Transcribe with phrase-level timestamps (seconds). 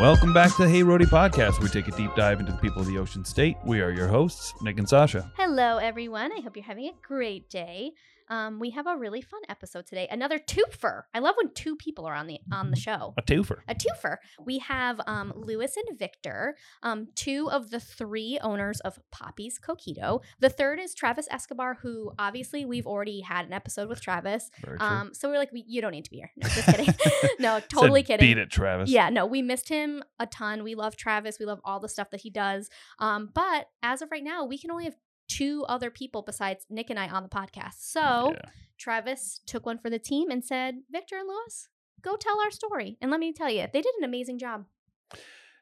[0.00, 1.60] Welcome back to the Hey Roadie podcast.
[1.60, 3.56] We take a deep dive into the people of the Ocean State.
[3.66, 5.30] We are your hosts, Nick and Sasha.
[5.36, 6.32] Hello, everyone.
[6.32, 7.92] I hope you're having a great day.
[8.30, 10.06] Um, we have a really fun episode today.
[10.10, 11.02] Another twofer.
[11.12, 13.14] I love when two people are on the on the show.
[13.18, 13.58] A twofer.
[13.68, 14.16] A twofer.
[14.44, 20.22] We have um, Lewis and Victor, um, two of the three owners of Poppy's Coquito.
[20.38, 24.50] The third is Travis Escobar, who obviously we've already had an episode with Travis.
[24.78, 26.30] Um, so we're like, we, you don't need to be here.
[26.36, 26.94] No, just kidding.
[27.40, 28.28] no, totally Said, kidding.
[28.28, 28.90] Beat it, Travis.
[28.90, 30.62] Yeah, no, we missed him a ton.
[30.62, 31.38] We love Travis.
[31.40, 32.70] We love all the stuff that he does.
[33.00, 34.96] Um, but as of right now, we can only have
[35.30, 37.76] two other people besides Nick and I on the podcast.
[37.78, 38.50] So Yeah.
[38.78, 41.68] Travis took one for the team and said, Victor and Lewis,
[42.02, 42.96] go tell our story.
[43.00, 44.64] And let me tell you, they did an amazing job.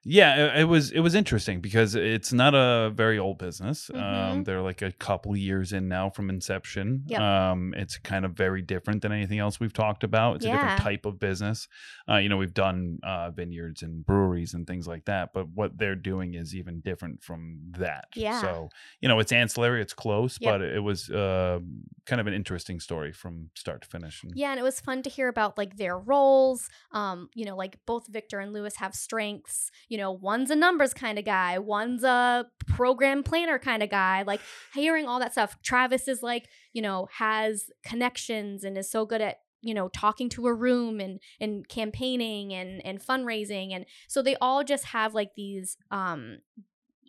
[0.05, 3.91] Yeah, it, it was it was interesting because it's not a very old business.
[3.93, 4.45] Um, Mhm.
[4.45, 7.03] they're like a couple years in now from inception.
[7.07, 7.21] Yep.
[7.21, 10.37] Um, it's kind of very different than anything else we've talked about.
[10.37, 11.69] It's a different type of business.
[12.09, 15.77] Uh, you know, we've done uh, vineyards and breweries and things like that, but what
[15.79, 18.07] they're doing is even different from that.
[18.15, 18.41] Yeah.
[18.41, 20.53] So you know, it's ancillary, it's close, Yep.
[20.53, 21.59] but it was uh,
[22.07, 24.23] kind of an interesting story from start to finish.
[24.23, 26.69] And Yeah, and it was fun to hear about like their roles.
[26.93, 29.71] Um, you know, like both Victor and Lewis have strengths.
[29.89, 34.23] You know, one's a numbers kind of guy, one's a program planner kind of guy.
[34.23, 34.41] Like
[34.75, 35.57] hearing all that stuff.
[35.63, 40.29] Travis is like, you know, has connections and is so good at you know talking
[40.29, 45.15] to a room and and campaigning and and fundraising and so they all just have
[45.15, 46.39] like these um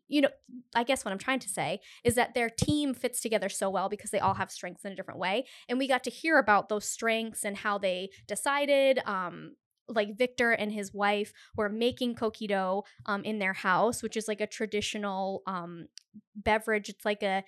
[0.08, 0.30] you know
[0.76, 3.88] i guess what i'm trying to say is that their team fits together so well
[3.88, 6.70] because they all have strengths in a different way and we got to hear about
[6.70, 9.52] those strengths and how they decided um
[9.90, 14.42] like Victor and his wife were making coquito um, in their house, which is like
[14.42, 15.88] a traditional um,
[16.36, 16.90] beverage.
[16.90, 17.44] It's like a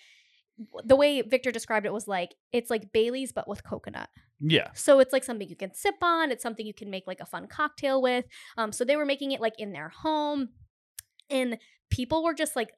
[0.84, 4.09] the way Victor described it was like it's like Bailey's but with coconut.
[4.39, 6.31] yeah, So it's like something you can sip on.
[6.31, 8.25] It's something you can make like a fun cocktail with.
[8.58, 10.50] Um, so they were making it like in their home,
[11.29, 11.58] and
[11.90, 12.73] people were just like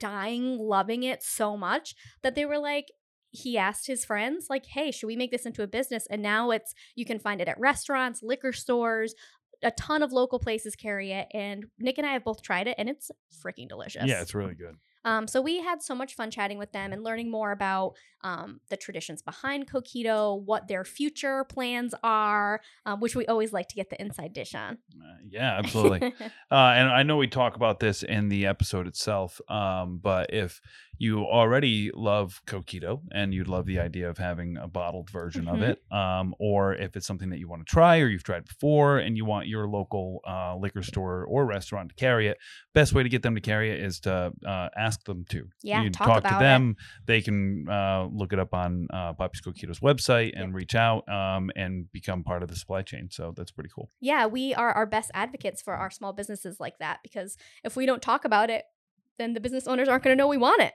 [0.00, 2.86] dying, loving it so much that they were like.
[3.34, 6.50] He asked his friends, like, "Hey, should we make this into a business?" And now
[6.50, 9.14] it's you can find it at restaurants, liquor stores,
[9.62, 11.28] a ton of local places carry it.
[11.32, 13.10] And Nick and I have both tried it, and it's
[13.44, 14.04] freaking delicious.
[14.06, 14.76] yeah, it's really good.
[15.04, 18.60] Um, so we had so much fun chatting with them and learning more about um,
[18.70, 23.74] the traditions behind Coquito, what their future plans are, um, which we always like to
[23.74, 24.78] get the inside dish on.
[24.94, 26.14] Uh, yeah, absolutely.
[26.50, 30.60] Uh, and I know we talk about this in the episode itself, um, but if
[30.98, 35.58] you already love Coquito and you'd love the idea of having a bottled version of
[35.60, 35.70] Mhm.
[35.70, 38.98] it, um, or if it's something that you want to try or you've tried before
[38.98, 42.38] and you want your local uh, liquor store or restaurant to carry it,
[42.74, 45.48] best way to get them to carry it is to uh, ask them to.
[45.62, 46.38] Yeah, you talk talk to it.
[46.38, 46.76] them.
[47.06, 50.54] They can uh, look it up on uh, Poppy's Coquito's website and Yep.
[50.54, 53.08] reach out um, and become part of the supply chain.
[53.10, 53.90] So that's pretty cool.
[54.00, 57.86] yeah, we are our best advocates for our small businesses like that because if we
[57.86, 58.64] don't talk about it,
[59.18, 60.72] then the business owners aren't going to know we want it.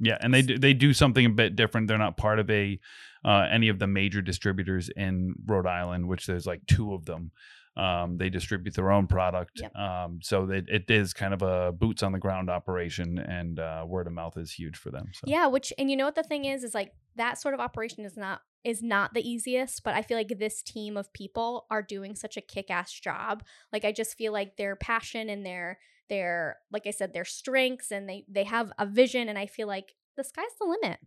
[0.00, 1.86] Yeah, and they do, they do something a bit different.
[1.86, 2.80] They're not part of a
[3.24, 7.30] uh, any of the major distributors in Rhode Island, which there's like two of them.
[7.76, 9.74] Um, they distribute their own product, Yep.
[9.76, 13.84] um, so it, it is kind of a boots on the ground operation, and uh,
[13.86, 15.06] word of mouth is huge for them.
[15.14, 15.24] So.
[15.26, 18.04] Yeah, which and you know what the thing is is like that sort of operation
[18.04, 21.82] is not is not the easiest, but I feel like this team of people are
[21.82, 23.42] doing such a kick-ass job.
[23.72, 25.78] Like I just feel like their passion and their
[26.12, 29.66] their like I said their strengths and they they have a vision and I feel
[29.76, 30.98] like the sky's the limit.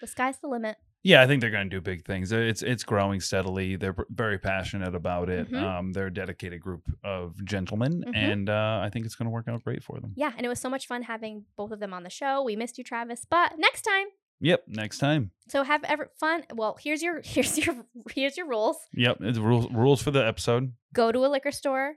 [0.00, 0.76] The sky's the limit.
[1.02, 2.30] Yeah, I think they're going to do big things.
[2.30, 3.76] It's it's growing steadily.
[3.76, 5.50] They're very passionate about it.
[5.50, 5.62] Mhm.
[5.62, 8.14] Um, they're a dedicated group of gentlemen, Mhm.
[8.32, 10.12] and uh, I think it's going to work out great for them.
[10.14, 12.42] Yeah, and it was so much fun having both of them on the show.
[12.44, 14.08] We missed you, Travis, but next time.
[14.42, 14.64] Yep.
[14.68, 15.32] Next time.
[15.48, 16.44] So have ever fun.
[16.54, 17.74] Well, here's your here's your
[18.14, 18.76] here's your rules.
[18.94, 19.16] Yep.
[19.22, 20.72] It's rules rules for the episode.
[20.92, 21.96] go to a liquor store,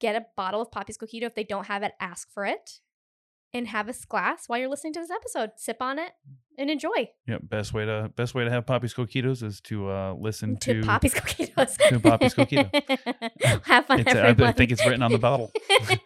[0.00, 1.22] get a bottle of Poppy's Coquito.
[1.24, 2.80] If they don't have it, ask for it,
[3.52, 5.50] and have a glass while you're listening to this episode.
[5.56, 6.12] Sip on it
[6.58, 7.10] and enjoy.
[7.26, 7.40] Yep.
[7.44, 10.86] Best way to best way to have Poppy's Coquitos is to uh, listen To, to
[10.86, 11.76] Poppy's Coquitos.
[11.88, 13.62] to Poppy's Coquito.
[13.64, 14.48] have fun, It's, I, everyone.
[14.50, 15.50] I think it's written on the bottle.
[15.80, 15.98] and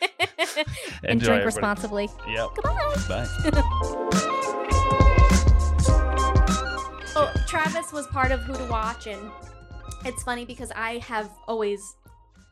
[1.05, 1.45] Enjoy, drink everybody.
[1.45, 2.09] responsibly.
[2.29, 2.49] Yep.
[2.55, 2.97] Goodbye.
[3.09, 4.23] Bye.
[7.15, 9.31] Oh, Travis was part of Who to Watch, and
[10.05, 11.95] it's funny because I have always,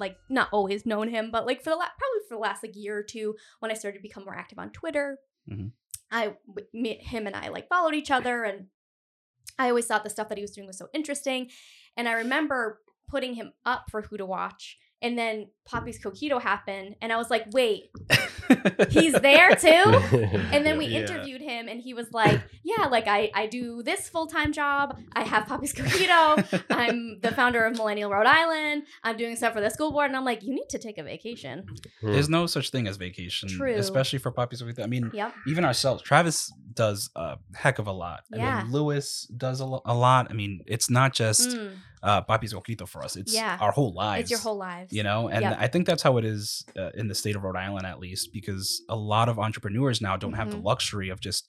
[0.00, 2.74] like, not always known him, but like for the la- probably for the last like
[2.74, 5.18] year or two, when I started to become more active on Twitter,
[5.48, 5.72] Mhm.
[6.10, 6.34] I
[6.72, 8.66] me, him and I like followed each other, and
[9.58, 11.50] I always thought the stuff that he was doing was so interesting,
[11.96, 14.78] and I remember putting him up for Who to Watch.
[15.02, 17.90] And then Poppy's Coquito happened, and I was like, "Wait,
[18.90, 19.68] he's there too.
[20.52, 21.00] And then we Yeah.
[21.00, 24.98] interviewed him, and he was like, "Yeah, like I, I do this full time job.
[25.12, 26.62] I have Poppy's Coquito.
[26.70, 28.84] I'm the founder of Millennial Rhode Island.
[29.04, 31.02] I'm doing stuff for the school board." And I'm like, "You need to take a
[31.02, 31.66] vacation."
[32.00, 32.12] Hmm.
[32.12, 33.74] There's no such thing as vacation, True.
[33.74, 34.80] especially for puppies with.
[34.80, 35.34] I mean, Yep.
[35.46, 36.02] even ourselves.
[36.02, 38.20] Travis does a heck of a lot.
[38.32, 38.62] I Yeah.
[38.62, 40.28] mean, Lewis does a, lo- a lot.
[40.30, 41.72] I mean, it's not just Mm,
[42.02, 43.16] uh, Papi's Coquito for us.
[43.16, 43.58] It's Yeah.
[43.60, 44.22] our whole lives.
[44.22, 44.92] it's your whole lives.
[44.92, 45.56] you know and Yep.
[45.60, 48.29] i think that's how it is uh, in the state of rhode island at least
[48.32, 50.64] because a lot of entrepreneurs now don't have the Mhm.
[50.64, 51.46] luxury of just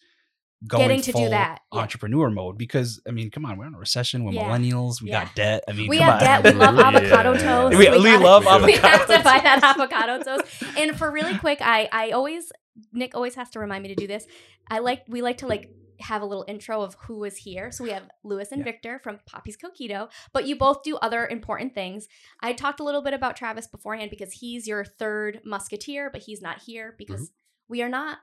[0.68, 1.80] going Getting to do full that, yeah.
[1.80, 4.44] entrepreneur mode because i mean come on we're in a recession we're Yeah.
[4.48, 5.26] millennials we Yeah.
[5.26, 6.44] got debt i mean We come have on.
[6.44, 6.54] debt.
[6.54, 7.72] We love avocado toast.
[7.78, 9.78] We- we gotta- love We have avocado to buy that toast.
[9.80, 10.64] avocado toast.
[10.78, 12.52] And for really quick, I I always
[12.94, 14.28] Nick always has to remind me to do this.
[14.70, 17.72] I like we like to like have a little intro of who is here.
[17.72, 18.66] So we have Lewis and Yeah.
[18.66, 22.08] Victor from Poppy's Coquito, but you both do other important things.
[22.42, 26.42] I talked a little bit about Travis beforehand because he's your third musketeer, but he's
[26.42, 27.34] not here because Mm-hmm.
[27.74, 28.18] we are not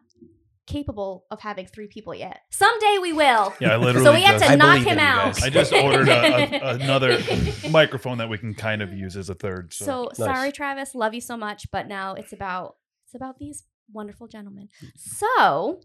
[0.66, 2.42] capable of having three people yet.
[2.50, 3.54] Someday we will.
[3.58, 4.04] Yeah, I literally.
[4.04, 5.42] So we have to I knock him out.
[5.42, 7.18] I just ordered a, a, another
[7.70, 9.72] microphone that we can kind of use as a third.
[9.72, 10.34] So, So Nice.
[10.36, 10.94] sorry, Travis.
[10.94, 12.76] Love you so much, but now it's about
[13.06, 14.68] it's about these wonderful gentlemen.
[14.94, 15.80] So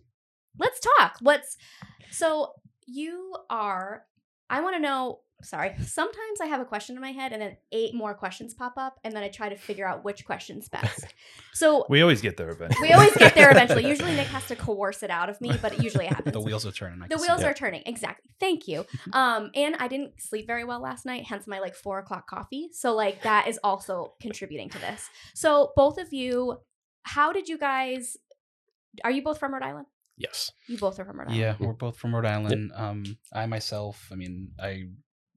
[0.59, 1.17] let's talk.
[1.21, 1.57] What's
[2.11, 2.53] so
[2.85, 4.03] you are?
[4.49, 5.19] I want to know.
[5.41, 5.75] Sorry.
[5.85, 8.97] Sometimes I have a question in my head, and then eight more questions pop up,
[9.03, 11.03] and then I try to figure out which question's best.
[11.53, 12.87] So we always get there eventually.
[12.87, 13.85] we always get there eventually.
[13.89, 16.31] Usually Nick has to coerce it out of me, but it usually happens.
[16.31, 17.45] the wheels are turning I The see wheels it.
[17.47, 17.83] are turning.
[17.85, 18.29] Exactly.
[18.39, 18.85] Thank you.
[19.11, 22.69] Um, and I didn't sleep very well last night, hence my like four o'clock coffee.
[22.71, 25.09] So like that is also contributing to this.
[25.35, 26.59] So both of you,
[27.03, 28.15] how did you guys?
[29.03, 29.87] Are you both from Rhode Island?
[30.17, 30.51] Yes.
[30.67, 31.39] You both are from Rhode Island.
[31.39, 34.83] yeah we're both from rhode island um i myself i mean i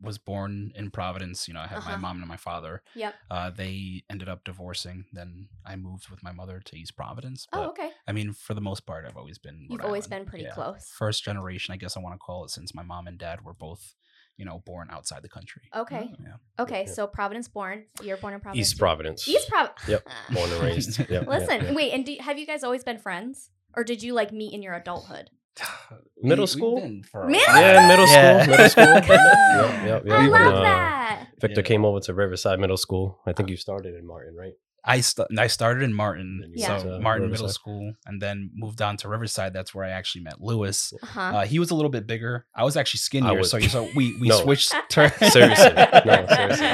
[0.02, 1.92] was born in providence you know i have Uh-huh.
[1.92, 3.14] my mom and my father Yep.
[3.30, 7.68] uh, they ended up divorcing then i moved with my mother to east providence Oh,
[7.70, 7.90] okay.
[8.06, 9.66] I mean, for the most part, I've always been.
[9.70, 10.52] You've Rhode always been pretty Yeah.
[10.54, 10.92] close.
[10.96, 13.52] First generation, I guess I want to call it, since my mom and dad were
[13.54, 13.94] both,
[14.36, 15.62] you know, born outside the country.
[15.74, 16.04] Okay.
[16.22, 16.36] Yeah.
[16.64, 16.84] Okay.
[16.86, 16.92] Yeah.
[16.92, 17.86] So Providence born.
[18.02, 18.68] You're born in Providence.
[18.70, 19.26] East Providence.
[19.26, 19.88] East Providence.
[19.88, 20.02] Yep.
[20.36, 20.98] Born and raised.
[21.00, 21.74] Yep, yep, Listen, yep.
[21.74, 24.62] wait, and do, have you guys always been friends, or did you like meet in
[24.62, 25.30] your adulthood?
[26.22, 26.80] Middle We- school?
[26.80, 27.54] been for Middle.
[27.54, 28.46] Yeah, middle school.
[28.50, 28.84] Middle school.
[28.94, 30.12] yep, yep, yep.
[30.12, 31.26] I love uh, that.
[31.40, 31.66] Victor Yeah.
[31.66, 33.18] came over to Riverside Middle School.
[33.26, 34.52] I think you started in Martin, right?
[34.88, 38.22] I st- I started in Martin, Then you so went to Martin Middle School, and
[38.22, 39.52] then moved on to Riverside.
[39.52, 40.92] That's where I actually met Lewis.
[41.02, 41.20] Uh-huh.
[41.20, 42.46] Uh, he was a little bit bigger.
[42.54, 44.40] I was actually skinnier, was- so you so we we No.
[44.42, 44.72] switched.
[44.88, 45.72] Turn- Seriously.
[45.74, 46.66] No, seriously.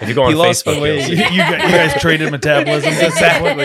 [0.00, 1.08] If you go on He lost the Facebook, weight.
[1.08, 3.64] you'll you, you guys, traded metabolisms exactly.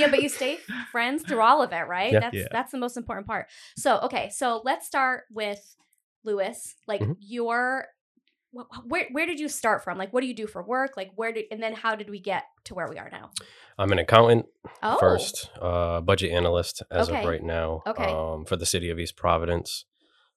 [0.00, 0.58] yeah, but you stay
[0.90, 2.12] friends through all of it, right?
[2.12, 2.20] Yeah.
[2.20, 2.48] That's Yeah.
[2.50, 3.46] that's the most important part.
[3.76, 5.76] So, okay, so let's start with
[6.24, 6.74] Lewis.
[6.86, 7.16] Like Mhm.
[7.20, 7.86] your
[8.86, 9.98] where where did you start from?
[9.98, 10.96] Like what do you do for work?
[10.96, 13.30] Like where did and then how did we get to where we are now?
[13.78, 14.46] I'm an accountant
[14.82, 14.96] Oh.
[14.98, 17.20] first, uh, budget analyst as Okay.
[17.20, 17.82] of right now.
[17.86, 18.04] Okay.
[18.10, 19.84] Um, for the city of East Providence.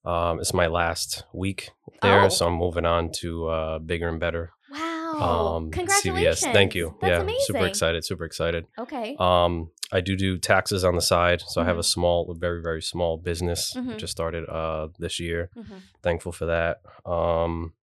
[0.04, 1.70] Um, it's my last week
[2.02, 2.28] there, Oh.
[2.28, 4.52] so I'm moving on to uh, bigger and better.
[5.20, 5.56] Wow.
[5.56, 6.40] Um, Congratulations.
[6.40, 6.52] CVS.
[6.52, 6.94] Thank you.
[7.00, 7.40] That's yeah, amazing.
[7.46, 8.04] super excited.
[8.04, 8.66] Super excited.
[8.78, 9.16] Okay.
[9.18, 12.62] Um, I do do taxes on the side, so I have a small, a very
[12.62, 13.74] very small business.
[13.74, 13.98] Mhm.
[13.98, 15.50] Just started uh this year.
[15.56, 15.80] Mhm.
[16.02, 16.80] Thankful for that.
[17.04, 17.74] Um,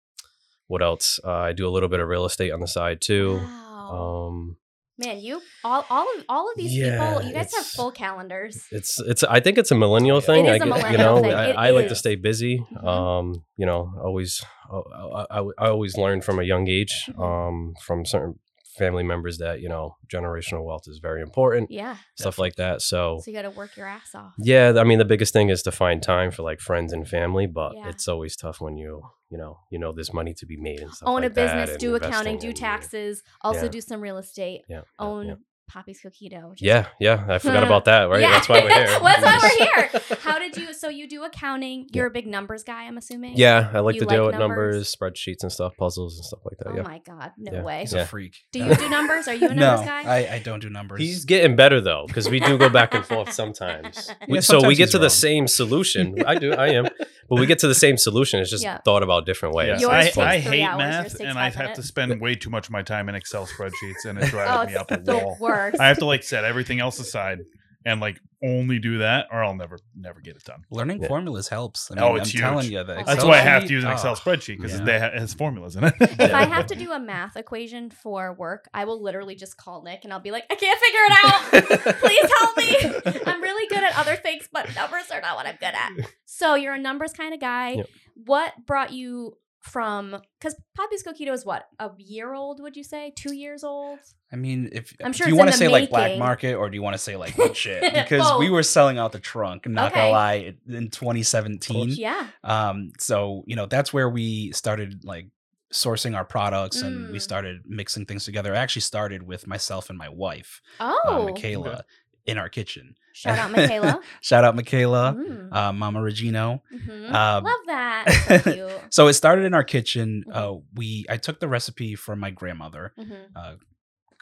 [0.69, 1.19] what else?
[1.25, 3.37] Uh, I do a little bit of real estate on the side too.
[3.37, 4.29] Wow.
[4.29, 4.57] Um,
[4.99, 8.67] Man, you all all of all of these Yeah, people, you guys have full calendars.
[8.73, 9.23] it's it's.
[9.23, 10.47] I think it's a millennial thing.
[10.47, 11.33] is I a millennial you know, thing.
[11.35, 12.59] I, It I like to stay busy.
[12.59, 12.85] Mhm.
[12.85, 14.43] Um, you know, always.
[14.71, 17.05] I, I, I always learn from a young age.
[17.09, 17.23] Mhm.
[17.23, 18.41] Um, from certain
[18.79, 21.71] family members that you know generational wealth is very important.
[21.71, 21.97] Yeah.
[22.17, 22.81] Stuff like that.
[22.83, 24.33] So So you got to work your ass off.
[24.39, 27.47] Yeah, I mean the biggest thing is to find time for like friends and family,
[27.47, 27.89] but Yeah.
[27.89, 30.93] it's always tough when you you know you know there's money to be made and
[30.93, 31.09] stuff.
[31.09, 33.69] Own like a business, do accounting, do taxes, also Yeah.
[33.77, 35.35] do some real estate, Yeah, own yeah.
[35.69, 36.51] Poppy's Coquito.
[36.51, 38.05] which is- Yeah, yeah, I forgot about that.
[38.09, 38.31] Right, Yeah.
[38.33, 38.99] that's why we're here.
[39.01, 40.19] Well, that's why we're here.
[40.23, 40.73] How did you?
[40.75, 41.87] So you do accounting?
[41.93, 43.35] You're a big numbers guy, I'm assuming.
[43.37, 44.75] Yeah, I like You to deal like with numbers?
[44.75, 46.69] numbers, spreadsheets, and stuff, puzzles and stuff like that.
[46.69, 47.63] Oh yeah, my god, no Yeah.
[47.63, 47.81] way.
[47.81, 48.01] He's Yeah.
[48.03, 48.37] a freak.
[48.53, 49.29] Do you do numbers?
[49.29, 50.03] Are you a no, numbers guy?
[50.03, 51.01] I, I don't do numbers.
[51.01, 54.11] he's getting better though because we do go back and forth sometimes.
[54.29, 56.23] We- so we get he's to the same solution.
[56.27, 56.89] I do, I am,
[57.29, 58.41] but we get to the same solution.
[58.41, 58.79] It's just Yeah.
[58.85, 59.81] thought about different ways.
[59.81, 59.89] Yeah.
[59.89, 63.09] I, I hate math, and I have to spend way too much of my time
[63.09, 65.37] in Excel spreadsheets, and it oh, drives me up the the wall.
[65.41, 65.81] worst.
[65.81, 67.41] I have to like set everything else aside
[67.85, 70.65] and like only do that, or I'll never never get it done.
[70.71, 71.09] Learning Yeah.
[71.09, 71.91] formulas helps.
[71.91, 73.73] I oh, mean, Oh, it's I'm telling you, the That's That's why I have to
[73.73, 74.85] use an Excel oh, spreadsheet because yeah.
[74.85, 75.95] they ha- it has formulas in it.
[76.01, 79.83] if I have to do a math equation for work, I will literally just call
[79.83, 81.95] Nick and I'll be like, I can't figure it out.
[82.01, 83.23] Please help me.
[83.27, 86.11] I'm really good at other things, but numbers are not what I'm good at.
[86.25, 87.71] So you're a numbers kind of guy.
[87.73, 87.87] Yep.
[88.27, 92.61] What brought you from because Poppy's Coquito is what a year old?
[92.63, 93.99] Would you say two years old?
[94.33, 96.75] I mean, if I'm sure do you want to say like black market or do
[96.77, 97.83] you want to say like legit?
[97.95, 99.67] Because we were selling out the trunk.
[99.67, 100.01] I'm Not Okay.
[100.01, 101.91] gonna lie, in 2017.
[101.97, 102.27] Yeah.
[102.45, 105.27] Um, so you know that's where we started like
[105.73, 107.23] sourcing our products and we Mm.
[107.23, 108.55] started mixing things together.
[108.55, 111.85] I actually started with myself and my wife, Oh, uh, Michaela,
[112.25, 112.95] in our kitchen.
[113.19, 114.01] Shout out Michaela.
[114.21, 115.53] Shout out Michaela, Mm.
[115.55, 116.61] uh, Mama Regino.
[116.73, 117.13] Mhm.
[117.13, 118.43] um, Love that.
[118.45, 118.81] So.
[118.91, 120.25] So it started in our kitchen.
[120.29, 120.35] Mhm.
[120.37, 122.93] Uh, we I took the recipe from my grandmother.
[122.99, 123.27] Mhm.
[123.35, 123.55] Uh,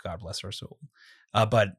[0.02, 0.78] God bless her soul.
[1.34, 1.76] Uh, but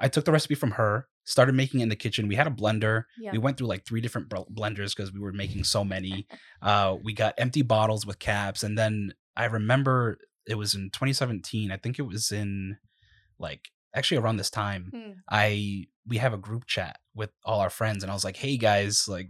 [0.00, 1.08] I took the recipe from her.
[1.24, 2.28] Started making it in the kitchen.
[2.28, 3.04] We had a blender.
[3.18, 3.32] Yeah.
[3.32, 6.26] We went through like three different bl- blenders because we were making so many.
[6.62, 11.70] Uh, we got empty bottles with caps, and then I remember it was in 2017.
[11.70, 12.78] I think it was in
[13.38, 14.90] like actually around this time.
[14.94, 15.10] Hmm.
[15.30, 18.56] I we have a group chat with all our friends, and I was like, "Hey
[18.56, 19.28] guys, like,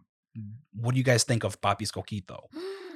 [0.74, 2.44] what do you guys think of Papi's Coquito?"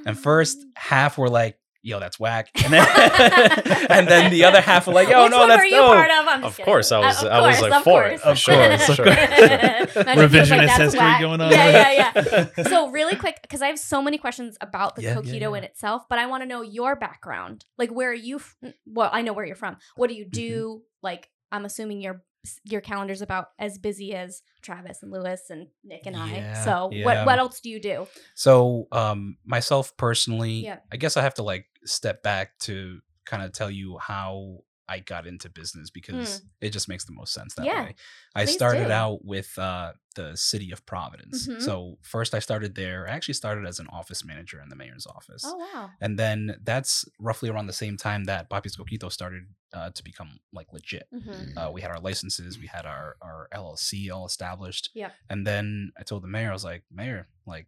[0.06, 2.86] And first half were like, "Yo, that's whack," and then
[3.90, 5.94] and then the other half were like, "Yo, Which no, one that's were you dope."
[5.94, 6.26] part of?
[6.28, 6.64] I'm just Of kidding.
[6.64, 8.20] course, I Uh, was- of I was, like, of for it.
[8.20, 8.20] course.
[8.20, 9.06] Of course, Sure, sure.
[9.06, 12.12] Imagine if like, Revisionist history whack." going on Yeah, yeah,
[12.56, 12.62] yeah.
[12.68, 15.58] so really quick because i have so many questions about the Yeah, yeah, coquito yeah.
[15.58, 19.10] in itself but i want to know your background like where are you f- well
[19.12, 20.30] i know where you're from what do you Mm-hmm.
[20.30, 22.22] do like i'm assuming your
[22.64, 27.04] your calendar's about as busy as travis and lewis and nick and i so yeah.
[27.04, 30.78] what what else do you do So, um, myself personally, Yeah.
[30.92, 34.98] I guess I have to like step back to kind of tell you how I
[34.98, 37.68] got into business because it just makes the most sense that Hmm.
[37.68, 37.94] Yeah, way.
[38.34, 38.92] I started do.
[38.92, 41.46] out with uh, the city of Providence.
[41.48, 41.62] Mhm.
[41.62, 43.08] So first, I started there.
[43.08, 45.42] I actually started as an office manager in the mayor's office.
[45.46, 49.90] oh wow And then that's roughly around the same time that Papi's Coquito started uh,
[49.90, 51.06] to become like legit.
[51.14, 51.56] Mhm.
[51.56, 54.90] Uh, we had our licenses, we had our our LLC all established.
[54.94, 55.12] Yeah.
[55.30, 57.66] And then I told the mayor, I was like, Mayor, like,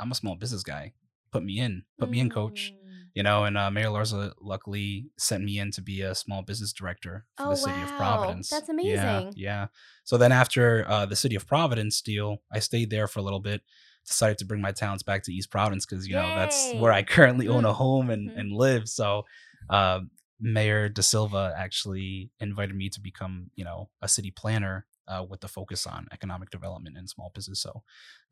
[0.00, 0.94] I'm a small business guy.
[1.32, 1.82] Put me in.
[1.98, 2.72] Put me in, coach.
[3.14, 6.72] You know, and uh, Mayor Elorza luckily sent me in to be a small business
[6.72, 7.96] director for Oh, the city of wow.
[7.96, 8.50] Providence.
[8.50, 8.96] That's amazing.
[8.96, 9.30] Yeah.
[9.36, 9.66] yeah.
[10.02, 13.38] So then after uh, the city of Providence deal, I stayed there for a little
[13.40, 13.62] bit.
[14.06, 16.98] Decided to bring my talents back to East Providence because you know that's where I
[16.98, 17.04] Yay.
[17.08, 17.74] currently own a Mm.
[17.76, 18.38] home and, Mhm.
[18.40, 18.88] and live.
[18.88, 19.24] So
[19.70, 20.00] uh,
[20.40, 25.48] Mayor DaSilva actually invited me to become, you know, a city planner uh, with the
[25.48, 27.60] focus on economic development and small business.
[27.60, 27.82] So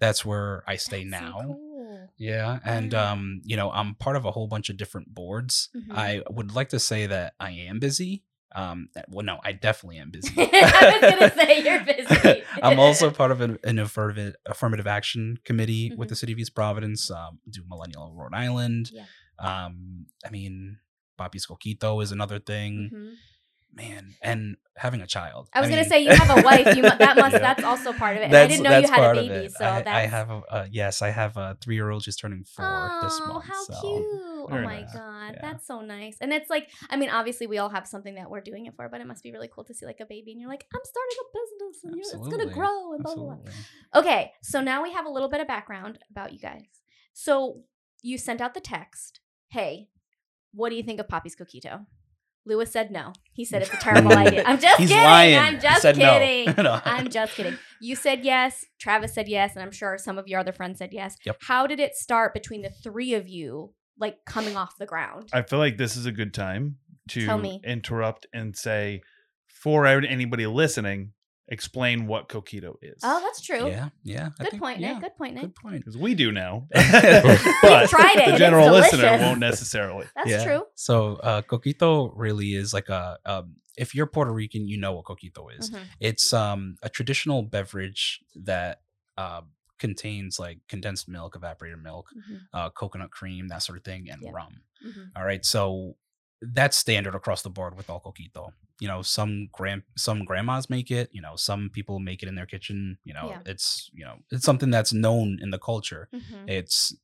[0.01, 1.57] that's where I stay That's so now.
[1.97, 2.09] Cool.
[2.17, 3.11] Yeah, and Yeah.
[3.13, 5.69] um, you know, I'm part of a whole bunch of different boards.
[5.77, 5.95] Mhm.
[5.97, 8.25] I would like to say that I am busy.
[8.55, 10.33] Um, that- well, no, I definitely am busy.
[10.37, 12.43] I was gonna say you're busy.
[12.63, 16.11] I'm also part of an, an affirmative affirmative action committee with Mhm.
[16.11, 17.11] the city of East Providence.
[17.11, 18.91] Um, do Millennial Rhode Island.
[18.93, 19.07] Yeah.
[19.39, 20.79] Um, I mean,
[21.19, 22.91] Papi's Coquito is another thing.
[22.93, 23.15] Mhm.
[23.75, 25.49] Man, and having a child.
[25.55, 26.77] I was gonna mean- say you have a wife.
[26.77, 27.39] You mu- that must Yeah.
[27.39, 28.27] that's also part of it.
[28.27, 30.67] And I didn't know you had a baby, so I, that's I have a uh,
[30.71, 32.67] yes, I have a three year old just turning four
[33.03, 33.45] this Oh, month.
[33.47, 33.81] how so.
[33.81, 34.07] cute!
[34.45, 34.93] Oh my nice.
[34.93, 35.39] god, Yeah.
[35.41, 36.19] that's so nice.
[36.21, 38.89] And it's like, I mean, obviously we all have something that we're doing it for,
[38.91, 40.81] but it must be really cool to see like a baby and you're like, I'm
[40.85, 43.39] starting a business and you're, it's gonna grow and blah blah blah.
[43.95, 46.67] Okay, so now we have a little bit of background about you guys.
[47.15, 47.63] So
[48.03, 49.89] you sent out the text, "Hey,
[50.53, 51.87] what do you think of Poppy's Coquito?"
[52.45, 53.13] Lewis said no.
[53.33, 54.43] He said it's a terrible idea.
[54.45, 55.05] I'm just He's kidding.
[55.05, 55.39] lying.
[55.39, 55.93] I'm just no.
[55.93, 56.55] kidding.
[56.63, 56.81] No.
[56.85, 57.59] I'm just kidding.
[57.81, 58.65] You said yes.
[58.81, 61.17] Travis said yes, and I'm sure some of your other friends said yes.
[61.25, 61.39] Yep.
[61.43, 65.29] How did it start between the three of you, like coming off the ground?
[65.33, 66.77] I feel like this is a good time
[67.09, 69.03] to interrupt and say,
[69.47, 71.13] for anybody listening,
[71.49, 73.01] explain what coquito is.
[73.03, 73.67] oh, that's true.
[73.69, 74.31] Yeah, yeah.
[74.39, 75.03] Good think- point, yeah, Nick.
[75.03, 75.43] Good point, Nick.
[75.43, 75.77] Good point.
[75.79, 76.67] Because we do now.
[76.73, 78.31] But tried it.
[78.33, 80.07] the general it's listener won't necessarily.
[80.17, 80.45] That's Yeah.
[80.45, 80.63] true.
[80.75, 83.19] So, uh, coquito really is like a.
[83.25, 85.71] Um, if you're Puerto Rican, you know what coquito is.
[85.71, 85.81] Mhm.
[86.01, 88.81] It's um a traditional beverage that
[89.19, 89.43] uh,
[89.79, 92.39] contains like condensed milk, evaporated milk, Mhm.
[92.55, 94.31] uh, coconut cream, that sort of thing, and Yeah.
[94.33, 94.63] rum.
[94.87, 95.11] Mhm.
[95.17, 95.97] All right, so
[96.55, 98.51] that's standard across the board with all coquito.
[98.81, 101.09] You know, some grand some grandmas make it.
[101.13, 102.99] You know, some people make it in their kitchen.
[103.05, 103.41] You know, Yeah.
[103.47, 106.09] it's you know it's something that's known in the culture.
[106.13, 106.49] Mhm.
[106.49, 106.95] It's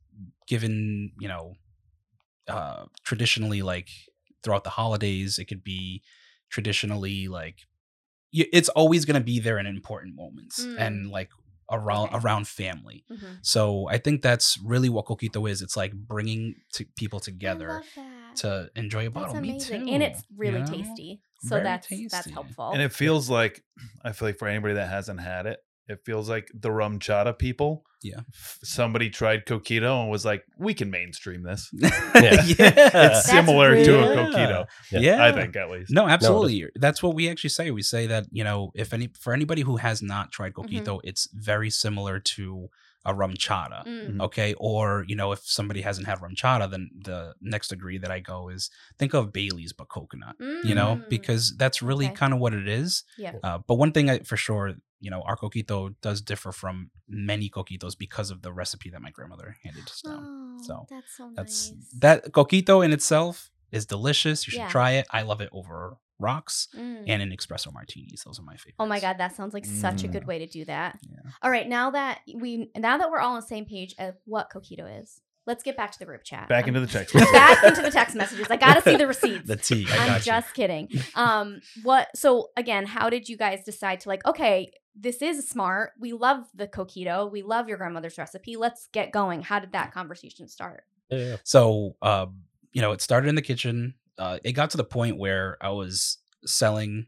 [0.46, 1.54] given you know
[2.48, 3.88] uh, traditionally like
[4.42, 5.38] throughout the holidays.
[5.38, 6.02] It could be
[6.50, 7.58] traditionally like
[8.32, 10.78] it's always going to be there in important moments Mm.
[10.78, 11.30] and like
[11.70, 12.18] around Okay.
[12.18, 13.04] around family.
[13.10, 13.38] Mhm.
[13.42, 15.60] So I think that's really what coquito is.
[15.62, 17.82] It's like bringing to people together.
[18.40, 19.34] To enjoy a bottle.
[19.34, 20.66] That's Me amazing, too, and it's you really know?
[20.66, 21.20] tasty.
[21.40, 22.70] So Very that's that's helpful.
[22.72, 23.62] And it feels like,
[24.04, 27.84] I feel like for anybody that hasn't had it, it feels like the RumChata people.
[28.02, 28.20] Yeah.
[28.62, 31.70] Somebody tried coquito and was like, we can mainstream this.
[31.80, 31.90] Yeah.
[32.14, 32.56] It's
[32.92, 35.00] That's similar to a coquito, Yeah.
[35.00, 35.24] Yeah.
[35.24, 35.92] I think at least.
[35.92, 36.66] No, absolutely.
[36.74, 37.70] That's what we actually say.
[37.70, 40.76] We say that you know, if any for anybody who has not tried Mm-hmm.
[40.76, 42.68] coquito, it's very similar to
[43.04, 43.86] a RumChata.
[43.86, 44.20] Mm.
[44.22, 48.20] Okay, or you know, if somebody hasn't had RumChata, then the next degree that I
[48.20, 50.36] go is think of Bailey's but coconut.
[50.40, 51.08] You know, Mm.
[51.08, 52.14] because that's really Okay.
[52.14, 53.04] kind of what it is.
[53.16, 53.34] yeah.
[53.42, 57.48] Uh, but one thing I, for sure, you know, our coquito does differ from many
[57.48, 60.24] coquitos because of the recipe that my grandmother handed us down.
[60.60, 61.88] Oh, so that's so That's nice.
[62.00, 64.46] that coquito in itself is delicious.
[64.46, 64.68] You should Yeah.
[64.68, 65.06] try it.
[65.10, 67.04] I love it over rocks Mm.
[67.06, 68.22] and an espresso martinis.
[68.24, 68.76] Those are my favorites.
[68.78, 70.12] Oh my god, that sounds like such a Mm.
[70.12, 70.98] good way to do that.
[71.08, 71.30] Yeah.
[71.42, 74.50] All right, now that we now that we're all on the same page of what
[74.52, 76.48] coquito is, let's get back to the group chat.
[76.48, 77.14] Back I'm- into the text.
[77.32, 78.48] back into the text messages.
[78.50, 79.46] I gotta see the receipts.
[79.46, 79.86] The tea.
[79.90, 80.32] I I'm got you.
[80.32, 80.88] just kidding.
[81.14, 82.08] Um, what?
[82.16, 84.24] So again, how did you guys decide to like?
[84.26, 85.92] Okay, this is smart.
[86.00, 87.30] We love the coquito.
[87.30, 88.56] We love your grandmother's recipe.
[88.56, 89.42] Let's get going.
[89.42, 90.82] How did that conversation start?
[91.10, 91.36] Yeah, yeah.
[91.44, 93.94] So, um, you know, it started in the kitchen.
[94.18, 97.06] Uh, it got to the point where I was selling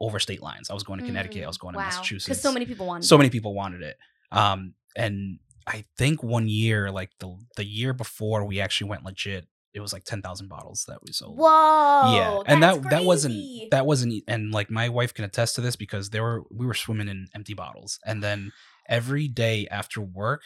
[0.00, 0.70] over state lines.
[0.70, 1.44] I was going to Connecticut.
[1.44, 2.26] I was going to Massachusetts.
[2.26, 3.04] Because so many people wanted.
[3.04, 3.18] so that.
[3.18, 3.96] many people wanted it.
[4.32, 9.46] Um, and I think one year, like the the year before we actually went legit,
[9.74, 11.36] it was like ten thousand bottles that we sold.
[11.36, 12.14] Whoa.
[12.14, 15.60] yeah, and that that's that wasn't that wasn't, and like my wife can attest to
[15.60, 18.52] this because there were we were swimming in empty bottles, and then
[18.88, 20.42] every day after work,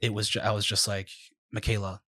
[0.00, 1.08] it was ju- I was just like
[1.52, 2.02] Michaela,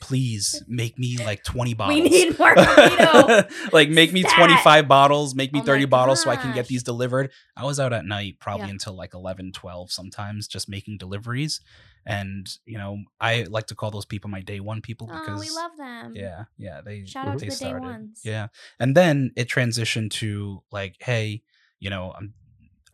[0.00, 2.00] please make me like twenty bottles.
[2.00, 2.54] We need more
[3.72, 4.36] like make me Stat.
[4.36, 7.80] 25 bottles make me Oh 30 bottles so i can get these delivered i was
[7.80, 8.72] out at night probably Yeah.
[8.72, 11.60] until like 11 12 sometimes just making deliveries
[12.06, 15.40] and you know i like to call those people my day one people oh, because
[15.40, 16.12] we love them.
[16.14, 18.20] yeah yeah they Shout out to they the day ones.
[18.24, 18.48] yeah
[18.78, 21.42] and then it transitioned to like hey
[21.80, 22.34] you know i'm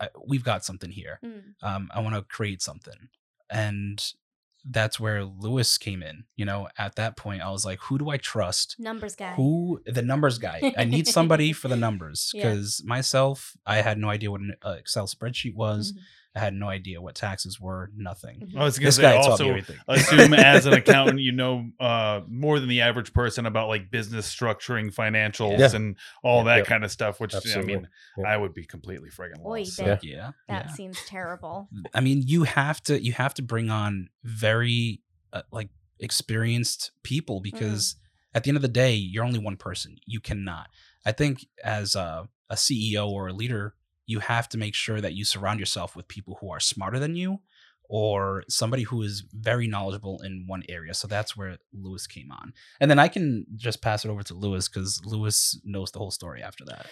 [0.00, 1.42] I, we've got something here Mm.
[1.62, 3.08] um i want to create something
[3.50, 4.02] and
[4.70, 8.08] that's where lewis came in you know at that point i was like who do
[8.08, 9.32] i trust Numbers guy.
[9.34, 12.44] who the numbers guy i need somebody for the numbers Yeah.
[12.48, 15.98] because myself i had no idea what an uh, excel spreadsheet was Mhm.
[16.36, 18.58] I had no idea what taxes were nothing Mhm.
[18.60, 21.70] I was going to say guy taught me also assume as an accountant you know
[21.80, 25.74] uh, more than the average person about like business structuring financials Yeah.
[25.76, 26.64] and all Yeah, that yeah.
[26.64, 27.62] kind of stuff which Absolutely.
[27.74, 27.88] i mean
[28.18, 28.28] Yeah.
[28.28, 29.84] i would be completely friggin' Oy lost vey.
[29.84, 29.86] so.
[29.86, 29.98] Yeah.
[30.02, 30.72] yeah That yeah.
[30.72, 31.68] seems terrible.
[31.94, 35.00] i mean you have to you have to bring on very
[35.32, 35.68] uh, like
[36.00, 37.96] experienced people because
[38.34, 40.68] at the end of the day you're only one person you cannot
[41.04, 43.74] i think as a, a ceo or a leader
[44.06, 47.16] you have to make sure that you surround yourself with people who are smarter than
[47.16, 47.40] you
[47.88, 52.52] or somebody who is very knowledgeable in one area so that's where lewis came on
[52.80, 56.10] and then i can just pass it over to lewis because lewis knows the whole
[56.10, 56.86] story after that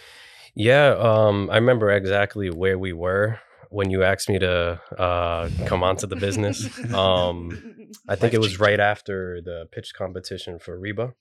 [0.55, 5.83] Yeah, um, I remember exactly where we were when you asked me to uh, come
[5.83, 6.68] onto the business.
[6.94, 7.59] Um,
[8.07, 11.14] I think it was right after the pitch competition for Reba.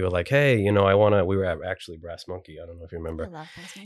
[0.00, 2.56] You were like, "Hey, you know, I want to." We were at actually Brass Monkey.
[2.58, 3.28] I don't know if you remember.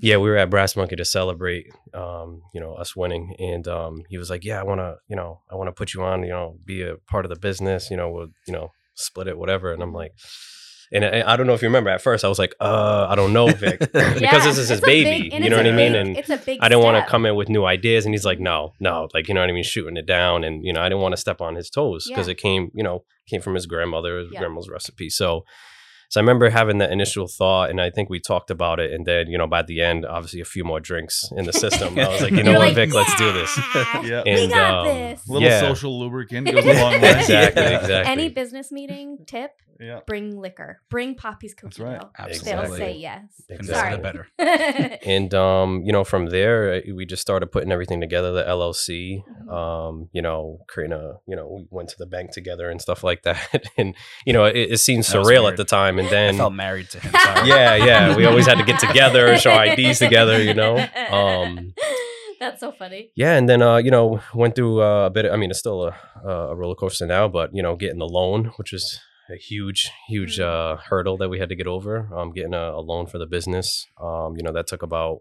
[0.01, 4.03] Yeah, we were at Brass Monkey to celebrate, um, you know, us winning, and um,
[4.09, 6.23] he was like, "Yeah, I want to, you know, I want to put you on,
[6.23, 9.37] you know, be a part of the business, you know, we'll, you know, split it,
[9.37, 10.13] whatever." And I'm like,
[10.93, 11.91] and I, I don't know if you remember.
[11.91, 14.81] At first, I was like, "Uh, I don't know, Vic," because Yeah, this is his
[14.81, 15.31] baby.
[15.31, 15.93] big- you know what I mean?
[15.95, 16.59] big- And it's a big.
[16.63, 18.05] I didn't want to come in with new ideas.
[18.05, 19.65] And he's like, no, no, like, you know what I mean?
[19.65, 20.45] Shooting it down.
[20.45, 22.33] And, you know, I didn't want to step on his toes because Yeah.
[22.33, 24.41] it came, you know, came from his grandmother, his Yeah.
[24.41, 25.09] grandma's recipe.
[25.11, 25.45] So,
[26.09, 28.93] so I remember having that initial thought and I think we talked about it.
[28.93, 31.99] And then, you know, by the end, obviously a few more drinks in the system.
[31.99, 33.59] I was like, you know You're what, like, Vic, let's do this.
[33.75, 34.35] "Yeah, Yeah.
[34.35, 35.29] we got um, this.
[35.29, 35.61] little Yeah.
[35.61, 37.81] social lubricant goes a long way Exactly, Yeah.
[37.81, 38.13] exactly.
[38.13, 41.85] Any business meeting tip: yeah bring liquor, bring Poppy's That's coquito.
[41.85, 42.03] right.
[42.19, 42.67] Absolutely.
[42.69, 43.23] They'll say yes.
[43.49, 43.91] Couldn't Exactly.
[43.91, 48.01] have said better and um, you know, from there, uh, we just started putting everything
[48.01, 48.33] together.
[48.33, 49.53] The LLC, Mhm.
[49.53, 53.03] um, you know, creating a, you know, we went to the bank together and stuff
[53.05, 53.65] like that.
[53.77, 53.95] and
[54.27, 55.99] you know, it, it seemed That surreal at the time.
[55.99, 57.49] And i then, felt married to him sorry.
[57.49, 60.77] yeah, yeah, we always had to get together, show IDs together, you know.
[61.11, 61.75] Um,
[62.41, 63.11] That's so funny.
[63.17, 65.27] yeah, and then uh, you know, went through uh, a bit.
[65.31, 68.53] I mean, it's still a, a roller coaster now, but you know, getting the loan,
[68.57, 70.45] which was a huge, huge Mm.
[70.45, 72.09] uh, hurdle that we had to get over.
[72.15, 73.87] Um, getting a, a loan for the business.
[74.01, 75.21] Um, you know, that took about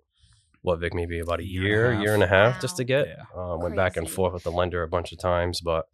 [0.62, 2.62] what Vic, maybe about a Year and a year, year and a half, Wow.
[2.62, 3.08] just to get.
[3.08, 3.24] Yeah.
[3.36, 5.86] Um, went back and forth with the lender a bunch of times, but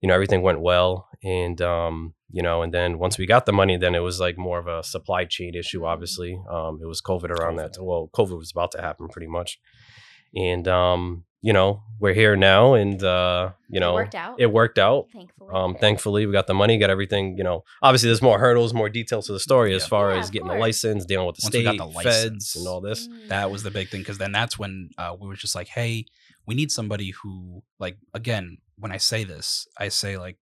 [0.00, 3.52] you know, everything went well, and um, you know, and then once we got the
[3.52, 5.80] money, then it was like more of a supply chain issue.
[5.80, 5.86] Mm.
[5.88, 7.76] Obviously, um, it was COVID around that.
[7.80, 9.58] Well, COVID was about to happen pretty much,
[10.34, 11.68] and um, you know,
[12.00, 14.34] we're here now, and uh, you know, it worked out.
[14.44, 15.06] it worked out.
[15.12, 15.50] thankfully.
[15.54, 17.38] Um, thankfully, we got the money, got everything.
[17.38, 19.88] You know, obviously, there's more hurdles, more details to the story as Yeah.
[19.94, 20.60] far Yeah, as of getting the course.
[20.68, 23.06] license, dealing with the Once we state, got the feds, and all this.
[23.08, 23.28] Mm.
[23.28, 26.04] that was the big thing because then that's when uh, we were just like hey
[26.46, 30.36] we need somebody who like again when i say this i say like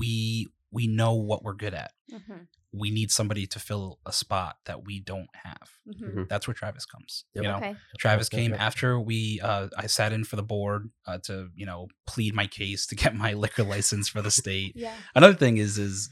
[0.00, 4.56] we we know what we're good at Mhm, we need somebody to fill a spot
[4.66, 6.14] that we don't have mhm.
[6.14, 6.28] Mhm.
[6.28, 7.42] that's where travis comes Yep.
[7.44, 7.76] you know Okay.
[7.98, 8.60] travis Yep, came yep.
[8.60, 12.46] after we uh i sat in for the board uh, to you know plead my
[12.46, 14.94] case to get my liquor license for the state Yeah.
[15.14, 16.08] another thing is is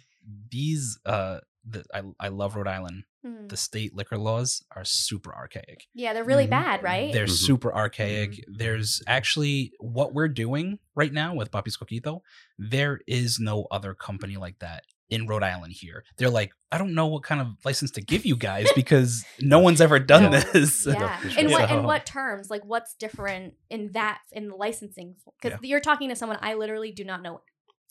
[0.50, 3.48] these uh the, I, I love rhode island Mm.
[3.48, 6.50] the state liquor laws are super archaic Yeah, they're really Mhm.
[6.50, 7.12] bad, right?
[7.12, 7.30] they're Mhm.
[7.48, 8.44] super archaic.
[8.46, 12.20] There's actually what we're doing right now with Papi's Coquito.
[12.56, 16.02] There is no other company like that in Rhode Island here.
[16.16, 19.60] They're like, I don't know what kind of license to give you guys because no
[19.60, 20.40] one's ever done No.
[20.40, 20.84] this.
[20.86, 21.16] yeah.
[21.18, 22.50] for In what in what terms?
[22.50, 25.14] Like what's different in that in the licensing?
[25.40, 25.68] Because Yeah.
[25.68, 27.40] you're talking to someone I literally do not know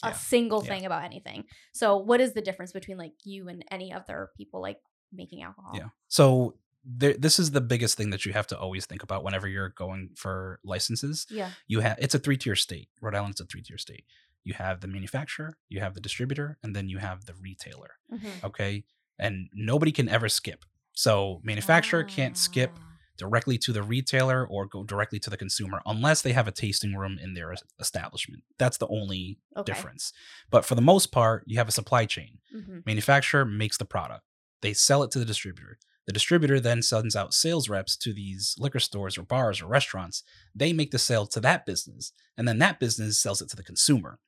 [0.04, 0.14] a Yeah.
[0.14, 0.70] single Yeah.
[0.70, 1.46] thing about anything.
[1.74, 4.80] So what is the difference between like you and any other people like
[5.14, 5.72] making alcohol?
[5.74, 5.90] Yeah.
[6.10, 9.48] So there, this is the biggest thing that you have to always think about whenever
[9.48, 11.26] you're going for licenses.
[11.30, 11.50] Yeah.
[11.66, 12.90] You have it's a three tier state.
[13.02, 14.06] Rhode Island's a three tier state.
[14.46, 17.92] You have the manufacturer, you have the distributor, and then you have the retailer.
[18.14, 18.44] Mhm.
[18.44, 18.84] okay
[19.18, 22.92] and nobody can ever skip so manufacturer can't skip Ah.
[23.18, 26.94] directly to the retailer or go directly to the consumer unless they have a tasting
[26.96, 29.72] room in their establishment that's the only Okay.
[29.72, 30.14] difference
[30.50, 32.86] but for the most part you have a supply chain Mhm.
[32.86, 34.24] manufacturer makes the product
[34.62, 35.78] they sell it to the distributor
[36.08, 40.24] the distributor then sends out sales reps to these liquor stores or bars or restaurants
[40.54, 43.64] they make the sale to that business and then that business sells it to the
[43.72, 44.20] consumer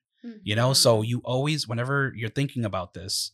[0.44, 1.08] you know so Mhm.
[1.08, 3.32] you always whenever you're thinking about this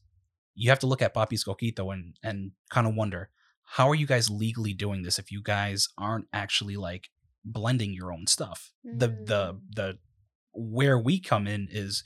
[0.55, 3.29] you have to look at papi's coquito and and kind of wonder
[3.63, 7.09] how are you guys legally doing this if you guys aren't actually like
[7.45, 9.61] blending your own stuff the the Mm.
[9.75, 9.99] the
[10.53, 12.03] where we come in is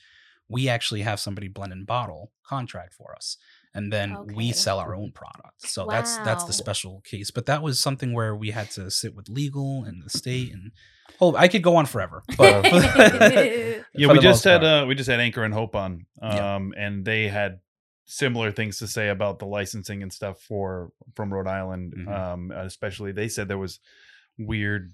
[0.50, 3.38] we actually have somebody blend and bottle contract for us
[3.78, 7.62] and then we sell our own product so that's that's the special case but that
[7.62, 10.72] was something where we had to sit with legal and the state and
[11.22, 12.66] oh i could go on forever but
[13.94, 16.86] Yeah, we just had uh we just had Anchor and Hope on, um, Yeah.
[16.86, 17.60] and they had
[18.06, 21.94] similar things to say about the licensing and stuff for from Rhode Island.
[21.98, 22.08] Mhm.
[22.08, 23.80] Um, especially they said there was
[24.38, 24.92] weird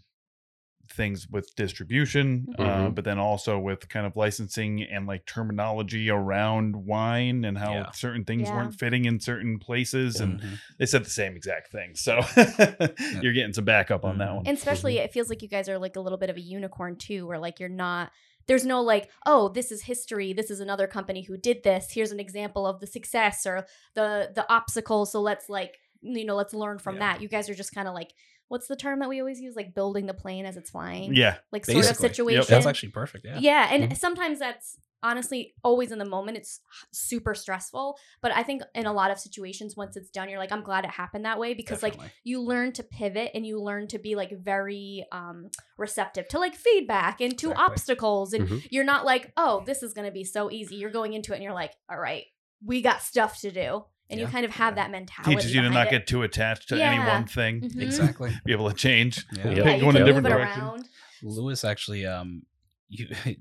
[0.89, 2.95] things with distribution, uh, Mhm.
[2.95, 7.91] but then also with kind of licensing and like terminology around wine and how Yeah.
[7.91, 8.55] certain things Yeah.
[8.57, 10.59] weren't fitting in certain places, and Mhm.
[10.77, 11.95] they said the same exact thing.
[11.95, 12.19] So
[13.21, 14.35] you're getting some backup on that Mhm.
[14.35, 14.47] one.
[14.47, 16.95] And especially it feels like you guys are like a little bit of a unicorn
[16.97, 18.11] too where like you're not
[18.47, 22.11] there's no like oh this is history this is another company who did this here's
[22.11, 23.65] an example of the success or
[23.95, 27.13] the the obstacle so let's like you know let's learn from Yeah.
[27.13, 28.13] that you guys are just kind of like
[28.53, 31.37] what's the term that we always use like building the plane as it's flying Yeah,
[31.51, 32.35] like sort of Basically.
[32.35, 32.43] Yep.
[32.45, 33.97] situation that's actually perfect yeah yeah, and Mhm.
[33.97, 36.61] sometimes that's honestly always in the moment it's
[36.91, 40.51] super stressful but i think in a lot of situations once it's done you're like
[40.53, 43.85] i'm glad it happened that way because like you learn to pivot and you learn
[43.87, 47.65] to be like very um receptive to like feedback and to Exactly.
[47.73, 48.67] obstacles and Mhm.
[48.71, 51.35] you're not like oh this is going to be so easy you're going into it
[51.35, 52.25] and you're like all right
[52.65, 54.83] we got stuff to do and you kind of have Yeah.
[54.83, 55.91] that mentality teaches you to not it.
[55.91, 57.61] get too attached to any one thing.
[57.61, 57.81] Mhm.
[57.81, 59.25] exactly Be able to change.
[59.35, 59.49] Yeah.
[59.49, 60.61] yeah, Yeah, you go in a different direction.
[60.63, 60.85] around
[61.21, 62.43] Lewis actually, um,
[62.89, 63.07] you,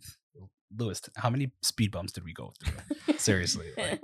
[0.76, 3.14] Lewis, how many speed bumps did we go through?
[3.18, 4.00] Seriously, like,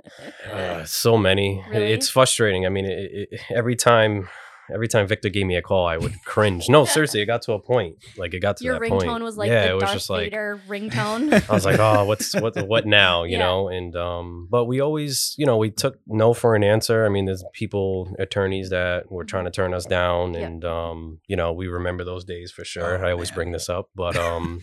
[0.51, 1.63] Uh, so many.
[1.69, 1.91] Really?
[1.93, 2.65] It's frustrating.
[2.65, 4.29] I mean, it, it, every time,
[4.73, 6.69] every time Victor gave me a call, I would cringe.
[6.69, 7.97] No, seriously, it got to a point.
[8.17, 9.23] Like it got to your that ringtone point.
[9.23, 12.05] was like yeah, the it was Darth just like Vader ringtone I was like, oh,
[12.05, 13.23] what's what what now?
[13.23, 13.39] You Yeah.
[13.39, 17.05] know, and um, but we always, you know, we took no for an answer.
[17.05, 20.41] I mean, there's people, attorneys that were trying to turn us down, Yeah.
[20.41, 23.03] and um, you know, we remember those days for sure.
[23.03, 23.35] Oh, I always man.
[23.35, 24.61] bring this up, but um,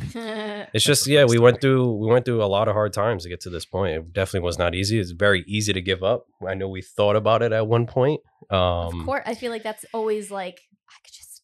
[0.72, 1.38] it's just yeah, we story.
[1.40, 3.96] went through we went through a lot of hard times to get to this point.
[3.96, 4.98] It definitely was not easy.
[4.98, 6.26] It's very easy to give up.
[6.46, 8.20] I know we thought about it at one point.
[8.50, 11.42] Um, of course, I feel like that's always like I could just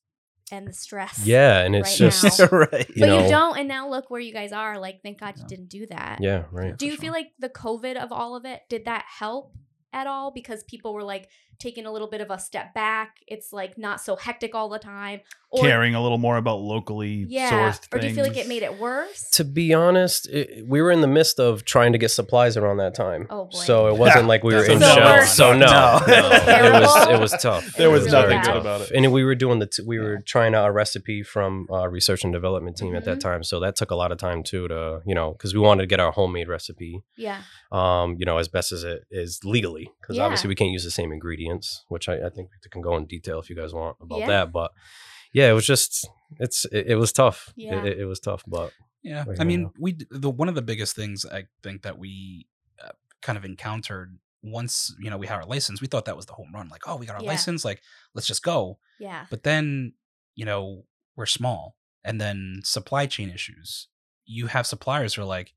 [0.51, 1.25] end the stress.
[1.27, 2.47] yeah, and it's right just now.
[2.51, 2.89] right.
[2.89, 4.79] you but know, you don't, and now look where you guys are.
[4.79, 5.49] Like, thank God you Yeah.
[5.49, 6.19] didn't do that.
[6.21, 6.77] yeah, right.
[6.77, 9.53] Do you for feel like the COVID of all of it did that help
[9.93, 10.31] at all?
[10.31, 13.19] Because people were like taking a little bit of a step back.
[13.27, 15.21] It's like not so hectic all the time.
[15.51, 17.51] Or Caring a little more about locally yeah.
[17.71, 19.29] sourced Or do you feel like it made it worse?
[19.33, 22.79] To be honest, it, we were in the midst of trying to get supplies around
[22.79, 23.27] that time.
[23.29, 23.59] Oh, boy.
[23.59, 25.05] So it wasn't like we were in the shells.
[25.21, 25.37] worst.
[25.37, 26.01] So no, No.
[26.07, 27.75] no, it was it was tough.
[27.77, 28.47] There It was really nothing bad.
[28.47, 28.91] good about it.
[28.93, 30.21] And we were doing the t- we were Yeah.
[30.25, 33.23] trying out a recipe from uh, research and development team at that Mhm.
[33.23, 33.45] time.
[33.45, 35.87] So that took a lot of time too to you know because we wanted to
[35.87, 37.43] get our homemade recipe Yeah.
[37.71, 40.25] um you know as best as it is legally because Yeah.
[40.25, 41.13] obviously we can't use the same
[41.45, 44.19] ingredients which I, I think we can go in detail if you guys want about
[44.21, 44.27] Yeah.
[44.29, 44.73] that but
[45.33, 47.81] yeah it was just it's it, it was tough Yeah.
[47.81, 49.73] it, it, it was tough but Yeah, I mean, now.
[49.81, 52.47] we the one of the biggest things I think that we
[52.85, 56.27] uh, kind of encountered once you know we had our license, we thought that was
[56.27, 56.69] the home run.
[56.69, 57.29] Like, oh, we got our Yeah.
[57.35, 57.81] license, like
[58.15, 58.79] let's just go.
[59.01, 59.27] Yeah.
[59.31, 59.95] But then
[60.37, 60.85] you know
[61.17, 63.89] we're small, and then supply chain issues.
[64.25, 65.55] You have suppliers who are like,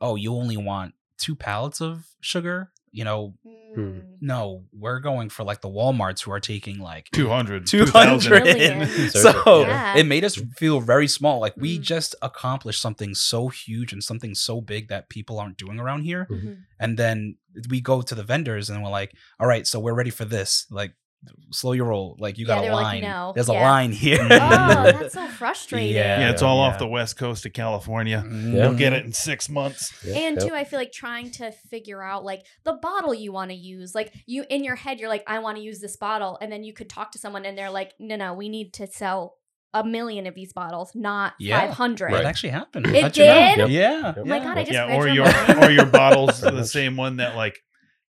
[0.00, 3.34] "Oh, you only want two pallets of sugar." You know,
[3.76, 4.02] Mm.
[4.22, 9.98] no, we're going for like the WalMarts who are taking like 200 200 so Yeah.
[9.98, 11.82] it made us feel very small like we Mm.
[11.82, 16.26] just accomplished something so huge and something so big that people aren't doing around here
[16.30, 16.58] Mhm.
[16.80, 17.36] and then
[17.68, 20.66] we go to the vendors and we're like all right so we're ready for this
[20.70, 20.94] like
[21.50, 23.92] slow your roll like you Yeah, got a were like, line "No." there's a line
[23.92, 25.94] here Oh, that's so frustrating.
[25.94, 26.20] Yeah.
[26.20, 26.72] yeah it's all Yeah.
[26.72, 28.52] off the west coast of california Mhm.
[28.54, 28.64] Yeah.
[28.64, 30.48] you'll get it in six months Yeah, and yep.
[30.48, 33.94] too i feel like trying to figure out like the bottle you want to use
[33.94, 36.64] like you in your head you're like i want to use this bottle and then
[36.64, 39.36] you could talk to someone and they're like no no we need to sell
[39.74, 41.60] a million of these bottles not Yeah.
[41.66, 43.24] 500 It actually happened It How'd know?
[43.24, 43.58] did?
[43.58, 43.68] Yep.
[43.70, 46.96] yeah oh my god i just yeah or your your or your bottles the same
[46.96, 47.58] one that like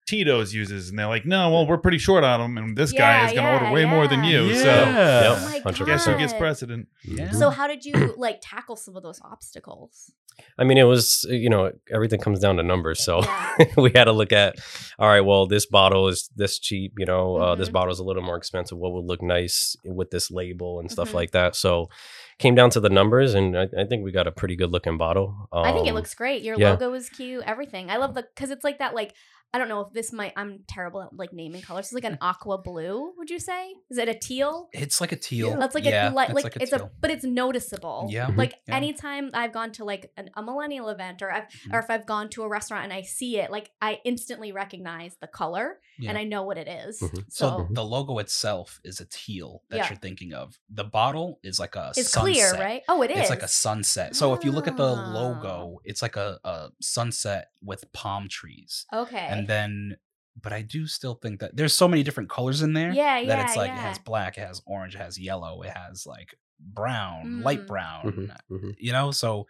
[0.07, 2.99] tito's uses and they're like no well we're pretty short on them and this guy
[3.21, 5.37] Yeah, is going to yeah, order way more than you so Yeah.
[5.39, 5.87] oh my Yep, 100%.
[5.87, 6.39] guess who gets God.
[6.41, 7.31] precedent Yeah.
[7.31, 10.13] so how did you like tackle some of those obstacles
[10.59, 13.05] I mean, it was you know everything comes down to numbers.
[13.05, 13.67] So Yeah.
[13.77, 14.57] we had to look at
[14.99, 15.21] all right.
[15.21, 16.95] Well, this bottle is this cheap.
[16.97, 17.73] You know, uh, this Mhm.
[17.73, 18.79] bottle is a little more expensive.
[18.79, 21.15] What would look nice with this label and stuff Mhm.
[21.15, 21.55] like that?
[21.55, 21.91] So
[22.39, 24.97] came down to the numbers, and I, I think we got a pretty good looking
[24.97, 25.49] bottle.
[25.53, 26.71] i think it Um, looks great your yeah.
[26.71, 29.13] logo is cute everything i love the because it's like that like
[29.55, 30.33] I don't know if this might.
[30.37, 31.87] I'm terrible at like naming colors.
[31.87, 33.13] It's like an aqua blue.
[33.19, 33.75] Would you say?
[33.91, 34.69] Is it a teal?
[34.73, 36.91] it's like a teal That's like yeah, a like, it's like, it's a teal.
[37.01, 38.07] but it's noticeable.
[38.11, 38.29] Yeah.
[38.29, 38.37] Mhm.
[38.39, 38.77] Like Yeah.
[38.77, 41.75] anytime I've gone to like an, a millennial event or I've Mhm.
[41.75, 45.17] or if I've gone to a restaurant and I see it, like I instantly recognize
[45.21, 46.11] the color Yeah.
[46.11, 47.01] and I know what it is.
[47.01, 47.25] Mhm.
[47.29, 49.89] So So, the logo itself is a teal that Yeah.
[49.91, 50.59] you're thinking of.
[50.71, 52.23] The bottle is like a it's sunset.
[52.35, 52.83] clear, right?
[52.89, 53.19] Oh, it is.
[53.19, 54.17] It's like a sunset.
[54.17, 55.13] So if you look at the Ah.
[55.13, 58.87] logo, it's like a, a sunset with palm trees.
[58.93, 59.27] okay.
[59.31, 59.97] And then
[60.41, 63.39] but I do still think that there's so many different colors in there Yeah, that
[63.39, 66.35] yeah, it's like it has black, it has orange, it has yellow, it has like
[66.59, 67.67] brown, light Mm.
[67.67, 68.05] brown.
[68.07, 68.75] Mhm, mhm.
[68.79, 69.47] You know, so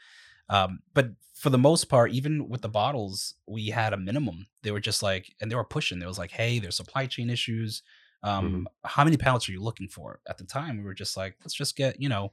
[0.49, 4.47] um but for the most part, even with the bottles, we had a minimum.
[4.63, 5.99] They were just like and they were pushing.
[5.99, 7.83] There was like, hey, there's supply chain issues.
[8.25, 8.65] Um, Mm-hmm.
[8.85, 10.21] how many pallets are you looking for?
[10.29, 12.33] At the time, we were just like, let's just get, you know,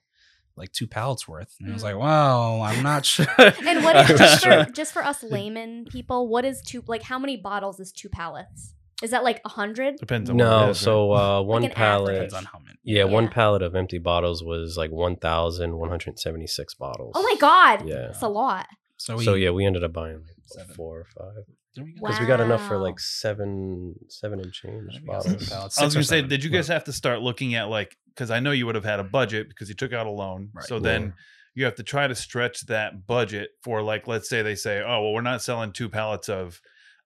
[0.60, 1.56] like two pallets worth.
[1.60, 3.26] And I was like, well, I'm not sure.
[3.26, 3.66] Mm.
[3.68, 4.66] and what is just sure.
[4.66, 6.28] for just for us layman people?
[6.28, 6.84] What is two?
[6.88, 8.76] Like how many bottles is two pallets?
[9.02, 9.96] Is that like a hundred?
[9.98, 11.76] Depends on what No, so uh, one an average.
[11.78, 12.14] pallet.
[12.16, 12.78] Depends on how many.
[12.84, 17.14] Yeah, one pallet of empty bottles was like one thousand one hundred seventy six bottles.
[17.16, 18.08] Oh my god, Yeah.
[18.08, 18.68] that's a lot.
[18.98, 20.76] So, we, So yeah, we ended up buying like Seven.
[20.76, 21.46] four or five
[21.76, 22.00] there we go.
[22.08, 25.78] because we got enough for like seven, seven and change We got seven bottles.
[25.78, 28.40] I was gonna say, did you guys have to start looking at like because I
[28.40, 29.12] know you would have had a mm-hmm.
[29.12, 30.50] budget because you took out a loan.
[30.54, 30.66] Right.
[30.66, 30.82] So Yeah.
[30.82, 31.14] then
[31.56, 35.02] you have to try to stretch that budget for like let's say they say, oh
[35.02, 36.62] well, we're not selling two pallets of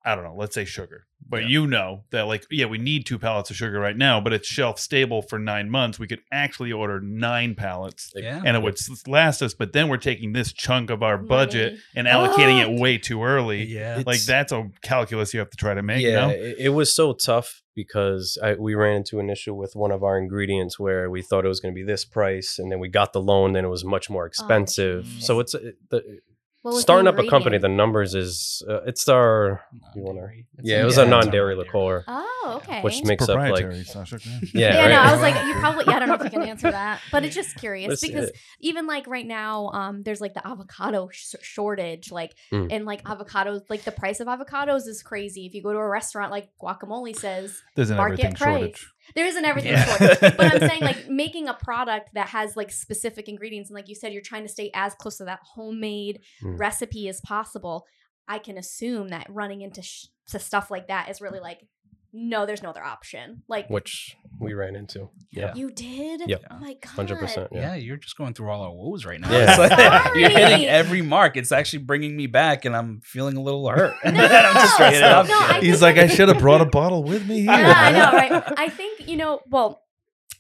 [0.06, 1.06] I don't know, let's say sugar.
[1.26, 1.48] But Yeah.
[1.48, 4.46] you know that like, yeah, we need two pallets of sugar right now, but it's
[4.48, 5.98] shelf stable for nine months.
[5.98, 8.42] We could actually order nine pallets Yeah.
[8.46, 11.82] and it would last us, but then we're taking this chunk of our budget Money.
[11.96, 12.74] and allocating Oh.
[12.74, 13.64] it way too early.
[13.64, 14.04] yeah.
[14.06, 16.02] Like that's a calculus you have to try to make.
[16.04, 16.30] yeah, no?
[16.32, 20.04] it, it was so tough because I, we ran into an issue with one of
[20.04, 22.88] our ingredients where we thought it was going to be this price, and then we
[22.90, 25.06] got the loan, then it was much more oh, expensive.
[25.06, 25.22] jeez.
[25.24, 26.20] so it's it, the,
[26.64, 27.58] What was the starting up a company.
[27.58, 29.64] The numbers is uh, it's our
[29.96, 31.56] you wanna- It's yeah, a- it was yeah, a our non-dairy non-dairy.
[31.58, 32.82] liqueur, Oh, okay.
[32.82, 34.18] which makes up like Sasha.
[34.24, 34.30] yeah.
[34.42, 34.90] yeah, yeah, right?
[34.90, 35.84] no, I was like, you probably.
[35.88, 38.32] Yeah, I don't know if you can answer that, but it's just curious Let's- because
[38.62, 42.68] even like right now, um, there's like the avocado sh- shortage, like, Mm.
[42.72, 45.46] and like avocados, like the price of avocados is crazy.
[45.46, 48.38] If you go to a restaurant, like guacamole says, There's an Market price.
[48.58, 48.88] shortage.
[49.16, 49.84] There isn't everything Yeah.
[49.86, 50.20] shortage.
[50.38, 53.96] But I'm saying like making a product that has like specific ingredients, and like you
[53.96, 56.60] said, you're trying to stay as close to that homemade Mm.
[56.60, 57.86] recipe as possible.
[58.28, 61.60] I can assume that running into sh- to stuff like that is really like,
[62.14, 63.42] no, there's no other option.
[63.48, 65.10] Like which we ran into.
[65.32, 65.54] Yeah.
[65.56, 66.22] you did.
[66.28, 66.44] Yep.
[66.52, 66.90] Oh my god.
[66.92, 67.50] Hundred percent.
[67.52, 67.62] Yeah.
[67.62, 67.76] Yeah.
[67.76, 69.32] you're just going through all our woes right now.
[69.32, 69.50] Yeah.
[69.50, 71.38] It's like- you're hitting every mark.
[71.38, 73.96] It's actually bringing me back, and I'm feeling a little hurt.
[74.06, 75.28] No, I'm just straight no, up.
[75.28, 77.52] no, He's think- like, I should have brought a bottle with me here.
[77.52, 78.54] Yeah, I know, right?
[78.58, 79.82] I think, you know, well,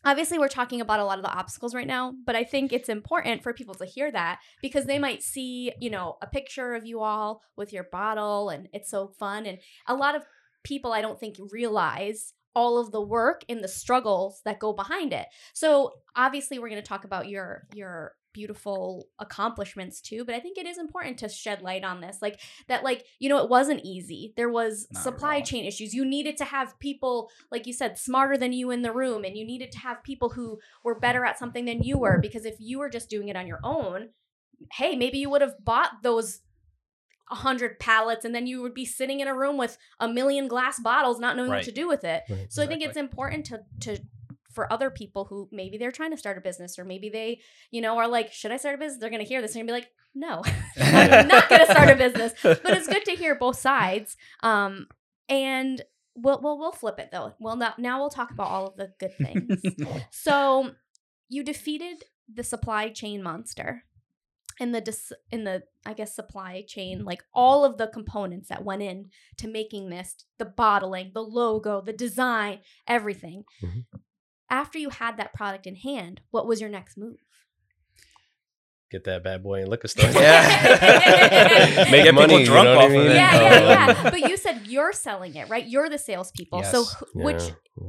[0.05, 2.89] obviously we're talking about a lot of the obstacles right now, but I think it's
[2.89, 6.85] important for people to hear that because they might see, you know, a picture of
[6.85, 9.45] you all with your bottle and it's so fun.
[9.45, 10.23] And a lot of
[10.63, 15.13] people I don't think realize all of the work and the struggles that go behind
[15.13, 15.27] it.
[15.53, 20.57] So obviously we're going to talk about your your beautiful accomplishments too but i think
[20.57, 23.79] it is important to shed light on this like that like you know it wasn't
[23.83, 24.33] easy.
[24.35, 25.93] There was Not supply chain issues.
[25.93, 29.37] You needed to have people like you said smarter than you in the room and
[29.37, 32.55] you needed to have people who were better at something than you were because if
[32.59, 34.09] you were just doing it on your own
[34.73, 36.39] hey maybe you would have bought those
[37.29, 40.79] 100 pallets and then you would be sitting in a room with a million glass
[40.79, 42.51] bottles not knowing what to do with it Right.
[42.51, 43.97] so I think it's important to to
[44.51, 47.39] for other people who maybe they're trying to start a business or maybe they,
[47.71, 48.99] you know, are like, should I start a business?
[48.99, 50.43] They're going to hear this and gonna be like, no,
[50.79, 52.33] I'm not going to start a business.
[52.43, 54.15] But it's good to hear both sides.
[54.43, 54.85] Um,
[55.27, 55.81] and
[56.15, 57.33] we'll, we'll, we'll flip it though.
[57.39, 59.59] Well, now, now we'll talk about all of the good things.
[60.11, 60.69] so
[61.29, 63.85] you defeated the supply chain monster
[64.59, 68.63] in the dis- in the I guess supply chain, like all of the components that
[68.63, 73.43] went in to making this, the bottling, the logo, the design, everything.
[73.63, 73.85] Mhm.
[74.49, 77.17] After you had that product in hand, what was your next move?
[78.91, 80.09] Get that bad boy in liquor store.
[80.11, 81.87] Yeah.
[81.91, 82.43] Make Get people money.
[82.43, 83.15] you know what I off of it.
[83.15, 83.87] Yeah, Oh, yeah, yeah.
[84.03, 84.09] yeah.
[84.11, 85.65] But you said you're selling it, right?
[85.67, 86.63] You're the salespeople.
[86.63, 86.93] So Yes.
[87.13, 87.43] wh- which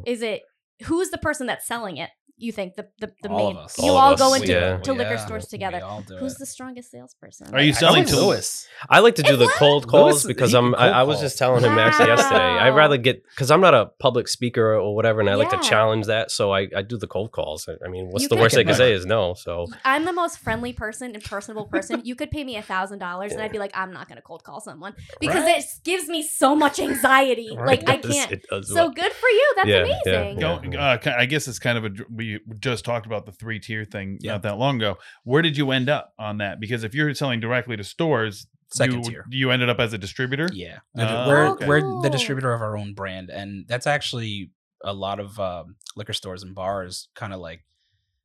[0.07, 0.42] is it?
[0.87, 2.09] Who's the person that's selling it?
[2.37, 3.57] You think the the, the All main?
[3.57, 3.79] of us.
[3.79, 4.79] You All all, of go us, into yeah.
[4.79, 5.79] to liquor Yeah, stores together.
[6.18, 6.38] Who's it.
[6.40, 7.55] the strongest salesperson?
[7.55, 8.66] Are you I selling think to Lewis?
[8.90, 10.75] I like to do Is the Lewis- cold calls Lewis, because I'm.
[10.75, 12.40] I, I was just telling him actually yesterday.
[12.40, 15.61] I'd rather get because I'm not a public speaker or whatever, and I like to
[15.61, 16.33] challenge that.
[16.33, 17.68] So I, I do the cold calls.
[17.68, 19.35] I- I mean, what's You the can- worst they Get can say is no.
[19.35, 22.01] So I'm the most friendly person and personable person.
[22.05, 24.23] You could pay me a thousand dollars, and I'd be like, I'm not going to
[24.23, 25.59] cold call someone because Right.
[25.59, 27.51] it gives me so much anxiety.
[27.57, 27.79] Right.
[27.87, 28.42] Like I can't.
[28.51, 29.53] does So what- good for you.
[29.57, 30.70] That's Yeah, yeah, amazing.
[30.73, 31.90] Go, uh, I guess it's kind of a.
[32.25, 34.33] We just talked about the three tier thing Yeah.
[34.33, 34.99] not that long ago.
[35.25, 36.61] Where did you end up on that?
[36.61, 39.25] Because if you're selling directly to stores, Second you, tier.
[39.31, 40.49] you ended up as a distributor.
[40.53, 41.67] Yeah, Oh, we're okay.
[41.67, 44.51] we're the distributor of our own brand, and that's actually
[44.83, 47.65] a lot of um, liquor stores and bars kind of like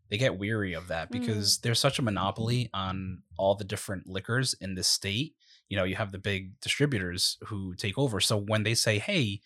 [0.10, 1.20] they get weary of that Mm.
[1.20, 5.36] because there's such a monopoly on all the different liquors in the state.
[5.68, 8.20] You know, you have the big distributors who take over.
[8.20, 9.42] So when they say, "Hey,"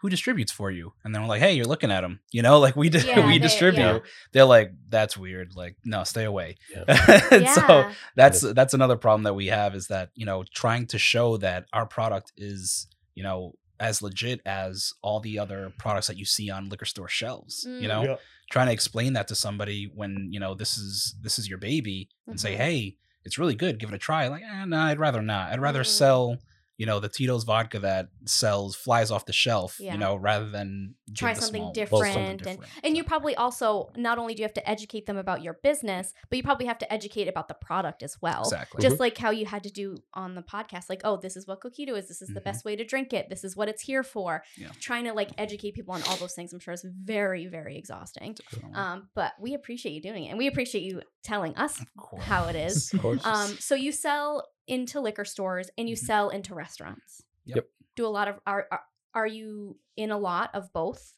[0.00, 0.92] who distributes for you?
[1.04, 2.20] And then we're like, hey, you're looking at them.
[2.32, 3.80] You know, like we di- Yeah, we they- distribute.
[3.80, 3.98] yeah.
[4.32, 5.52] They're like, that's weird.
[5.56, 6.56] Like, no, stay away.
[6.70, 6.84] Yeah.
[7.30, 7.52] And yeah.
[7.54, 11.36] So that's that's another problem that we have is that you know trying to show
[11.38, 16.24] that our product is you know as legit as all the other products that you
[16.24, 17.64] see on liquor store shelves.
[17.68, 17.88] You Mm.
[17.88, 18.20] know, Yep.
[18.50, 22.08] trying to explain that to somebody when you know this is this is your baby
[22.26, 22.56] and say, Mhm.
[22.58, 23.78] hey, it's really good.
[23.78, 24.28] Give it a try.
[24.28, 25.52] Like, eh, no, I'd rather not.
[25.52, 25.86] I'd rather Mm.
[25.86, 26.38] sell.
[26.78, 29.78] You know the Tito's vodka that sells flies off the shelf.
[29.80, 29.92] Yeah.
[29.94, 32.72] You know, rather than Try something small- different, something and- different.
[32.84, 36.12] And you probably also not only do you have to educate them about your business,
[36.28, 38.42] but you probably have to educate about the product as well.
[38.42, 41.46] exactly Just like how you had to do on the podcast, like, oh, this is
[41.46, 42.08] what Coquito is.
[42.08, 42.44] This is the Mhm.
[42.44, 43.28] best way to drink it.
[43.30, 44.42] This is what it's here for.
[44.56, 44.68] Yeah.
[44.80, 48.36] Trying to like educate people on all those things, I'm sure is very, very exhausting.
[48.74, 51.82] Um, but we appreciate you doing it, and we appreciate you telling us
[52.20, 52.92] how it is.
[53.24, 56.06] Um, so you sell into liquor stores and you Mhm.
[56.06, 57.22] sell into restaurants.
[57.44, 57.66] Yep.
[57.94, 58.82] Do a lot of are are,
[59.14, 61.14] are you in a lot of both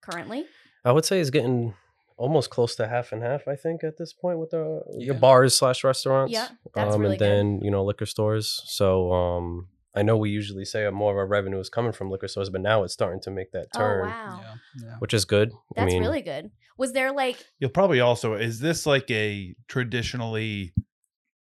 [0.00, 0.46] currently?
[0.84, 1.74] I would say it's getting
[2.16, 3.46] almost close to half and half.
[3.46, 6.32] I think at this point with the your bars slash restaurants.
[6.32, 7.24] Yeah, that's um, really and good.
[7.24, 8.62] then you know liquor stores.
[8.66, 12.28] So um, I know we usually say more of our revenue is coming from liquor
[12.28, 14.96] stores, but now it's starting to make that turn, Oh wow, Yeah, yeah.
[14.98, 15.52] which is good.
[15.52, 16.50] I that's mean, really good.
[16.76, 20.74] Was there like You'll probably also is this like a traditionally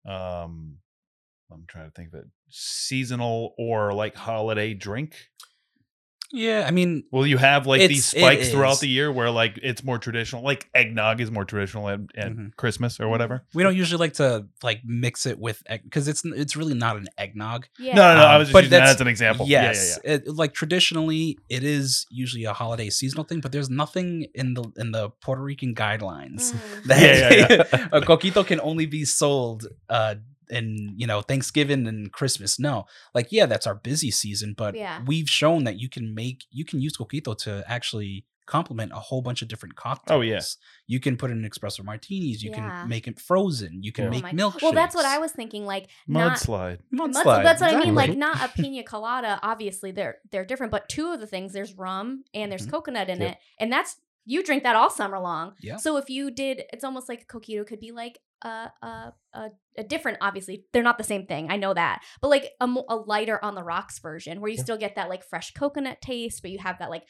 [0.06, 0.78] um
[1.52, 5.16] I'm trying to think of it seasonal or like holiday drink?
[6.36, 9.84] Yeah, I mean, well, you have like these spikes throughout the year where like it's
[9.84, 12.56] more traditional, like eggnog is more traditional at, at Mhm.
[12.56, 13.46] Christmas or whatever?
[13.54, 17.06] we don't usually like to like mix it with because it's it's really not an
[17.20, 17.68] eggnog.
[17.78, 17.94] yeah?
[17.94, 18.26] No, no, no.
[18.26, 19.46] I Um, was just but using that that's- as an example.
[19.48, 23.70] Yes, Yeah, yeah, It, like traditionally, it is usually a holiday seasonal thing, but there's
[23.70, 26.84] nothing in the in the Puerto Rican guidelines Mm.
[26.86, 27.88] that Yeah, yeah, yeah.
[27.92, 30.16] a coquito can only be sold uh
[30.50, 32.60] in you know Thanksgiving and Christmas.
[32.60, 35.02] No, like yeah, that's our busy season, but Yeah.
[35.06, 39.22] we've shown that you can make you can use coquito to actually complement a whole
[39.22, 40.18] bunch of different cocktails.
[40.18, 40.42] Oh, yeah.
[40.86, 42.44] you can put in espresso martinis.
[42.44, 42.82] You Yeah.
[42.82, 43.82] can make it frozen.
[43.84, 44.62] You can Oh make my- milkshakes.
[44.62, 45.66] Well, that's what I was thinking.
[45.66, 46.20] Like yeah.
[46.28, 46.80] not Mudslide.
[46.92, 47.96] That's, Mudslide, that's what I mean.
[47.96, 49.40] Like not a pina colada.
[49.42, 50.72] Obviously, they're they're different.
[50.72, 52.72] But two of the things, there's rum and there's Mhm.
[52.72, 53.32] coconut in Yep.
[53.32, 55.54] it, and that's you drink that all summer long.
[55.62, 55.78] Yeah.
[55.78, 59.84] So if you did, it's almost like coquito could be like a a a, a
[59.84, 60.18] different.
[60.22, 61.50] Obviously, they're not the same thing.
[61.52, 64.64] I know that, but like a, a lighter on the rocks version where you Yeah.
[64.64, 67.04] still get that like fresh coconut taste, but you have that like.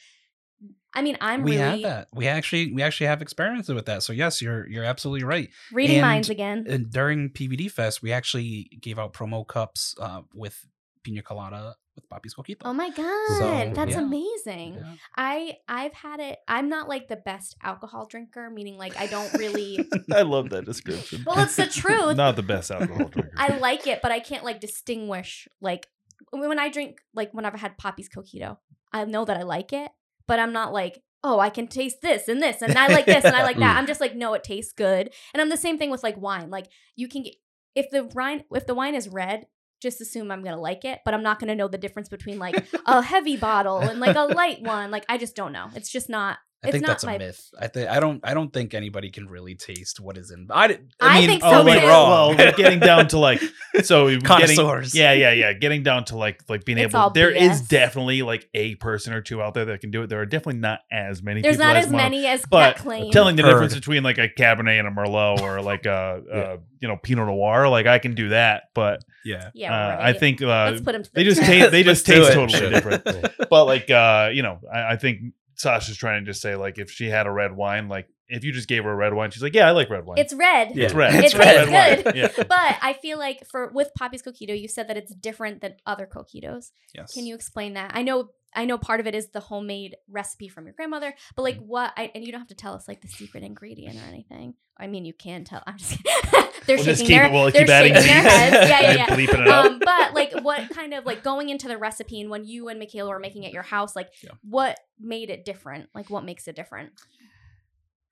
[0.94, 2.08] I mean, I'm we really have that.
[2.14, 4.02] We actually we actually have experiences with that.
[4.02, 5.50] So yes, you're you're absolutely right.
[5.72, 6.64] reading And- minds again.
[6.68, 10.64] And during PVD Fest, we actually gave out promo cups uh, with
[11.02, 12.62] pina colada with Papi's Coquito.
[12.64, 14.00] Oh my god, that's yeah.
[14.00, 14.74] amazing.
[14.74, 14.94] Yeah.
[15.16, 16.38] I I've had it.
[16.48, 19.88] I'm not like the best alcohol drinker, meaning like I don't really.
[20.12, 21.24] I love that description.
[21.26, 22.16] well, it's the truth.
[22.16, 23.30] Not the best alcohol drinker.
[23.36, 25.88] I like it, but I can't like distinguish like
[26.30, 28.58] when I drink like whenever I've had Papi's Coquito,
[28.92, 29.90] I know that I like it,
[30.26, 33.24] but I'm not like, oh, I can taste this and this and I like this
[33.24, 33.76] and I like that.
[33.78, 35.12] I'm just like, no, it tastes good.
[35.32, 36.50] And I'm the same thing with like wine.
[36.50, 36.66] Like
[36.96, 37.34] you can get
[37.74, 39.46] if the wine if the wine is red,
[39.84, 42.66] just assume I'm gonna like it, but I'm not gonna know the difference between like
[42.86, 44.90] a heavy bottle and like a light one.
[44.90, 45.68] Like I just don't know.
[45.76, 47.50] It's just not I It's think that's a my- myth.
[47.60, 48.20] I think I don't.
[48.24, 50.46] I don't think anybody can really taste what is in.
[50.50, 51.86] I, I I mean, think oh, so, don't too.
[51.86, 52.36] wrong.
[52.36, 53.42] Well, we're getting down to like
[53.82, 54.94] so we're getting, Connoisseurs.
[54.94, 55.52] yeah, yeah, yeah.
[55.52, 57.02] Getting down to like like being It's able.
[57.04, 57.68] all There is BS.
[57.68, 60.08] definitely like a person or two out there that can do it.
[60.08, 61.42] There are definitely not as many.
[61.42, 63.10] There's people not as as Mono- many as but that claim.
[63.12, 63.50] telling the Heard.
[63.50, 67.26] difference between like a Cabernet and a Merlot or like a, a you know Pinot
[67.26, 67.68] Noir.
[67.68, 69.50] Like I can do that, but yeah.
[69.54, 70.08] yeah, uh, right.
[70.08, 71.02] I think uh, Let's put him.
[71.02, 73.04] To they the just taste they just Let's do taste totally different.
[73.50, 76.90] But like uh, you know, I, I think Sasha's trying to just say like if
[76.90, 79.42] she had a red wine, like if you just gave her a red wine, she's
[79.42, 80.18] like, yeah, I like red wine.
[80.18, 80.74] It's red.
[80.74, 80.84] Yeah.
[80.86, 81.14] It's red.
[81.14, 82.14] It It's tastes red good.
[82.16, 82.28] Yeah.
[82.36, 86.06] But I feel like for with Papi's Coquito, you said that it's different than other
[86.06, 86.70] coquitos.
[86.94, 87.12] Yes.
[87.12, 87.92] Can you explain that?
[87.94, 91.42] I know I know part of it is the homemade recipe from your grandmother, but
[91.42, 91.64] like Mm-hmm.
[91.66, 94.54] what I and you don't have to tell us like the secret ingredient or anything.
[94.78, 95.62] I mean you can tell.
[95.66, 96.43] I'm just kidding.
[96.66, 97.32] They're We'll shaking keep their, it.
[97.32, 98.68] We'll they're shaking their heads.
[98.70, 99.14] Yeah, yeah, yeah.
[99.18, 99.66] it out.
[99.66, 102.78] Um, but like what kind of like going into the recipe and when you and
[102.78, 104.30] Michaela were making it your house, like Yeah.
[104.48, 105.88] what made it different?
[105.94, 106.92] Like what makes it different?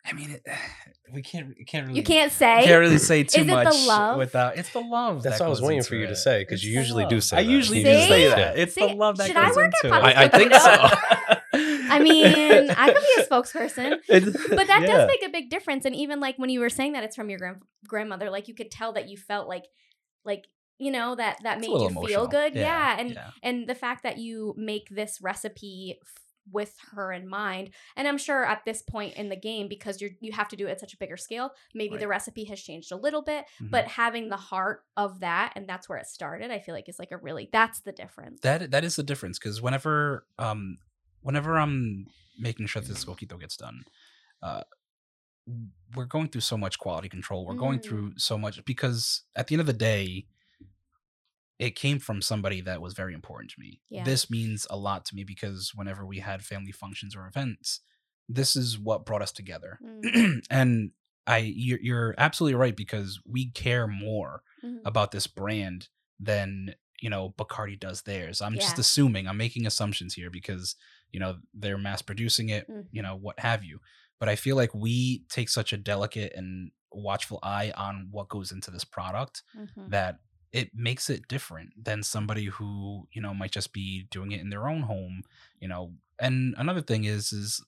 [0.05, 0.43] I mean, it,
[1.13, 1.55] we can't.
[1.57, 1.99] We can't really.
[2.01, 2.65] You can't say.
[2.65, 4.19] can't really say too Is it the much love?
[4.19, 4.59] without.
[4.59, 5.23] It's the love.
[5.23, 7.11] That's that what I was waiting for you to say because you usually love.
[7.11, 7.41] do say that.
[7.41, 7.51] I that.
[7.51, 8.59] usually do say that.
[8.59, 10.17] It's See, the love that should goes I work into Papi's it.
[10.19, 11.37] I, I think so.
[11.91, 13.99] I mean, I could be a spokesperson.
[14.09, 14.87] It's- But that yeah.
[14.87, 15.85] does make a big difference.
[15.85, 18.55] And even like when you were saying that it's from your grand- grandmother, like you
[18.55, 19.65] could tell that you felt like,
[20.25, 20.47] like
[20.79, 22.55] you know that that It's made you little feel good.
[22.55, 23.31] Yeah, and yeah.
[23.43, 25.99] and the fact that you make this recipe
[26.51, 30.11] with her in mind, and I'm sure at this point in the game because you're
[30.21, 31.53] you have to do it at such a bigger scale.
[31.73, 33.71] Maybe the recipe has changed a little bit, Mhm.
[33.71, 36.51] but having the heart of that and that's where it started.
[36.51, 38.41] I feel like is like a really that's the difference.
[38.41, 40.79] that that is the difference because whenever um
[41.23, 42.07] whenever I'm
[42.39, 43.85] making sure this coquito gets done,
[44.43, 44.63] uh,
[45.95, 47.45] we're going through so much quality control.
[47.47, 47.85] We're going Mm.
[47.85, 50.27] through so much because at the end of the day,
[51.59, 53.81] it came from somebody that was very important to me.
[53.89, 54.05] Yeah.
[54.05, 57.81] This means a lot to me because whenever we had family functions or events,
[58.29, 59.79] this is what brought us together.
[59.85, 60.45] Mm.
[60.51, 60.91] and
[61.27, 64.81] I, you're, you're absolutely right because we care more Mhm.
[64.85, 68.41] about this brand than you know Bacardi does theirs.
[68.41, 69.27] I'm just assuming.
[69.29, 70.77] I'm making assumptions here because
[71.13, 72.87] you know they're mass producing it, Mhm.
[72.93, 73.81] you know what have you.
[74.19, 78.53] But I feel like we take such a delicate and watchful eye on what goes
[78.53, 79.91] into this product Mhm.
[79.91, 80.21] that
[80.53, 84.51] it makes it different than somebody who you know might just be doing it in
[84.51, 85.23] their own home.
[85.61, 87.63] You know, and another thing is is.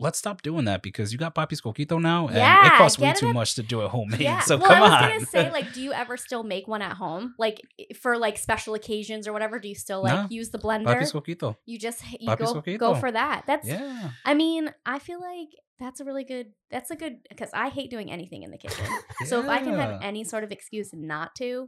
[0.00, 3.28] Let's stop doing that because you got Papi's Coquito now, and it costs way too
[3.28, 4.20] at- much to do it homemade.
[4.20, 4.40] Yeah.
[4.40, 5.08] So well, come I was on.
[5.08, 7.60] gonna say, like, do you ever still make one at home, like
[8.00, 9.58] for like special occasions or whatever?
[9.58, 10.26] Do you still like No.
[10.30, 10.84] use the blender?
[10.86, 11.56] Papi's Coquito.
[11.66, 12.78] you just you Papi's go Coquito.
[12.78, 13.42] go for that.
[13.46, 13.66] That's.
[13.66, 14.10] Yeah.
[14.24, 15.48] I mean, I feel like
[15.80, 16.52] that's a really good.
[16.70, 18.84] That's a good because I hate doing anything in the kitchen.
[19.26, 21.66] So if I can have any sort of excuse not to,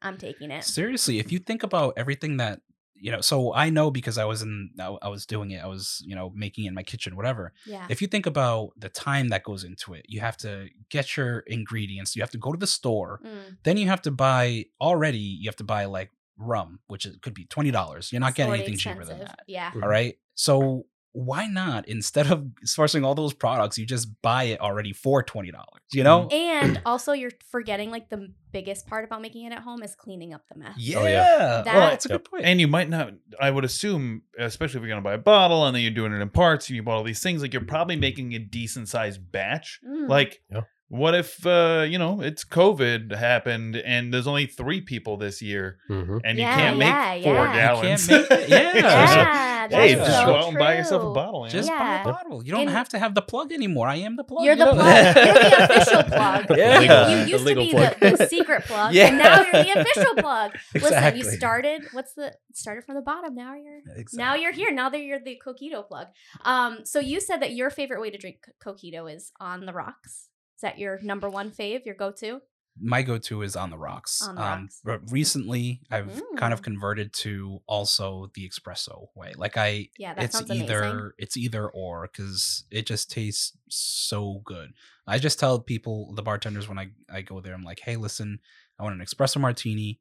[0.00, 0.62] I'm taking it.
[0.62, 2.60] Seriously, if you think about everything that
[2.98, 5.66] you know, so I know because I was in, I I was doing it, I
[5.66, 7.52] was you know making it in my kitchen, whatever.
[7.66, 7.86] Yeah.
[7.88, 11.40] If you think about the time that goes into it, you have to get your
[11.40, 15.18] ingredients, you have to go to the store, Mm, then you have to buy already,
[15.18, 18.12] you have to buy like rum, which is, could be twenty dollars.
[18.12, 19.40] You're not it's getting already anything cheaper than that.
[19.46, 19.72] Yeah.
[19.74, 20.86] All right, so
[21.18, 25.50] why not instead of sourcing all those products, you just buy it already for twenty
[25.50, 25.80] dollars?
[25.92, 26.28] You know?
[26.30, 30.34] And also, you're forgetting like the biggest part about making it at home is cleaning
[30.34, 30.74] up the mess.
[30.76, 31.62] Yeah, Oh, yeah.
[31.64, 32.44] well, that's a good point.
[32.44, 35.64] And you might not, I would assume, especially if you're going to buy a bottle
[35.66, 37.64] and then you're doing it in parts and you bought all these things, like you're
[37.64, 39.80] probably making a decent sized batch.
[39.88, 40.08] Mm.
[40.08, 40.62] Like, Yeah.
[40.88, 45.78] What if, uh, you know, it's COVID happened and there's only three people this year
[45.90, 46.20] Mhm.
[46.24, 47.54] and Yeah, you can't make yeah, four yeah.
[47.56, 48.08] Gallons?
[48.08, 48.46] make- yeah.
[48.48, 51.44] yeah, hey, that's just go out and buy yourself a bottle.
[51.44, 51.68] You Just?
[51.68, 51.78] Yeah.
[52.04, 52.44] buy a bottle.
[52.44, 53.88] You don't And- have to have the plug anymore.
[53.88, 54.44] I am the plug.
[54.44, 54.76] You're the plug.
[55.16, 56.46] You're the official plug.
[56.56, 56.78] Yeah.
[56.78, 59.08] Legal- You used to be the, the secret plug, Yeah.
[59.08, 60.52] and now you're the official plug.
[60.74, 61.18] Listen, Exactly.
[61.22, 61.82] you started.
[61.92, 63.34] What's the started from the bottom?
[63.34, 63.80] Now you're
[64.14, 64.70] now you're here.
[64.72, 66.06] Now that you're the coquito plug.
[66.44, 70.28] Um, so you said that your favorite way to drink coquito is on the rocks.
[70.56, 71.84] Is that your number one fave?
[71.84, 72.40] Your go to?
[72.78, 74.20] My go-to is on the rocks.
[74.26, 74.80] On the um, rocks.
[74.84, 76.64] But recently, I've kind of Mm.
[76.64, 79.32] converted to also the espresso way.
[79.34, 80.66] Like I, Yeah, that it's sounds amazing.
[80.68, 84.72] either it's either or because it just tastes so good.
[85.06, 88.40] I just tell people, the bartenders, when I I go there, I'm like, hey, listen,
[88.78, 90.00] I want an espresso martini.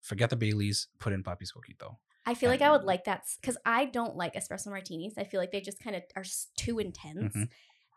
[0.00, 0.86] Forget the Baileys.
[1.00, 1.96] Put in Papi's Coquito.
[2.24, 5.14] I feel like I would like that because I don't like espresso martinis.
[5.18, 6.24] I feel like they just kind of are
[6.56, 7.34] too intense.
[7.34, 7.48] Mhm.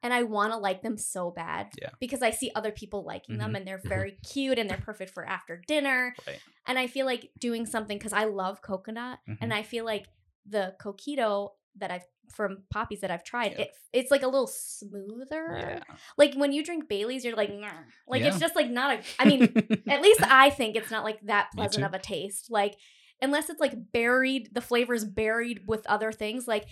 [0.02, 1.89] And I want to like them so bad Yeah.
[2.00, 3.58] because I see other people liking them Mhm.
[3.58, 6.16] and they're very cute and they're perfect for after dinner.
[6.26, 6.39] Right.
[6.68, 10.08] And I feel like doing something because I love coconut and I feel like
[10.45, 13.62] the coquito that I've from Papi's that I've tried, Yeah.
[13.62, 15.58] it it's like a little smoother.
[15.58, 15.95] Yeah.
[16.18, 17.72] Like when you drink Bailey's, you're like, "Nah."
[18.08, 19.04] like it's just like not a.
[19.20, 19.41] I mean,
[19.88, 22.50] at least I think it's not like that pleasant of a taste.
[22.52, 22.76] Like
[23.22, 26.47] unless it's like buried, the flavor is buried with other things.
[26.47, 26.68] Like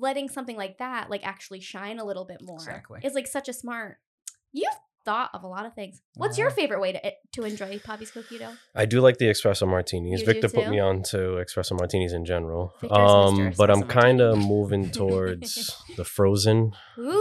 [0.00, 3.00] letting something like that like actually shine a little bit more Exactly.
[3.02, 3.98] is like such a smart.
[4.52, 4.68] You've
[5.08, 5.94] thought of a lot of things.
[6.22, 8.48] What's your Uh, favorite way to eh, to enjoy Papi's Coquito?
[8.82, 10.20] I do like the espresso martinis.
[10.20, 10.70] You do Victor put too?
[10.74, 12.62] me on to espresso martinis in general.
[12.82, 13.56] Victor's Um, Mr.
[13.60, 15.50] but I'm Espresso kind of moving towards
[15.96, 16.58] the frozen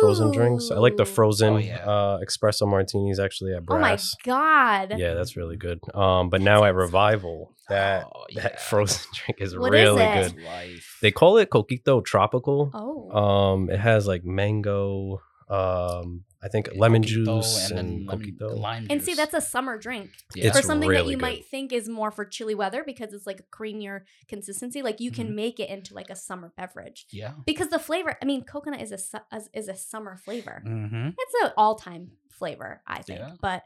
[0.03, 0.65] frozen drinks.
[0.71, 1.17] I like the Ooh.
[1.17, 1.93] frozen Oh, yeah.
[1.93, 4.15] uh, espresso martinis actually at Oh my Brass.
[4.25, 4.85] god!
[5.03, 5.79] yeah, that's really good.
[5.93, 7.37] Um, but now at Revival,
[7.69, 10.33] that Oh, that frozen drink is What is really it?
[10.33, 10.43] good.
[10.43, 10.97] Life.
[11.01, 12.59] They call it Coquito Tropical.
[12.73, 18.35] Oh, Um, it has like mango, um, I think lemon Coquito juice and, then lemon-
[18.37, 18.57] coquito.
[18.59, 20.11] lime and see that's a summer drink.
[20.35, 20.51] Yeah.
[20.51, 21.21] for It's something that you good.
[21.21, 24.81] might think is more for chilly weather because it's like a creamier consistency.
[24.81, 25.21] Like you Mm-hmm.
[25.21, 27.31] can make it into like a summer beverage yeah.
[27.45, 28.15] because the flavor.
[28.21, 30.61] I mean, coconut is a su- is- is a summer flavor.
[30.65, 31.09] Mm-hmm.
[31.17, 33.19] It's an all time flavor, I think.
[33.19, 33.31] Yeah.
[33.41, 33.63] But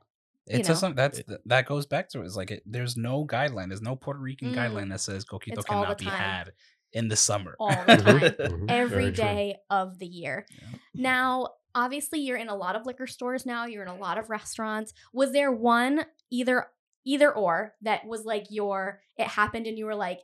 [0.47, 0.74] You It's know.
[0.74, 2.26] a, some that's that goes back to it.
[2.26, 3.67] It's like it, there's no guideline.
[3.67, 4.55] There's no Puerto Rican Mm.
[4.55, 6.53] guideline that says coquito It's cannot be had
[6.93, 7.55] in the summer.
[7.59, 9.53] all the Mhm, time, every very true.
[9.69, 10.45] of the year.
[10.49, 10.78] Yeah.
[10.93, 13.65] Now, obviously, you're in a lot of liquor stores now.
[13.65, 14.93] You're in a lot of restaurants.
[15.13, 16.67] Was there one either
[17.05, 20.19] either or that was like your it happened and you were like,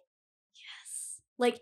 [0.53, 1.59] yes, like.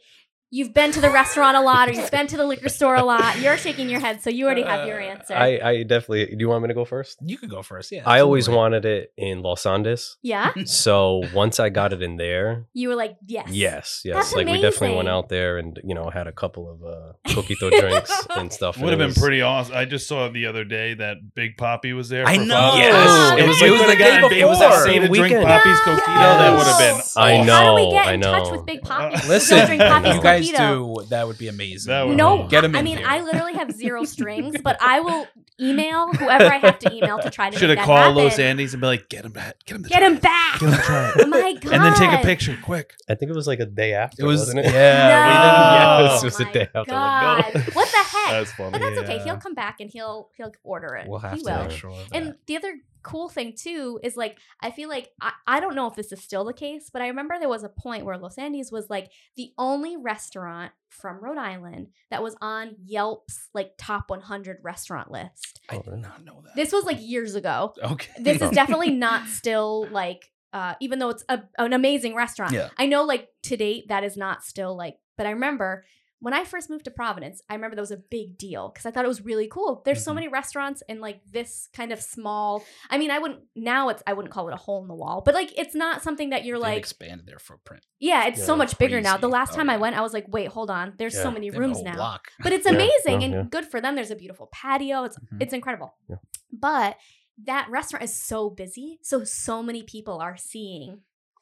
[0.56, 3.03] You've been to the restaurant a lot, or you've been to the liquor store a
[3.03, 3.39] lot.
[3.41, 5.34] You're shaking your head, so you already have your Uh, answer.
[5.36, 6.28] I, I definitely.
[6.28, 7.18] Do you want me to go first?
[7.22, 7.91] You could go first.
[7.91, 8.03] Yeah.
[8.06, 8.62] I always absolutely.
[8.62, 10.16] wanted it in Los Andes.
[10.22, 14.34] yeah, So once I got it in there, you were like, yes, yes, yes, That's
[14.34, 17.70] like we definitely went out there and you know had a couple of uh, coquito
[17.78, 18.76] drinks and stuff.
[18.78, 19.76] and Would have it been was- pretty awesome.
[19.76, 22.26] I just saw the other day that Big Papi was there.
[22.26, 22.56] I know.
[22.56, 23.36] Father's Yes.
[23.36, 23.43] Day.
[23.43, 24.84] It was- If it we was could the have gotten day a- It was before.
[24.84, 25.45] a day to drink Weekend.
[25.45, 25.91] Poppy's No.
[25.95, 26.06] coquito.
[26.39, 26.95] That would have been.
[26.95, 27.18] Yes.
[27.18, 27.47] I awesome.
[27.47, 28.51] How do we know, get I in touch know.
[28.53, 29.16] with Big Papi?
[29.26, 31.02] Uh, Listen, drink Poppy's you guys Coquito.
[31.02, 31.06] do.
[31.10, 31.91] That would be amazing.
[31.91, 33.08] That would No, be- Get 'em I in mean, here.
[33.08, 35.28] I literally have zero strings, but I will
[35.60, 38.32] email whoever I have to email to try to Should make have that called Los
[38.32, 38.46] happen.
[38.46, 39.56] Andes and be like, get him back.
[39.66, 39.84] Get him.
[39.84, 40.60] to Get try him back.
[40.60, 41.12] Get him to try.
[41.20, 41.74] Oh my god!
[41.74, 42.93] And then take a picture, quick.
[43.10, 44.24] I think it was like a day after.
[44.24, 44.41] It was.
[44.41, 44.66] wasn't it?
[44.66, 44.72] No.
[44.74, 46.00] Yeah.
[46.02, 46.91] Yes, it was oh a my day after.
[46.91, 47.43] God.
[47.43, 47.62] Like, no.
[47.74, 48.32] What the heck?
[48.32, 48.72] That's funny.
[48.72, 49.20] but that's okay.
[49.20, 51.08] He'll come back and he'll he'll order it.
[51.08, 51.70] We'll have he to will.
[51.70, 52.16] sure of that.
[52.18, 52.74] And the other
[53.06, 56.24] cool thing too is like I feel like I, I don't know if this is
[56.24, 59.12] still the case, but I remember there was a point where Los Andes was like
[59.38, 65.62] the only restaurant from Rhode Island that was on Yelp's like top 100 restaurant list.
[65.70, 66.56] I did not know that.
[66.56, 67.76] This was like years ago.
[67.84, 68.12] okay.
[68.20, 72.53] This is definitely not still like uh even though it's a, an amazing restaurant.
[72.53, 72.70] Yeah.
[72.76, 75.86] I know like to date that is not still like but I remember
[76.20, 78.91] when I first moved to Providence, I remember that was a big deal because I
[78.91, 79.82] thought it was really cool.
[79.86, 80.16] There's so Mhm.
[80.16, 82.63] many restaurants in like this kind of small.
[82.89, 85.22] I mean, I wouldn't now it's I wouldn't call it a hole in the wall,
[85.22, 87.86] but like it's not something that you're They've like expanded their footprint.
[87.99, 89.18] yeah, it's so Yeah, much bigger now.
[89.18, 90.93] The last Oh, time I went, I was like, wait, hold on.
[90.97, 91.95] There's so many They have a rooms now.
[91.95, 92.32] block.
[92.41, 93.43] But it's amazing yeah, and yeah.
[93.43, 93.95] good for them.
[93.95, 95.03] There's a beautiful patio.
[95.03, 95.41] It's Mhm.
[95.41, 95.95] it's incredible.
[96.09, 96.18] Yeah.
[96.51, 96.97] But
[97.43, 101.01] that restaurant is so busy, so so many people are seeing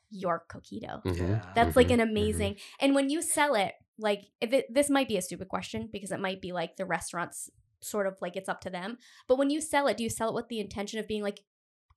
[0.09, 1.03] your coquito.
[1.05, 1.53] Mhm.
[1.55, 2.09] That's like Mhm, an mhm.
[2.09, 2.55] amazing.
[2.80, 6.19] And when you sell it, like it this might be a stupid question because it
[6.19, 7.49] might be like the restaurants
[7.81, 8.97] sort of like it's up to them.
[9.27, 11.41] But when you sell it, do you sell it with the intention of being like,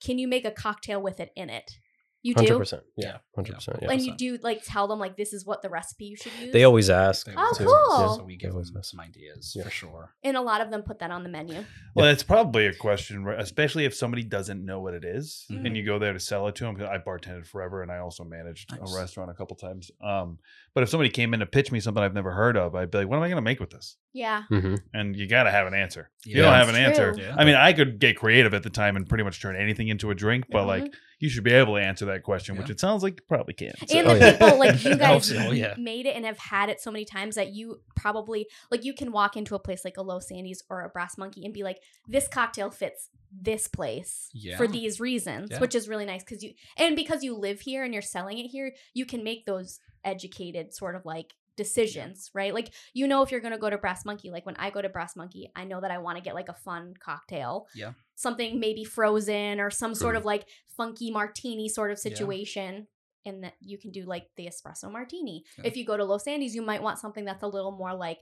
[0.00, 1.78] can you make a cocktail with it in it?
[2.26, 2.42] You do.
[2.42, 2.82] Hundred percent.
[2.96, 3.06] Yeah.
[3.06, 3.16] Yeah.
[3.34, 3.78] Hundred percent.
[3.82, 3.90] Yeah.
[3.92, 6.52] And you do like tell them like this is what the recipe you should use.
[6.52, 7.26] They always ask.
[7.26, 7.64] They Oh, always too.
[7.66, 8.00] cool.
[8.00, 8.16] Yeah.
[8.16, 9.62] So we give them some ideas Yeah.
[9.62, 10.14] for sure.
[10.24, 11.64] and a lot of them put that on the menu.
[11.94, 15.66] Well, it's probably a question, especially if somebody doesn't know what it is, Mhm.
[15.66, 16.76] and you go there to sell it to them.
[16.82, 18.92] I bartended forever, and I also managed Nice.
[18.92, 19.90] a restaurant a couple times.
[20.00, 20.38] Um,
[20.74, 22.98] but if somebody came in to pitch me something I've never heard of, I'd be
[22.98, 24.44] like, "What am I going to make with this?" Yeah.
[24.50, 24.78] Mhm.
[24.94, 26.10] And you got to have an answer.
[26.24, 27.14] If you don't have an It's answer.
[27.20, 27.34] Yeah.
[27.36, 30.10] I mean, I could get creative at the time and pretty much turn anything into
[30.10, 30.66] a drink, but Mhm.
[30.66, 33.54] like you should be able to answer that question, which it sounds like you probably
[33.54, 33.72] can.
[33.94, 34.32] and Oh, the yeah.
[34.32, 35.74] people like you Oh, guys so- oh, yeah.
[35.78, 39.12] made it and have had it so many times that you probably like you can
[39.12, 41.78] walk into a place like a Los Andes or a Brass Monkey and be like,
[42.08, 44.56] this cocktail fits this place Yeah.
[44.56, 45.58] for these reasons, Yeah.
[45.60, 48.46] which is really nice because you and because you live here and you're selling it
[48.48, 52.52] here, you can make those educated sort of like decisions, right?
[52.54, 54.88] Like you know if you're gonna go to Brass Monkey, like when I go to
[54.88, 57.66] Brass Monkey, I know that I want to get like a fun cocktail.
[57.74, 57.92] Yeah.
[58.14, 60.46] Something maybe frozen or some sort of like
[60.76, 62.10] funky martini sort of Yeah.
[62.10, 62.86] situation.
[63.24, 65.42] And that you can do like the espresso martini.
[65.58, 65.64] Yeah.
[65.66, 68.20] If you go to Los Andes, you might want something that's a little more like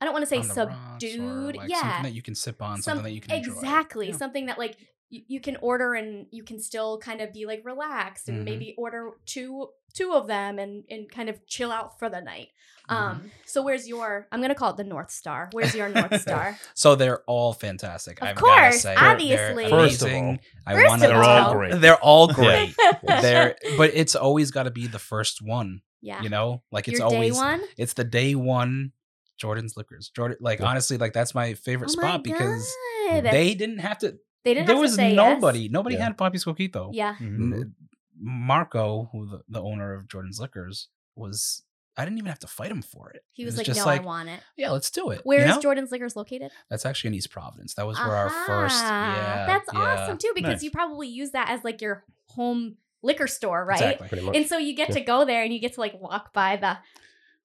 [0.00, 1.56] I don't want to say On the rocks or, subdued.
[1.56, 1.80] like, yeah.
[1.80, 3.52] Something that you can sip on, Some- something that you can enjoy.
[3.52, 4.16] exactly Yeah.
[4.16, 4.76] something that like
[5.10, 8.44] you, you can order and you can still kind of be like relaxed and Mhm.
[8.44, 12.48] maybe order two two of them and and kind of chill out for the night
[12.90, 12.94] Mhm.
[12.96, 16.58] um so where's your i'm gonna call it the north star where's your north star
[16.74, 18.20] So they're all fantastic.
[18.20, 18.94] Of I've course, gotta say.
[18.96, 19.64] Obviously.
[19.64, 20.40] they're First of amazing.
[20.66, 21.52] I First wanna of They're all all.
[21.54, 21.80] great.
[21.80, 22.74] They're all great.
[23.02, 25.80] They're, but it's always got to be the first one.
[26.02, 28.92] yeah You know, like it's your always day one it's the day one
[29.38, 30.10] Jordan's Liquors.
[30.14, 30.66] Jordan, like Yeah.
[30.66, 32.66] honestly, like that's my favorite oh my spot because
[33.08, 34.18] they didn't have to.
[34.48, 35.60] They didn't there have was to say nobody.
[35.60, 35.70] yes.
[35.70, 36.04] Nobody Yeah.
[36.04, 36.90] had Papi's Coquito.
[36.92, 37.72] yeah Mhm.
[38.20, 41.62] Marco, who the, the owner of Jordan's Liquors, was
[41.96, 43.24] I didn't even have to fight him for it.
[43.32, 45.20] He It was, like, just "No, I want it." Yeah, let's do it.
[45.24, 45.60] Where you is know?
[45.62, 46.52] Jordan's Liquors located?
[46.70, 47.74] That's actually in East Providence.
[47.74, 48.76] That was where our first.
[48.78, 49.80] Ah, Yeah, that's yeah.
[49.80, 50.62] awesome too because Nice.
[50.62, 53.94] you probably use that as like your home liquor store, right?
[54.00, 54.20] Exactly.
[54.20, 54.36] Much.
[54.36, 54.94] And so you get Yeah.
[54.96, 56.78] to go there and you get to like walk by the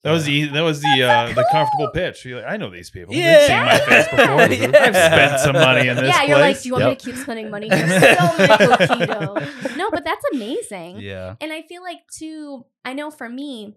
[0.03, 2.25] That was the that was the uh, the comfortable pitch.
[2.25, 3.13] You're like, I know these people.
[3.13, 3.47] They've Yeah.
[3.47, 4.69] seen my face before.
[4.73, 4.83] Yeah.
[4.83, 7.15] I've spent some money in this yeah, you're like, do you want me to keep
[7.15, 7.87] spending money here?
[7.87, 9.77] So many coquito.
[9.77, 10.99] No, but that's amazing.
[10.99, 11.35] Yeah.
[11.39, 13.75] And I feel like too, I know for me,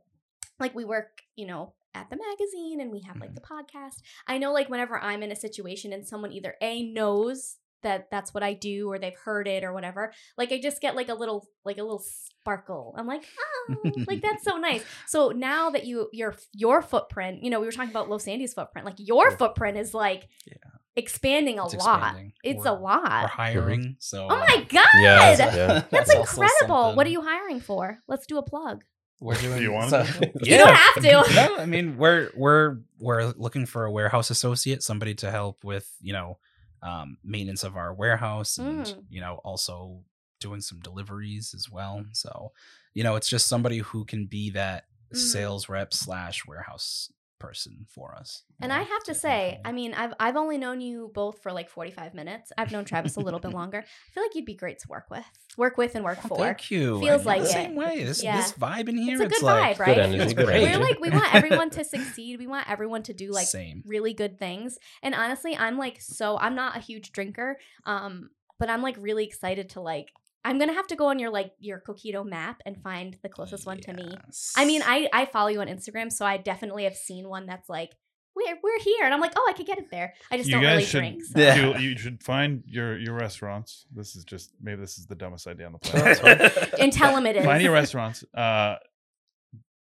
[0.59, 4.01] like we work, you know, at the magazine and we have like the podcast.
[4.27, 8.33] I know like whenever I'm in a situation and someone either A knows that that's
[8.35, 11.15] what I do or they've heard it or whatever, like I just get like a
[11.15, 12.95] little like a little sparkle.
[12.97, 13.25] I'm like,
[13.71, 14.83] oh, like that's so nice.
[15.07, 18.55] So now that you your your footprint, you know, we were talking about Los Andes'
[18.55, 20.55] footprint, like your footprint is like Yeah.
[20.97, 21.99] expanding a It's lot.
[22.03, 22.33] expanding.
[22.43, 23.23] It's We're- a lot.
[23.23, 23.97] We're hiring.
[24.01, 24.25] So.
[24.31, 24.87] Oh my uh, god.
[25.01, 25.67] Yeah, yeah.
[25.91, 26.95] That's That's incredible.
[26.95, 27.99] What are you hiring for?
[28.09, 28.83] Let's do a plug.
[29.21, 29.63] We're doing.
[29.63, 30.31] you want so- to?
[30.43, 31.35] You don't have to.
[31.35, 35.91] no, I mean we're we're we're looking for a warehouse associate, somebody to help with
[36.01, 36.39] you know
[36.87, 39.05] um, maintenance of our warehouse, and Mm.
[39.11, 40.05] you know also
[40.41, 42.05] doing some deliveries as well.
[42.13, 42.53] So
[42.95, 45.17] you know it's just somebody who can be that Mm.
[45.17, 48.43] sales rep slash warehouse person for us.
[48.61, 51.53] And know, I have to say, I mean, I've I've only known you both for
[51.53, 52.53] like 45 minutes.
[52.57, 53.79] I've known Travis a little bit longer.
[53.79, 55.25] I feel like you'd be great to work with.
[55.57, 56.37] Work with and work Oh, for.
[56.39, 57.01] Thank you.
[57.01, 57.53] Feels I like the it.
[57.53, 58.05] same way.
[58.05, 58.37] This Yeah.
[58.39, 59.95] this vibe in here, It's a good like vibe, right?
[59.95, 60.23] Good energy.
[60.23, 60.63] It's Good great.
[60.63, 62.39] We're like we want everyone to succeed.
[62.39, 63.83] We want everyone to do like same.
[63.87, 64.79] really good things.
[65.03, 69.25] And honestly, I'm like so I'm not a huge drinker, um, but I'm like really
[69.25, 70.11] excited to like
[70.47, 73.67] I'm gonna have to go on your like your Coquito map and find the closest
[73.67, 74.17] one to me.
[74.57, 77.69] I mean, I I follow you on Instagram, so I definitely have seen one that's
[77.69, 77.97] like
[78.37, 80.15] we're we're here, and I'm like, oh, I could get it there.
[80.31, 81.25] I just You don't guys really should drink.
[81.25, 81.41] So.
[81.41, 81.79] Yeah.
[81.79, 83.87] you, you should find your your restaurants.
[83.93, 86.75] This is just maybe this is the dumbest idea on the planet.
[86.79, 87.45] And tell them it is.
[87.45, 88.25] find your restaurants.
[88.33, 88.77] Uh,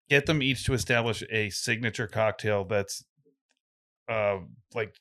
[0.09, 3.03] get them each to establish a signature cocktail that's
[4.07, 4.37] uh
[4.75, 4.93] like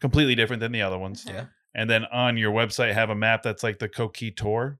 [0.00, 1.24] completely different than the other ones.
[1.24, 1.36] Uh-huh.
[1.36, 1.44] Yeah.
[1.74, 4.78] And then on your website have a map that's like the Coquille tour.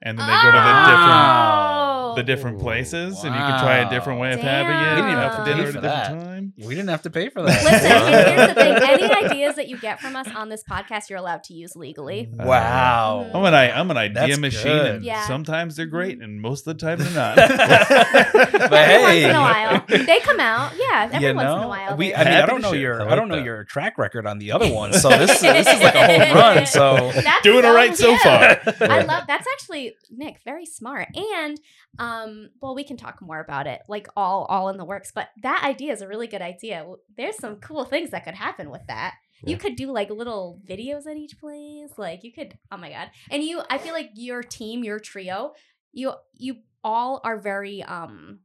[0.00, 1.87] And then they go to the different Oh.
[2.16, 4.78] The different Ooh, places and you can try a different way of having it.
[4.78, 6.24] We didn't even have for to dinner pay at a for different that.
[6.24, 6.52] time.
[6.58, 7.64] we didn't have to pay for that.
[7.64, 8.74] Listen, and here's the thing:
[9.08, 12.28] any ideas that you get from us on this podcast, you're allowed to use legally.
[12.32, 13.26] Wow.
[13.28, 13.34] Mhm.
[13.36, 14.94] I'm an I- I'm an idea That's machine, good.
[14.96, 15.26] and Yeah.
[15.26, 17.36] sometimes they're great, and most of the time they're not.
[18.68, 19.24] But every once hey.
[19.24, 20.72] in a while, they come out.
[20.76, 21.96] Yeah, every you once in a while.
[21.96, 22.80] we, I mean, I Happy don't know share.
[22.80, 23.44] your, I I, like don't know that.
[23.44, 25.00] your track record on the other ones.
[25.00, 26.66] So this, is this is like a home run.
[26.66, 28.20] So That's Doing it right so cute.
[28.20, 28.58] far.
[28.90, 31.08] I love that's actually Nick, very smart.
[31.16, 31.58] And
[31.98, 35.10] um, well, we can talk more about it, like all all in the works.
[35.14, 36.86] But that idea is a really good idea.
[37.16, 39.14] There's some cool things that could happen with that.
[39.44, 41.90] You could do like little videos at each place.
[41.96, 43.10] Like you could, oh my god!
[43.30, 45.52] And you, I feel like your team, your trio,
[45.92, 48.40] you you all are very um.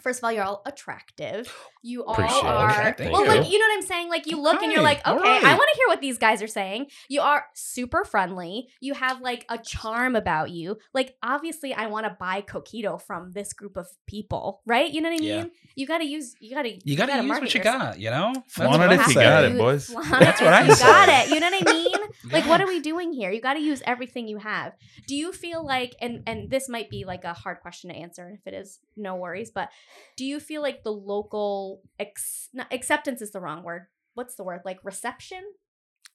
[0.00, 1.52] First of all, you're all attractive.
[1.88, 2.46] You all Appreciate it.
[2.46, 3.28] are Thank well, you.
[3.28, 4.08] like you know what I'm saying.
[4.10, 6.42] Like you look and you're like, okay, all I want to hear what these guys
[6.42, 6.86] are saying.
[7.08, 8.68] You are super friendly.
[8.80, 10.76] You have like a charm about you.
[10.92, 14.90] Like obviously, I want to buy coquito from this group of people, right?
[14.92, 15.44] You know what I mean?
[15.44, 15.44] Yeah.
[15.76, 16.34] You got to use.
[16.40, 16.78] You got to.
[16.84, 17.78] you got to use what you yourself.
[17.80, 18.32] got, you know?
[18.48, 19.86] Flaunt it if you got it, boys.
[19.88, 21.30] That's what if I you got it.
[21.34, 21.94] You know what I mean?
[22.32, 22.50] Like, Yeah.
[22.50, 23.30] what are we doing here?
[23.30, 24.72] You got to use everything you have.
[25.06, 28.26] Do you feel like, and and this might be like a hard question to answer,
[28.26, 29.50] and if it is, no worries.
[29.50, 29.70] But
[30.16, 33.86] do you feel like the local ex, not, acceptance is the wrong word?
[34.14, 34.60] What's the word?
[34.64, 35.42] Like reception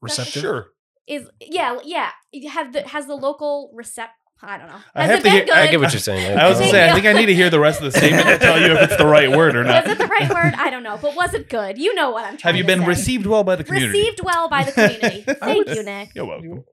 [0.02, 0.42] Reception.
[0.42, 0.68] Sure.
[1.08, 2.12] is yeah yeah.
[2.52, 4.10] Have the has the local recept.
[4.42, 4.76] I don't know.
[4.94, 5.54] I have it to been hear- good?
[5.54, 6.38] I get what you're saying.
[6.38, 8.28] I was gonna say, I think I need to hear the rest of the statement
[8.28, 9.86] to tell you if it's the right word or not.
[9.86, 10.54] was it the right word?
[10.58, 11.78] I don't know, but was it good?
[11.78, 12.88] You know what I'm trying Have you to been say.
[12.88, 13.98] received well by the community?
[14.00, 15.22] Received well by the community.
[15.40, 16.10] Thank would- you, Nick.
[16.16, 16.66] You're welcome.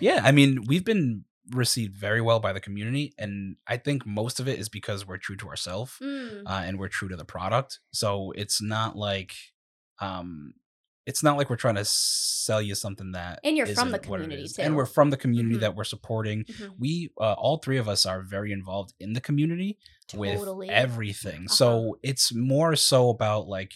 [0.00, 1.24] Yeah, I mean, we've been
[1.54, 5.18] received very well by the community, and I think most of it is because we're
[5.18, 6.42] true to ourselves Mm.
[6.46, 7.80] uh, and we're true to the product.
[7.92, 9.34] So it's not like,
[10.00, 10.54] um,
[11.04, 13.40] it's not like we're trying to sell you something that.
[13.42, 14.62] And you're from the isn't what it community, too.
[14.62, 15.60] and we're from the community Mhm.
[15.60, 16.44] that we're supporting.
[16.44, 16.74] Mhm.
[16.78, 20.36] We, uh, all three of us, are very involved in the community Totally.
[20.60, 21.46] with everything.
[21.46, 21.54] Uh-huh.
[21.54, 23.72] So it's more so about like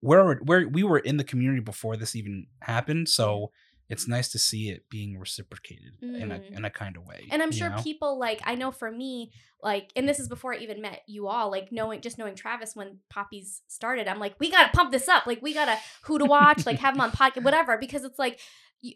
[0.00, 3.08] where where we were in the community before this even happened.
[3.08, 3.52] So
[3.88, 6.56] it's nice to see it being reciprocated in a Mm.
[6.58, 7.26] in a kind of way.
[7.30, 7.82] And I'm sure know?
[7.82, 9.32] people like I know for me,
[9.62, 12.76] like, and this is before I even met you all, like knowing just knowing Travis
[12.76, 16.26] when Papi's started, I'm like, we gotta pump this up, like we gotta who to
[16.26, 18.38] watch, like have him on podcast, whatever, because it's like
[18.80, 18.94] you,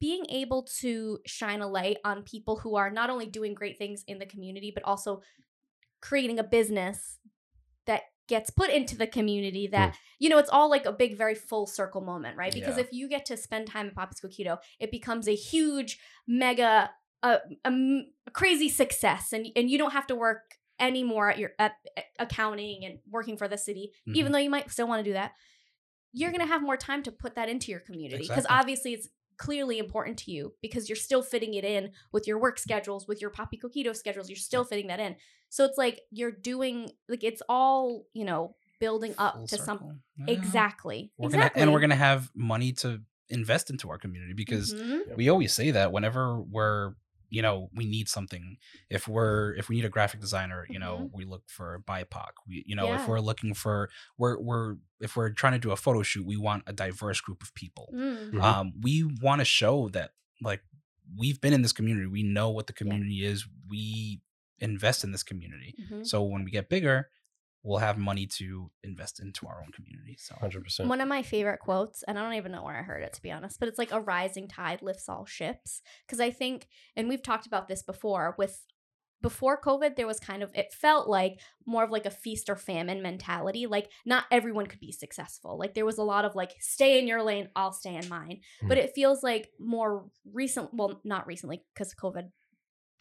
[0.00, 4.02] being able to shine a light on people who are not only doing great things
[4.06, 5.20] in the community, but also
[6.00, 7.18] creating a business
[7.86, 11.34] that gets put into the community that you know it's all like a big very
[11.34, 12.84] full circle moment right because Yeah.
[12.84, 16.90] if you get to spend time at Papi's Coquito it becomes a huge mega
[17.22, 17.38] a,
[18.32, 20.42] crazy success and and you don't have to work
[20.78, 24.14] anymore at your at, at accounting and working for the city, Mhm.
[24.16, 25.32] even though you might still want to do that,
[26.12, 28.58] you're going to have more time to put that into your community because Exactly.
[28.60, 29.08] obviously it's
[29.40, 33.22] clearly important to you because you're still fitting it in with your work schedules, with
[33.22, 34.28] your Papi Coquito schedules.
[34.28, 35.16] You're still fitting that in.
[35.48, 40.00] So it's like you're doing like it's all you know building up Full to something.
[40.18, 40.34] Yeah.
[40.34, 41.10] exactly.
[41.16, 41.58] We're exactly.
[41.58, 45.16] gonna and we're gonna have money to invest into our community because Mhm.
[45.16, 46.94] we always say that whenever we're
[47.30, 48.56] you know we need something
[48.90, 51.10] if we're if we need a graphic designer you know Mhm.
[51.14, 53.00] we look for bipoc we you know Yeah.
[53.02, 56.36] if we're looking for we're we're if we're trying to do a photo shoot we
[56.36, 58.32] want a diverse group of people Mm.
[58.32, 58.42] Mhm.
[58.42, 60.10] um we want to show that
[60.42, 60.62] like
[61.16, 62.78] we've been in this community we know what the Yeah.
[62.78, 64.20] community is we
[64.58, 66.06] invest in this community Mhm.
[66.06, 67.10] so when we get bigger
[67.62, 70.86] we'll have money to invest into our own community so 100%.
[70.86, 73.22] One of my favorite quotes, and I don't even know where I heard it to
[73.22, 75.82] be honest, but it's like a rising tide lifts all ships.
[76.06, 78.64] Because I think, and we've talked about this before, with
[79.22, 82.56] before COVID, there was kind of, it felt like more of like a feast or
[82.56, 83.66] famine mentality.
[83.66, 85.58] Like not everyone could be successful.
[85.58, 88.40] Like there was a lot of like, stay in your lane, I'll stay in mine.
[88.62, 88.84] But hmm.
[88.84, 92.30] it feels like more recent, well, not recently because COVID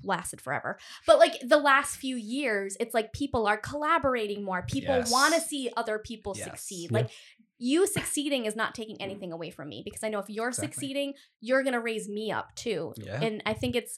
[0.04, 4.96] lasted forever but like the last few years it's like people are collaborating more people
[4.96, 5.12] Yes.
[5.12, 6.46] want to see other people Yes.
[6.46, 6.98] succeed Yeah.
[7.00, 7.10] like
[7.58, 10.72] you succeeding is not taking anything away from me because i know if you're Exactly.
[10.74, 13.20] succeeding you're going to raise me up too Yeah.
[13.22, 13.98] and i think it's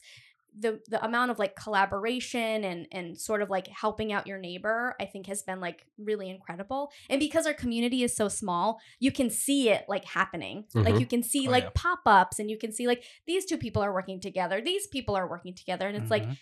[0.58, 4.94] the the amount of like collaboration and and sort of like helping out your neighbor
[5.00, 9.10] i think has been like really incredible and because our community is so small you
[9.10, 11.00] can see it like happening like Mhm.
[11.00, 11.70] you can see Oh, like yeah.
[11.74, 15.28] pop-ups and you can see like these two people are working together these people are
[15.28, 16.36] working together and it's like Mhm.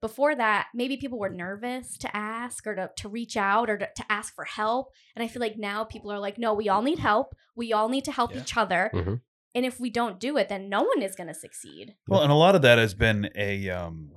[0.00, 3.88] before that maybe people were nervous to ask or to, to reach out or to,
[3.96, 6.82] to ask for help and i feel like now people are like no we all
[6.82, 8.40] need help we all need to help Yeah.
[8.42, 9.20] each other Mhm.
[9.56, 11.94] And if we don't do it then no one is going to succeed.
[12.06, 14.12] Well, and a lot of that has been a um,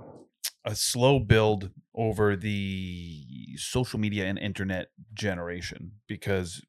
[0.66, 3.26] a slow build over the
[3.56, 6.62] social media and internet generation because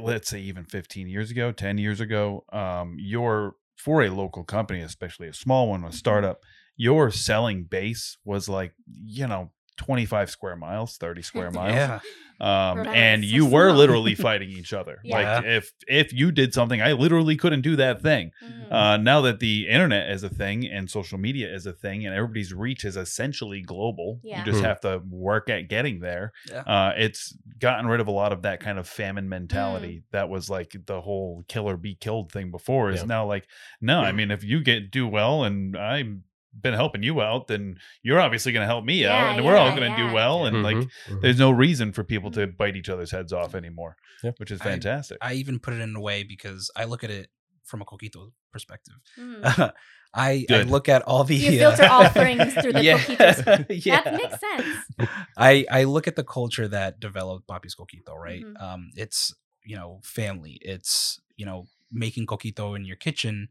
[0.00, 4.80] let's say even 15 years ago, 10 years ago, um, your for a local company,
[4.80, 6.40] especially a small one, a startup,
[6.76, 9.50] your selling base was like you know
[9.84, 12.00] 25 square miles, 30 square miles yeah
[12.40, 13.78] um, and so you were small.
[13.78, 14.98] literally fighting each other.
[15.04, 15.36] Yeah.
[15.36, 18.32] Like if if you did something, I literally couldn't do that thing.
[18.44, 18.72] Mm.
[18.72, 22.12] Uh, now that the internet is a thing and social media is a thing, and
[22.12, 24.40] everybody's reach is essentially global, Yeah.
[24.40, 24.64] you just Hmm.
[24.64, 26.32] have to work at getting there.
[26.50, 26.62] Yeah.
[26.62, 30.02] Uh, it's gotten rid of a lot of that kind of famine mentality Mm.
[30.10, 32.90] that was like the whole kill or be killed thing before.
[32.90, 33.06] Is Yeah.
[33.06, 33.46] now like
[33.80, 36.24] no, I mean if you get do well and I'm
[36.60, 39.56] been helping you out, then you're obviously going to help me Yeah, out, and we're
[39.56, 40.08] all going to yeah.
[40.08, 40.44] do well.
[40.46, 41.20] And like Mhm, mhm.
[41.22, 44.38] there's no reason for people to bite each other's heads off anymore, Yep.
[44.38, 45.18] which is fantastic.
[45.22, 47.30] I even put it in a way because I look at it
[47.64, 48.94] from a coquito perspective.
[49.18, 49.72] Mm.
[50.14, 53.66] I, I look at all the You filter all things through the yeah, coquitos.
[53.86, 54.02] yeah.
[54.02, 58.42] that makes sense I I look at the culture that developed Papi's Coquito, right?
[58.44, 58.60] Mhm.
[58.62, 59.34] Um, it's
[59.64, 60.58] you know family.
[60.60, 63.48] It's you know making coquito in your kitchen,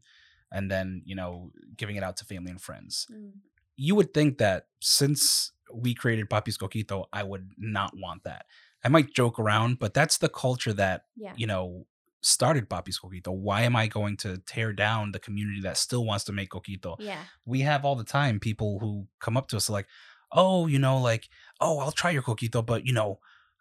[0.52, 3.06] and then you know giving it out to family and friends.
[3.12, 3.32] Mm.
[3.76, 8.44] You would think that since we created Papi's Coquito, I would not want that.
[8.84, 11.86] I might joke around, but that's the culture that yeah you know
[12.20, 13.32] started Papi's Coquito.
[13.34, 16.96] Why am I going to tear down the community that still wants to make coquito?
[17.00, 19.86] yeah we have all the time people who come up to us like,
[20.30, 21.28] oh, you know, like,
[21.60, 23.18] oh, I'll try your coquito, but you know,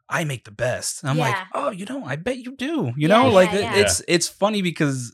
[0.07, 1.01] I make the best.
[1.01, 2.91] And I'm like, oh, you know, I bet you do.
[2.97, 3.75] You Yeah, know, yeah, like yeah.
[3.75, 5.13] it's it's funny because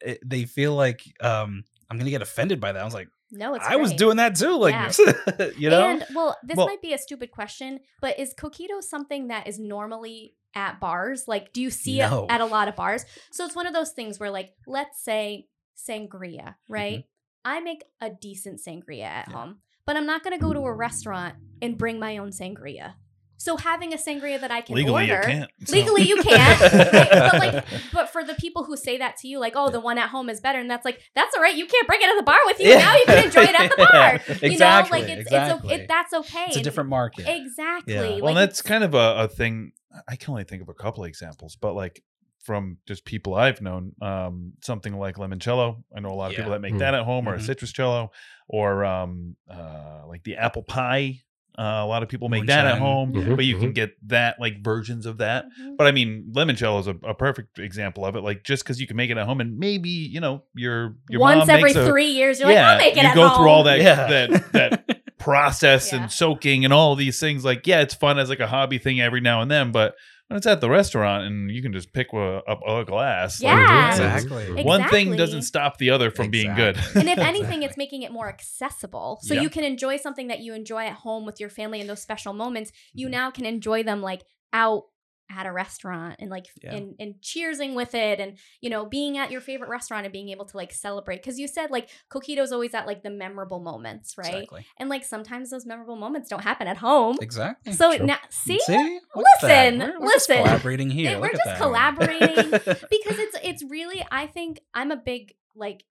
[0.00, 2.80] it, they feel like um I'm gonna get offended by that.
[2.80, 5.48] I was like, no it's I was doing that too, like Yeah.
[5.58, 5.88] you know.
[5.90, 9.58] And well, this Well- might be a stupid question, but is coquito something that is
[9.58, 11.28] normally at bars?
[11.28, 12.24] Like, do you see No.
[12.24, 13.04] it at a lot of bars?
[13.30, 17.04] So it's one of those things where, like, let's say sangria, right?
[17.44, 19.30] I make a decent sangria at Mm-hmm.
[19.32, 19.36] Yeah.
[19.38, 22.94] home, but I'm not going to go to a restaurant and bring my own sangria.
[23.38, 25.50] So having a sangria that I can Legally, order, you can't.
[25.64, 26.60] so- legally you can't.
[26.72, 29.98] but like, but for the people who say that to you, like, oh, the one
[29.98, 31.54] at home is better, and that's like, that's all right.
[31.54, 32.70] You can't bring it to the bar with you.
[32.74, 34.14] Now you can enjoy it at the bar.
[34.42, 34.50] exactly.
[34.50, 35.74] You know, like it's exactly.
[35.74, 36.44] it's it, that's okay.
[36.48, 37.26] It's a different market.
[37.28, 37.94] Exactly.
[37.94, 38.00] Yeah.
[38.02, 39.72] Like well, that's kind of a, a thing.
[40.08, 42.02] I can only think of a couple of examples, but like
[42.42, 45.82] from just people I've known, um, something like limoncello.
[45.94, 46.78] I know a lot of people that make Mm.
[46.78, 47.42] that at home, or a Mhm.
[47.46, 48.12] citrus cello,
[48.48, 51.20] or um, uh, like the apple pie.
[51.58, 52.80] Uh, a lot of people make that at Moonshine.
[52.82, 53.74] home, Mhm, but you can mhm.
[53.74, 55.46] get that like versions of that.
[55.58, 55.76] Mhm.
[55.78, 58.20] But I mean, limoncello is a, a perfect example of it.
[58.20, 61.20] Like just because you can make it at home, and maybe you know your your
[61.20, 63.04] once mom every makes a, three years, you're like, I'll make it at home.
[63.04, 63.38] you at go home.
[63.38, 64.06] through all that Yeah.
[64.06, 66.02] that that process Yeah.
[66.02, 67.44] and soaking and all these things.
[67.44, 69.94] Like, yeah, it's fun as like a hobby thing every now and then, but
[70.28, 73.40] when it's at the restaurant and you can just pick a, up a glass.
[73.40, 73.90] like, Yeah.
[73.90, 74.62] Exactly.
[74.64, 76.76] One thing doesn't stop the other from being good.
[76.94, 77.64] And if anything Exactly.
[77.64, 79.42] it's making it more accessible so Yeah.
[79.42, 82.32] you can enjoy something that you enjoy at home with your family in those special
[82.32, 83.10] moments you Mhm.
[83.12, 84.22] now can enjoy them like
[84.52, 84.84] out
[85.30, 86.74] at a restaurant and like Yeah.
[86.74, 90.28] and, and cheersing with it and you know being at your favorite restaurant and being
[90.28, 94.16] able to like celebrate because you said like coquito's always at like the memorable moments
[94.16, 94.66] right Exactly.
[94.78, 97.72] and like sometimes those memorable moments don't happen at home Exactly.
[97.72, 98.06] so True.
[98.06, 99.00] now see See?
[99.16, 99.72] Look at that.
[99.74, 100.44] Listen, We're- we're just listen.
[100.44, 101.20] collaborating here.
[101.20, 101.58] We're just that.
[101.58, 102.50] collaborating.
[102.90, 105.84] because it's it's really i think i'm a big like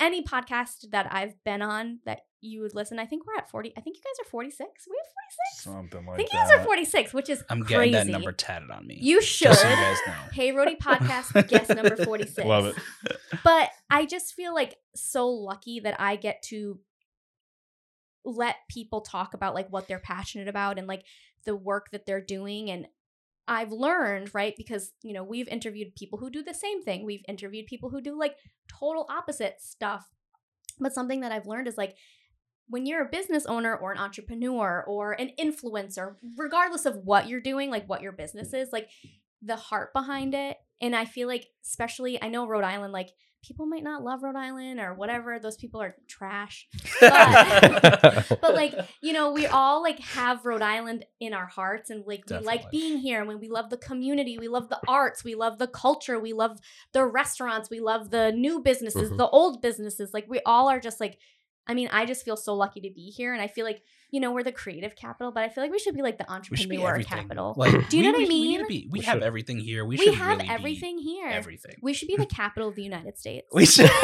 [0.00, 3.72] any podcast that i've been on that you would listen i think we're at 40
[3.76, 5.06] i think you guys are 46 we have
[5.52, 5.98] 46 Something like that.
[5.98, 6.48] i like think you that.
[6.48, 8.98] guys are 46 which is I'm crazy getting that number tatted on me.
[9.00, 10.12] you should Just so you guys know.
[10.32, 12.76] hey Rody podcast guest number 46 Love it.
[13.44, 16.80] but i just feel like so lucky that i get to
[18.24, 21.04] let people talk about like what they're passionate about and like
[21.46, 22.86] the work that they're doing and
[23.50, 24.54] I've learned, right?
[24.56, 27.04] Because, you know, we've interviewed people who do the same thing.
[27.04, 28.36] We've interviewed people who do like
[28.68, 30.08] total opposite stuff.
[30.78, 31.96] But something that I've learned is like
[32.68, 37.40] when you're a business owner or an entrepreneur or an influencer, regardless of what you're
[37.40, 38.88] doing, like what your business is, like
[39.42, 40.56] the heart behind it.
[40.80, 43.10] And I feel like, especially, I know Rhode Island, like
[43.42, 45.38] people might not love Rhode Island or whatever.
[45.38, 46.68] Those people are trash.
[47.00, 52.04] But- but like you know we all like have rhode island in our hearts and
[52.06, 55.22] like we like being here and when we love the community we love the arts
[55.24, 56.58] we love the culture we love
[56.92, 59.16] the restaurants we love the new businesses Mhm.
[59.18, 61.18] the old businesses like we all are just like
[61.66, 64.20] i mean i just feel so lucky to be here and i feel like you
[64.20, 66.56] know we're the creative capital but i feel like we should be like the we
[66.56, 67.18] should be entrepreneur everything.
[67.18, 68.66] capital Like, Do you know we- what I we- We, mean?
[68.68, 69.22] be, we, We have should.
[69.22, 69.84] everything here.
[69.84, 71.74] We, we, should have really be everything here Everything.
[71.82, 73.90] we should be the capital of the united states We should.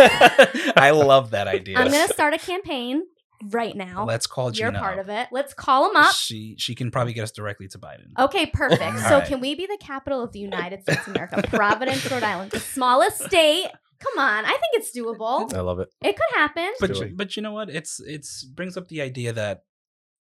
[0.77, 1.79] I love that idea.
[1.79, 3.03] i'm gonna start a campaign
[3.51, 5.05] right now Let's call you're part up.
[5.05, 8.09] of it let's call him up She she can probably get us directly to Biden.
[8.19, 8.99] Okay, perfect.
[9.11, 9.27] So right.
[9.29, 11.43] can we be the capital of the United States of America?
[11.49, 13.67] Providence, Rhode Island, the smallest state.
[14.01, 15.53] Come on, I think it's doable.
[15.55, 15.89] I love it.
[16.03, 16.71] It could happen.
[16.81, 17.71] But you- but you know what?
[17.71, 19.63] It's it's brings up the idea that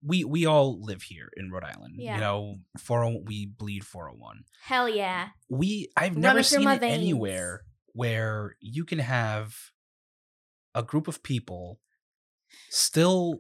[0.04, 1.96] we we all live here in Rhode Island.
[1.98, 2.16] Yeah.
[2.16, 4.44] You know, four oh, we bleed 401.
[4.64, 5.30] Hell yeah.
[5.50, 6.94] We I've Run never seen it veins.
[6.98, 7.64] anywhere
[7.94, 9.56] where you can have
[10.74, 11.80] a group of people
[12.70, 13.40] still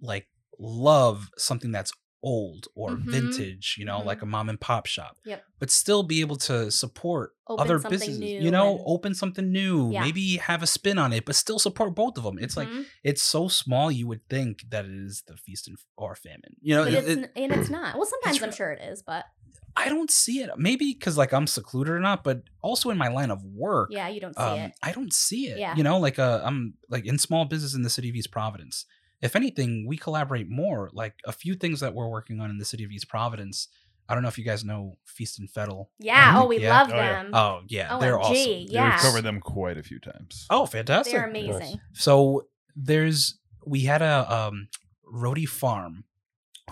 [0.00, 1.92] like love something that's
[2.22, 3.10] old or Mhm.
[3.10, 4.04] vintage, you know, Mhm.
[4.04, 5.16] like a mom and pop shop.
[5.24, 5.44] Yep.
[5.58, 8.20] But still be able to support Open other businesses.
[8.20, 10.02] you know, and- open something new, Yeah.
[10.04, 12.38] maybe have a spin on it, but still support both of them.
[12.38, 12.86] It's like Mhm.
[13.02, 16.56] it's so small you would think that it is the feast and or famine.
[16.60, 17.96] You know, it- it's it- and it's not.
[17.96, 19.26] Well, sometimes I'm sure it is, but
[19.74, 20.50] I don't see it.
[20.58, 24.06] Maybe because like I'm secluded or not, but also in my line of work, yeah,
[24.08, 24.72] you don't see um, it.
[24.82, 25.58] I don't see it.
[25.58, 25.74] Yeah.
[25.76, 28.84] You know, like uh, I'm like in small business in the city of East Providence.
[29.22, 30.90] If anything, we collaborate more.
[30.92, 33.68] Like a few things that we're working on in the city of East Providence.
[34.08, 35.90] I don't know if you guys know Feast and Fettle.
[35.98, 36.34] Yeah.
[36.36, 36.70] Oh, we Yeah.
[36.82, 37.22] love Oh, yeah.
[37.22, 37.34] them.
[37.34, 38.34] Oh yeah, they're awesome.
[38.68, 38.90] yeah.
[38.90, 40.46] We've covered them quite a few times.
[40.50, 41.12] Oh, fantastic!
[41.14, 41.80] They're amazing.
[41.94, 44.68] So there's we had a um
[45.10, 46.04] Rhodey Farm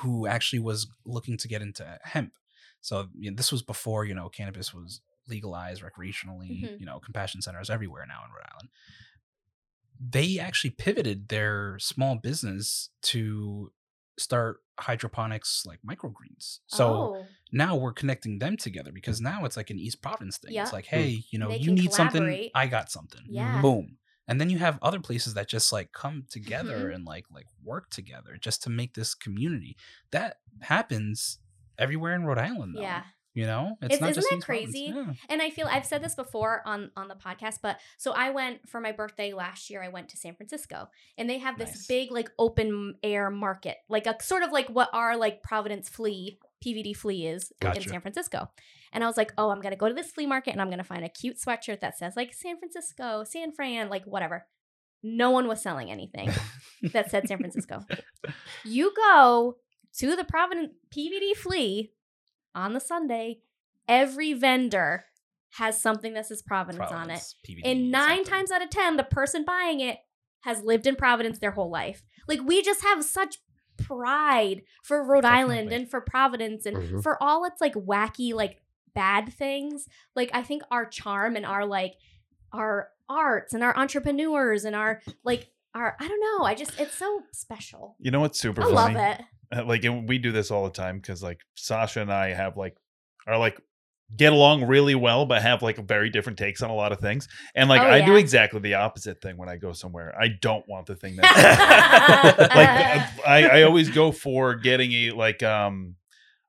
[0.00, 2.32] who actually was looking to get into hemp.
[2.80, 6.80] So you know, this was before, you know, cannabis was legalized recreationally, Mhm.
[6.80, 8.68] you know, compassion centers everywhere now in Rhode Island.
[10.00, 13.72] They actually pivoted their small business to
[14.18, 16.60] start hydroponics like microgreens.
[16.66, 16.86] So
[17.16, 20.52] oh, now we're connecting them together because now it's like an East Providence thing.
[20.54, 20.62] Yeah.
[20.62, 22.48] It's like, hey, you know, They you need something.
[22.54, 23.60] I got something yeah.
[23.60, 23.98] boom
[24.30, 26.94] and then you have other places that just like come together Mhm.
[26.94, 29.76] and like like work together just to make this community
[30.12, 31.40] that happens
[31.78, 33.02] everywhere in rhode island though, Yeah.
[33.40, 34.92] You know It's- isn't just that crazy?
[34.94, 35.12] Yeah.
[35.28, 38.68] And I feel I've said this before on on the podcast, but so I went
[38.68, 39.82] for my birthday last year.
[39.82, 40.88] I went to San Francisco,
[41.18, 41.86] and they have this Nice.
[41.86, 46.38] big like open air market, like a sort of like what our like Providence flea
[46.64, 48.50] PVD flea is in San Francisco.
[48.92, 50.84] And I was like, oh, I'm gonna go to this flea market and I'm gonna
[50.84, 54.46] find a cute sweatshirt that says like San Francisco, San Fran, like whatever.
[55.02, 56.30] No one was selling anything
[56.92, 57.84] that said San Francisco.
[58.64, 59.56] You go
[59.98, 61.92] to the Providence PVD flea
[62.54, 63.40] on the Sunday,
[63.88, 65.04] every vendor
[65.54, 66.90] has something that says Providence, on it.
[66.92, 68.24] Providence, PVD, And nine something.
[68.32, 69.98] times out of 10, the person buying it
[70.42, 72.02] has lived in Providence their whole life.
[72.28, 73.38] Like, we just have such
[73.76, 77.02] pride for Rhode Island and for Providence and Mhm.
[77.02, 78.62] for all its like wacky, like
[78.94, 79.88] bad things.
[80.14, 81.94] Like, I think our charm and our like,
[82.52, 86.44] our arts and our entrepreneurs and our like, our, I don't know.
[86.44, 87.96] I just, it's so special.
[88.00, 88.74] You know what's super I funny?
[88.74, 89.22] love it.
[89.66, 92.76] Like and we do this all the time because like Sasha and I have like
[93.26, 93.60] are like
[94.16, 97.28] get along really well, but have like very different takes on a lot of things.
[97.54, 100.14] And like Oh, I do exactly the opposite thing when I go somewhere.
[100.18, 101.24] I don't want the thing that
[103.18, 105.96] like I, I always go for getting a like um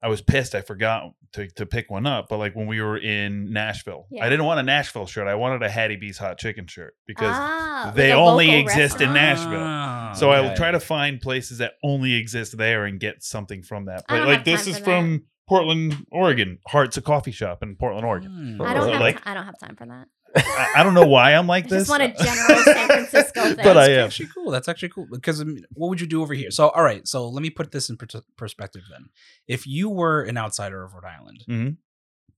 [0.04, 0.56] I was pissed.
[0.56, 2.28] I forgot to, to pick one up.
[2.30, 4.26] But like when we were in Nashville, Yeah.
[4.26, 5.28] I didn't want a Nashville shirt.
[5.28, 9.00] I wanted a Hattie B's hot chicken shirt because Ah, they a only local exist
[9.02, 9.14] in?
[9.14, 9.60] Nashville.
[9.62, 13.62] Ah, so I will try to find places that only exist there and get something
[13.64, 14.06] from that.
[14.10, 16.60] But like this is from Portland, Oregon.
[16.68, 18.56] Heart's a coffee shop in Portland, Oregon.
[18.58, 18.62] Hmm.
[18.62, 20.08] I don't So, have like- I don't have time for that.
[20.36, 21.88] I, I don't know why I'm like I this.
[21.88, 23.56] just want a general San Francisco thing.
[23.58, 24.06] But I That's am.
[24.06, 24.52] actually cool.
[24.52, 26.52] That's actually cool because I mean, what would you do over here?
[26.52, 27.08] So, all right.
[27.08, 28.84] So, let me put this in per- perspective.
[28.90, 29.10] Then,
[29.48, 31.78] if you were an outsider of Rhode Island, Mhm.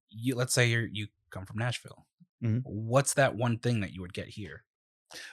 [0.10, 2.06] you let's say you you come from Nashville,
[2.44, 2.62] Mhm.
[2.64, 4.64] what's that one thing that you would get here?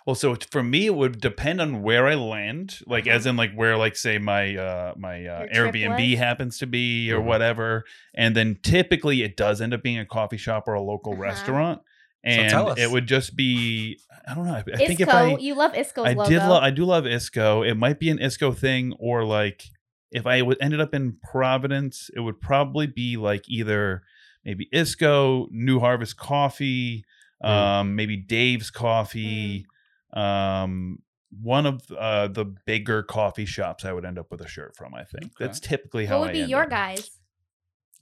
[0.04, 3.16] Well, so for me, it would depend on where I land, like Uh-huh.
[3.16, 6.18] as in like where, like say my uh my uh, Airbnb was?
[6.18, 7.24] happens to be or Mhm.
[7.24, 7.84] whatever,
[8.14, 11.22] and then typically it does end up being a coffee shop or a local Uh-huh.
[11.22, 11.84] restaurant, So
[12.24, 12.78] and tell us.
[12.78, 13.98] it would just be
[14.28, 14.52] I don't know.
[14.54, 16.28] I, I think if I you love Isco's I logo.
[16.30, 17.62] did love I do love Isco.
[17.62, 19.64] It might be an Isco thing or like
[20.12, 24.02] if I would ended up in Providence, it would probably be like either
[24.44, 27.04] maybe Isco, New Harvest Coffee,
[27.42, 27.48] Mm.
[27.48, 29.64] um, maybe Dave's Coffee,
[30.12, 30.98] um,
[31.42, 34.94] one of uh, the bigger coffee shops I would end up with a shirt from.
[34.94, 35.32] I think Okay.
[35.46, 36.70] that's typically how what would I be end your up.
[36.70, 37.10] guys?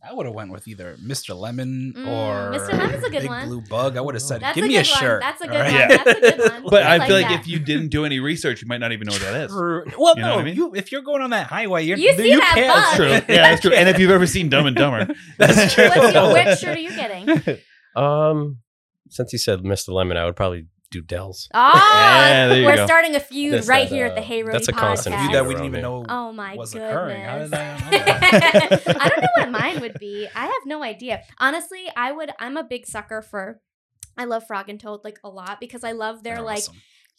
[0.00, 1.36] I would have went with either Mr.
[1.38, 2.72] Lemon Mm, or Mr.
[2.72, 3.48] Lemon's a good Big one.
[3.48, 3.96] Blue Bug.
[3.96, 4.84] I would have said, That's "Give a me a one.
[4.84, 5.74] shirt." That's a good all one.
[5.74, 5.88] Yeah.
[5.88, 6.62] That's a good one.
[6.70, 7.40] But I, like feel like that.
[7.40, 9.52] if you didn't do any research, you might not even know what that is.
[9.52, 10.54] Well, You know no, I mean?
[10.54, 12.76] you if you're going on that highway, you're, You see that can't- bug.
[12.76, 13.34] That's true.
[13.34, 13.72] Yeah, that's true.
[13.72, 15.88] And if you've ever seen Dumb and Dumber, That's true.
[15.88, 17.58] What's your, which shirt are you getting?
[17.96, 18.58] Um,
[19.10, 19.88] since he said Mr.
[19.88, 21.48] Lemon, I would probably do Del's.
[21.54, 22.86] Ah, Yeah, we're go.
[22.86, 24.78] starting a feud That's right that, here at the uh, Hey Roadie that's a podcast.
[24.78, 26.90] constant You feud that we didn't even know Oh my was goodness.
[26.90, 27.22] occurring.
[27.22, 28.82] How did I know that?
[29.00, 30.26] I don't know what mine would be.
[30.34, 31.22] I have no idea.
[31.38, 33.60] Honestly, I would I'm a big sucker for
[34.16, 36.76] I love Frog and Toad like a lot because I love their They're like awesome.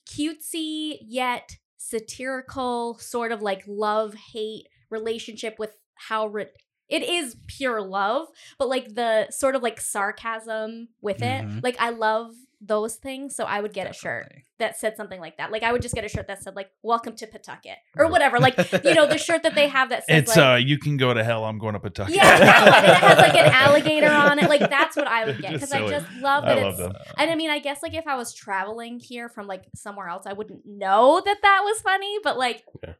[0.09, 6.47] cutesy yet satirical sort of like love hate relationship with how re-
[6.89, 11.45] it is pure love, but like the sort of like sarcasm with it.
[11.45, 11.63] Mhm.
[11.63, 12.31] Like I love
[12.61, 15.49] those things, so I would get a shirt that said something like that.
[15.51, 18.37] Like I would just get a shirt that said like "Welcome to Pawtucket" or whatever.
[18.39, 20.97] Like you know the shirt that they have that says it's like uh, you can
[20.97, 21.45] go to hell.
[21.45, 22.15] I'm going to Pawtucket.
[22.15, 22.35] yeah.
[22.35, 22.43] And
[22.85, 24.49] it has like an alligator on it.
[24.49, 26.79] Like that's what I would get because I just love I that love it's.
[26.79, 26.93] them.
[27.17, 30.25] And I mean, I guess like if I was traveling here from like somewhere else,
[30.25, 32.17] I wouldn't know that that was funny.
[32.23, 32.93] But like, Yeah.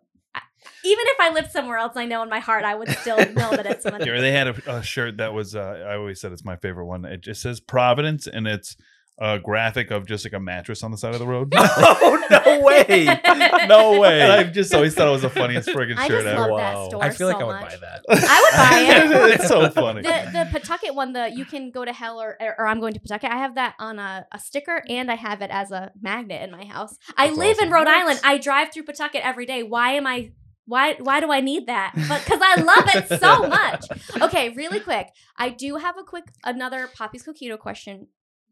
[0.83, 3.51] Even if I lived somewhere else, I know in my heart I would still know
[3.51, 4.05] that it's funny.
[4.05, 5.55] Yeah, they had a, a shirt that was.
[5.55, 7.05] Uh, I always said it's my favorite one.
[7.05, 8.75] It just says Providence, and it's
[9.21, 11.53] a graphic of just like a mattress on the side of the road.
[12.01, 13.05] Oh no way!
[13.67, 14.21] No way!
[14.21, 16.41] And I've just always thought it was the funniest friggin' I shirt just ever.
[16.41, 16.57] love Wow.
[16.57, 17.03] that store.
[17.03, 17.71] I feel like I would much.
[17.71, 18.01] buy that.
[18.09, 19.31] I would buy it.
[19.39, 20.01] it's so funny.
[20.01, 22.99] The the Pawtucket one, the you can go to hell or or I'm going to
[22.99, 23.31] Pawtucket.
[23.31, 26.51] I have that on a, a sticker and I have it as a magnet in
[26.51, 26.95] my house.
[27.17, 27.73] I That's live in awesome.
[27.73, 28.19] Rhode Island.
[28.23, 29.63] I drive through Pawtucket every day.
[29.63, 30.31] Why am I?
[30.65, 31.93] Why why do I need that?
[32.07, 33.85] But because I love it so much.
[34.21, 35.07] Okay, really quick.
[35.35, 38.07] I do have a quick another Papi's Coquito question.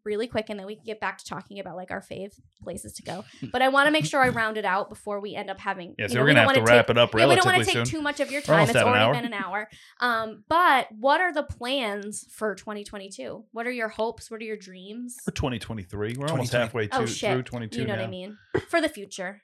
[0.08, 2.32] Really quick, and then we can get back to talking about like our fave
[2.64, 3.26] places to go.
[3.51, 5.95] But I want to make sure I round it out before we end up having.
[5.99, 7.28] Yeah, you so know, we're we gonna have to wanna wrap take- it up yeah,
[7.28, 7.86] we don't want to take soon.
[7.86, 8.62] too much of your time.
[8.70, 9.14] It's at an already hour.
[9.14, 9.70] been an hour.
[9.99, 13.43] Um, but what are the plans for 2022?
[13.51, 14.32] What are your hopes?
[14.32, 15.18] What are your dreams?
[15.26, 16.58] For 2023, we're almost 2020.
[16.64, 17.32] halfway Oh shit!
[17.34, 17.99] through 22 you know now.
[18.01, 18.38] what I mean
[18.70, 19.41] for the future.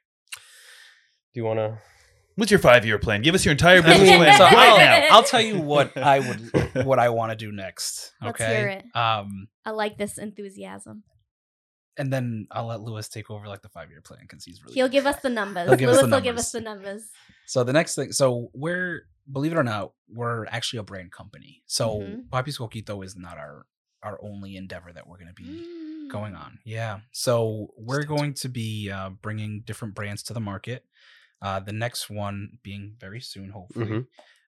[1.33, 1.77] Do you want to?
[2.35, 3.21] What's your five-year plan?
[3.21, 5.07] Give us your entire I business mean, plan so right I'll, now.
[5.11, 6.51] I'll tell you what I would,
[6.85, 8.11] what I want to do next.
[8.21, 8.55] Let's Okay.
[8.55, 8.85] hear it.
[8.95, 11.03] Um, I like this enthusiasm.
[11.97, 14.73] and then I'll let Lewis take over like the five year plan because he's really.
[14.73, 15.67] He'll good give us the numbers.
[15.67, 16.85] He'll give us Lewis will give us the numbers.
[16.85, 17.09] numbers.
[17.45, 21.61] So the next thing, so we're believe it or not, we're actually a brand company.
[21.67, 22.29] So Mhm.
[22.31, 23.65] Papi's Coquito is not our
[24.01, 26.09] our only endeavor that we're going to be Mm.
[26.11, 26.59] going on.
[26.65, 26.99] Yeah.
[27.13, 30.83] So we're going to be uh, bringing different brands to the market.
[31.43, 33.85] Uh, the next one being very soon, hopefully.
[33.85, 34.05] Mhm.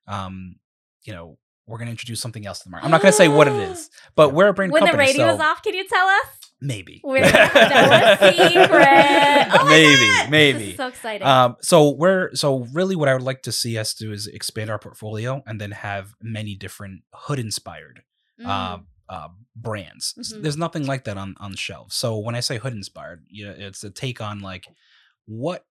[0.08, 0.56] Um,
[1.04, 1.38] you know,
[1.68, 2.86] we're going to introduce something else to the market.
[2.86, 5.10] I'm not going to say what it is, but we're a brand When the company.
[5.12, 6.26] radio is so off, can you tell us?
[6.62, 7.02] maybe.
[7.04, 9.60] We're that was secret.
[9.62, 10.30] Oh maybe, God!
[10.32, 10.58] maybe.
[10.60, 11.28] This is so exciting.
[11.28, 14.70] Um, so we're so really what I would like to see us do is expand
[14.70, 18.02] our portfolio and then have many different hood inspired
[18.43, 18.84] uh, Mm.
[19.10, 20.16] uh, brands.
[20.18, 20.41] S- Mhm.
[20.43, 21.93] There's nothing like that on on shelves.
[21.96, 24.66] So when I say hood inspired, yeah, it's a take on like
[25.26, 25.66] what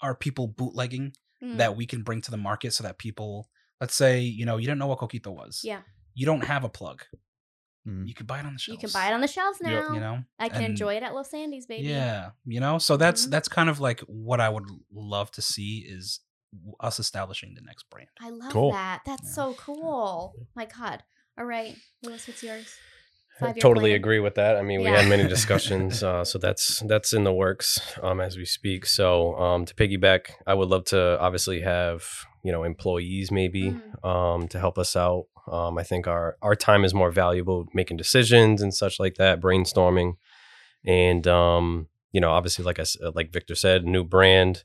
[0.00, 1.58] are people bootlegging Mm.
[1.58, 4.66] that we can bring to the market so that people, let's say, you know, you
[4.66, 5.60] didn't know what Coquito was.
[5.64, 5.82] yeah,
[6.14, 7.02] You don't have a plug.
[7.86, 8.06] Mm.
[8.08, 8.80] You can buy it on the shelves.
[8.82, 9.70] you can buy it on the shelves now.
[9.70, 9.90] Yep.
[9.94, 11.86] You know, I can and- enjoy it at Los Andes, baby.
[11.88, 13.30] Yeah, you know, so that's Mhm.
[13.30, 16.20] that's kind of like what I would love to see is
[16.80, 18.08] us establishing the next brand.
[18.20, 18.70] I love Cool.
[18.72, 19.02] that.
[19.04, 19.32] That's Yeah.
[19.34, 20.34] so cool.
[20.54, 21.02] My God.
[21.36, 22.74] All right, Lewis, what's yours?
[23.40, 23.96] I totally plan.
[23.96, 24.56] agree with that.
[24.56, 25.00] I mean, we Yeah.
[25.00, 28.86] had many discussions, uh, so that's that's in the works um, as we speak.
[28.86, 32.04] So um, to piggyback, I would love to obviously have
[32.42, 34.08] you know employees maybe Mm.
[34.08, 35.26] um, to help us out.
[35.50, 39.40] Um, I think our our time is more valuable making decisions and such like that,
[39.40, 40.14] brainstorming,
[40.84, 44.64] and um, you know obviously like I like Victor said, new brand.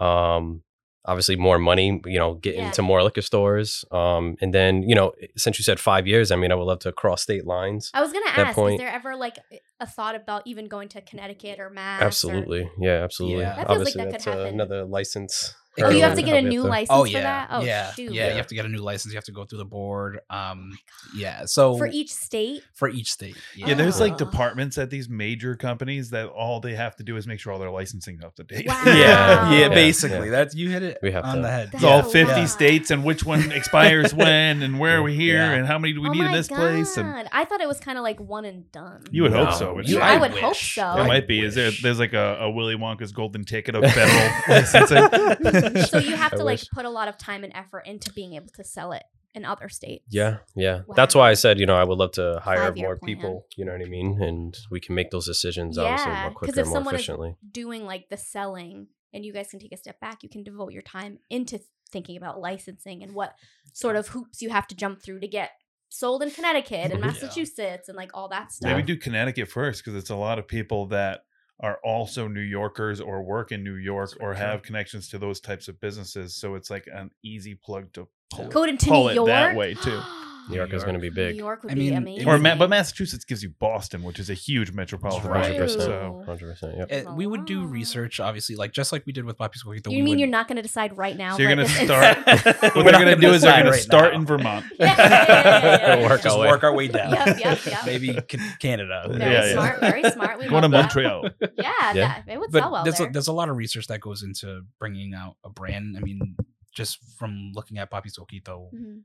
[0.00, 0.62] Um,
[1.06, 2.66] obviously more money you know get Yeah.
[2.66, 6.36] into more liquor stores um and then you know since you said five years i
[6.36, 8.88] mean i would love to cross state lines I was gonna that ask, is there
[8.88, 9.38] ever like
[9.80, 12.00] a thought about even going to Connecticut or Mass?
[12.00, 13.56] or- absolutely yeah absolutely Yeah.
[13.56, 14.54] That feels like obviously that could that's uh, happen.
[14.54, 17.48] another license Oh, you have to get a new license Oh for yeah, that.
[17.50, 18.12] Oh yeah, shoot.
[18.12, 18.24] yeah.
[18.26, 18.30] Yeah.
[18.30, 19.12] You have to get a new license.
[19.12, 20.20] You have to go through the board.
[20.30, 21.44] Um, Oh yeah.
[21.46, 22.62] So For each state.
[22.74, 23.36] for each state.
[23.56, 24.16] Yeah, there's like Oh.
[24.16, 27.58] departments at these major companies that all they have to do is make sure all
[27.58, 28.66] their licensing's up to date.
[28.68, 28.82] Wow.
[28.86, 29.50] yeah, Yeah.
[29.52, 29.68] yeah, Yeah.
[29.68, 30.26] basically.
[30.26, 30.30] Yeah.
[30.32, 31.70] That's you hit it We have on to- the head.
[31.72, 32.48] It's That's all 50 lot.
[32.48, 35.52] states and which one expires when and where are we here Yeah.
[35.52, 37.68] and how many do we oh need in my this place and I thought it
[37.68, 39.02] was kind of like one and done.
[39.10, 39.46] you would No.
[39.46, 39.80] hope so.
[39.80, 40.82] You- I, I would hope so.
[40.82, 41.40] It I might be.
[41.44, 41.70] Is there?
[41.82, 45.63] There's like a, a Willy Wonka's golden ticket of federal licensing.
[45.88, 46.68] so you have I to like wish.
[46.70, 49.02] put a lot of time and effort into being able to sell it
[49.34, 50.04] in other states.
[50.10, 50.82] Yeah, yeah.
[50.94, 53.06] That's why I said, you know, I would love to hire more plan.
[53.16, 54.22] people, you know what I mean?
[54.22, 56.94] And we can make those decisions obviously Yeah, more 'cause quicker if and more someone
[56.94, 57.36] is- efficiently.
[57.50, 60.22] Doing like the selling, and you guys can take a step back.
[60.22, 61.58] You can devote your time into
[61.90, 63.34] thinking about licensing and what
[63.72, 65.50] sort of hoops you have to jump through to get
[65.88, 67.06] sold in Connecticut and Yeah.
[67.06, 68.70] Massachusetts and like all that stuff.
[68.70, 71.24] Maybe do Connecticut first because it's a lot of people that
[71.60, 74.42] are also New Yorkers or work in New York That's or true.
[74.42, 76.34] have connections to those types of businesses.
[76.34, 78.48] So it's like an easy plug to pull.
[78.48, 80.00] Go into Pull New it York that way, too.
[80.48, 81.36] New York is going to be big.
[81.36, 82.28] New York would I be amazing.
[82.28, 85.58] Or Ma- but Massachusetts gives you Boston, which is a huge metropolitan Right.
[85.58, 85.70] 100%.
[85.70, 86.88] So 100%.
[86.90, 87.06] Yep.
[87.08, 89.92] Uh, we would do research, obviously, like just like we did with Poppy Squeaky.
[89.94, 91.36] you mean you're not going to decide right now?
[91.36, 94.26] So you're gonna start- what they're going to do is they're going to start in
[94.26, 94.64] Vermont.
[94.78, 96.08] Yeah, yeah, yeah, yeah, yeah, yeah.
[96.08, 96.48] Work just our way.
[96.48, 97.12] work our way down.
[97.12, 97.78] Yep, yep, yep.
[97.86, 99.06] Maybe Ca- Canada.
[99.08, 99.52] Very Yeah, yeah.
[99.52, 99.80] smart.
[99.80, 100.38] Very smart.
[100.38, 100.68] We Going to.
[100.68, 101.28] Montreal.
[101.58, 102.22] Yeah, Yeah.
[102.26, 103.08] it would sell well there's there.
[103.08, 105.96] a, there's a lot of research that goes into bringing out a brand.
[105.96, 106.36] I mean,
[106.74, 109.00] just from looking at Papi Soquito, Mhm.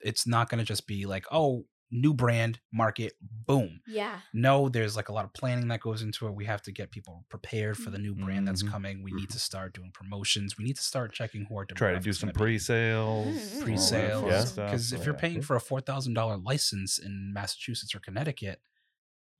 [0.00, 3.80] It's not going to just be like, oh, new brand, market, boom.
[3.86, 4.20] Yeah.
[4.32, 6.34] No, there's like a lot of planning that goes into it.
[6.34, 8.70] We have to get people prepared for the new brand that's Mhm.
[8.70, 9.02] coming.
[9.02, 10.56] We need to start doing promotions.
[10.56, 12.38] We need to start checking who our Try to do some gonna be.
[12.38, 13.60] pre-sales.
[13.62, 14.64] Pre-sales Yeah.
[14.66, 18.60] because if you're paying for a four thousand dollar license in Massachusetts or Connecticut,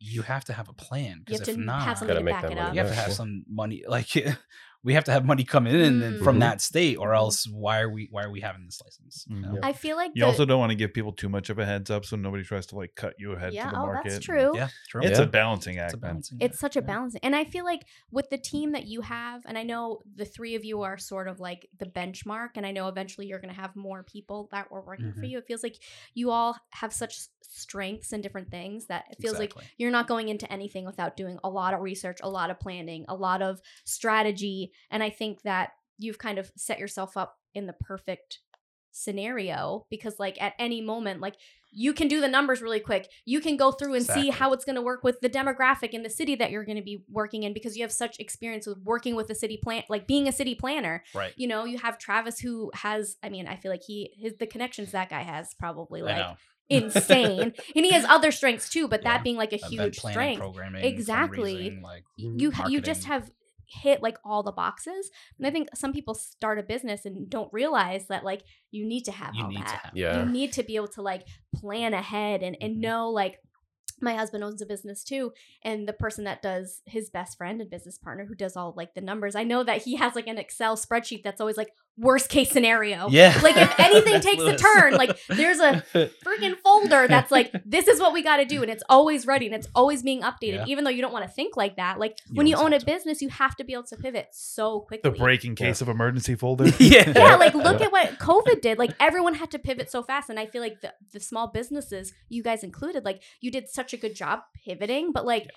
[0.00, 1.18] you have to have a plan.
[1.18, 2.94] You Because have if to not, have Gotta make back that money you have to
[2.96, 3.84] have some money.
[3.88, 4.16] Like
[4.82, 7.14] we have to have money coming in and from that state, or Mhm.
[7.14, 9.26] else why are we why are we having this license?
[9.30, 9.58] you know?
[9.58, 9.62] Mhm.
[9.62, 11.66] I feel like You the, also don't want to give people too much of a
[11.66, 14.12] heads up so nobody tries to like cut you ahead yeah, to the oh, market.
[14.12, 14.52] that's true.
[14.52, 15.06] Yeah, true.
[15.06, 15.20] It's Yeah.
[15.20, 17.20] a balancing It's act, a balancing It's act, such a balancing.
[17.24, 20.54] And I feel like with the team that you have, and I know the three
[20.56, 23.60] of you are sort of like the benchmark, and I know eventually you're going to
[23.60, 25.26] have more people that were working for Mhm.
[25.26, 25.38] you.
[25.38, 25.76] It feels like
[26.14, 30.28] you all have such strengths and different things that it feels like you're not going
[30.28, 33.60] into anything without doing a lot of research, a lot of planning, a lot of
[33.84, 34.69] strategy.
[34.90, 38.40] And I think that you've kind of set yourself up in the perfect
[38.92, 41.36] scenario because like at any moment like
[41.70, 44.64] you can do the numbers really quick you can go through and see how it's
[44.64, 47.44] going to work with the demographic in the city that you're going to be working
[47.44, 50.32] in because you have such experience with working with a city plan like being a
[50.32, 51.32] city planner right.
[51.36, 54.46] you know you have travis who has i mean i feel like he his the
[54.46, 56.26] connections that guy has probably like
[56.68, 59.12] insane and he has other strengths too but Yeah.
[59.12, 60.38] that being like a Event huge planning, strength
[60.84, 61.78] Exactly.
[61.82, 63.30] Like you you just have
[63.70, 67.52] hit like all the boxes and i think some people start a business and don't
[67.52, 69.92] realize that like you need to have you all need that to have.
[69.94, 70.20] Yeah.
[70.24, 72.80] you need to be able to like plan ahead and and Mhm.
[72.80, 73.38] know like
[74.02, 75.30] my husband owns a business too
[75.62, 78.94] and the person that does his best friend and business partner who does all like
[78.94, 82.28] the numbers i know that he has like an excel spreadsheet that's always like worst
[82.30, 83.38] case scenario Yeah.
[83.42, 85.84] like if anything That's takes a turn like there's a
[86.24, 89.46] freaking folder that's like this is what we got to do and it's always ready
[89.46, 90.64] and it's always being updated Yeah.
[90.66, 92.78] even though you don't want to think like that like You when you own a
[92.78, 92.86] to.
[92.86, 95.88] business you have to be able to pivot so quickly The break in case of
[95.88, 96.68] emergency folder.
[96.78, 97.12] yeah.
[97.14, 97.86] yeah, like look Yeah.
[97.86, 98.78] at what COVID did.
[98.78, 102.12] Like everyone had to pivot so fast, and I feel like the, the small businesses,
[102.28, 105.12] you guys included, like you did such a good job pivoting.
[105.12, 105.50] But like,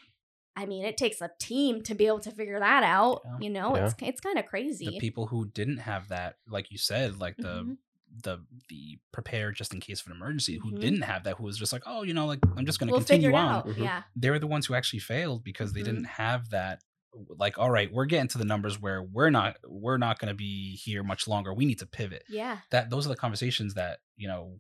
[0.56, 3.22] I mean, it takes a team to be able to figure that out.
[3.26, 3.38] Yeah.
[3.42, 3.86] You know, Yeah.
[3.86, 4.86] it's it's kind of crazy.
[4.86, 7.78] the people who didn't have that, like you said, like the Mhm.
[8.24, 8.38] the
[8.70, 10.80] the prepared just in case of an emergency, who Mhm.
[10.80, 12.92] didn't have that, who was just like, oh, you know, like I'm just going to
[12.94, 13.56] we'll figure continue it on.
[13.56, 13.68] out.
[13.68, 13.78] Mhm.
[13.84, 15.86] Yeah, They're the ones who actually failed because they Mhm.
[15.86, 16.84] didn't have that.
[17.28, 20.36] Like, all right, we're getting to the numbers where we're not we're not going to
[20.36, 21.54] be here much longer.
[21.54, 22.24] We need to pivot.
[22.30, 22.60] yeah.
[22.70, 24.60] That those are the conversations that you know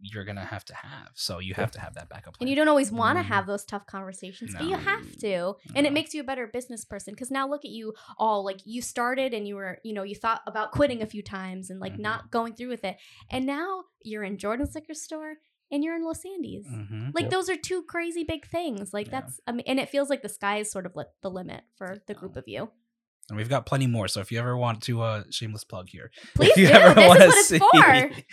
[0.00, 1.08] you're gonna have to have.
[1.14, 2.46] So you have to have that backup plan.
[2.46, 3.28] And you don't always want to Mhm.
[3.28, 5.56] have those tough conversations, but you have to.
[5.74, 8.44] And it makes you a better business person because now look at you all.
[8.44, 11.70] Like you started and you were, you know, you thought about quitting a few times
[11.70, 12.00] and like Mhm.
[12.00, 12.96] not going through with it.
[13.30, 15.34] And now you're in Jordan's liquor store
[15.70, 16.66] and you're in Los Andes.
[16.66, 17.14] Mhm.
[17.14, 17.30] Like Yep.
[17.30, 18.94] those are two crazy big things.
[18.94, 19.20] Like Yeah.
[19.22, 21.64] that's, I mean, and it feels like the sky is sort of like the limit
[21.76, 22.38] for the group know.
[22.38, 22.70] of you.
[23.28, 24.08] And we've got plenty more.
[24.08, 26.10] So if you ever want to, uh, shameless plug here.
[26.34, 26.72] Please if you do.
[26.72, 27.48] ever This is wanna what it's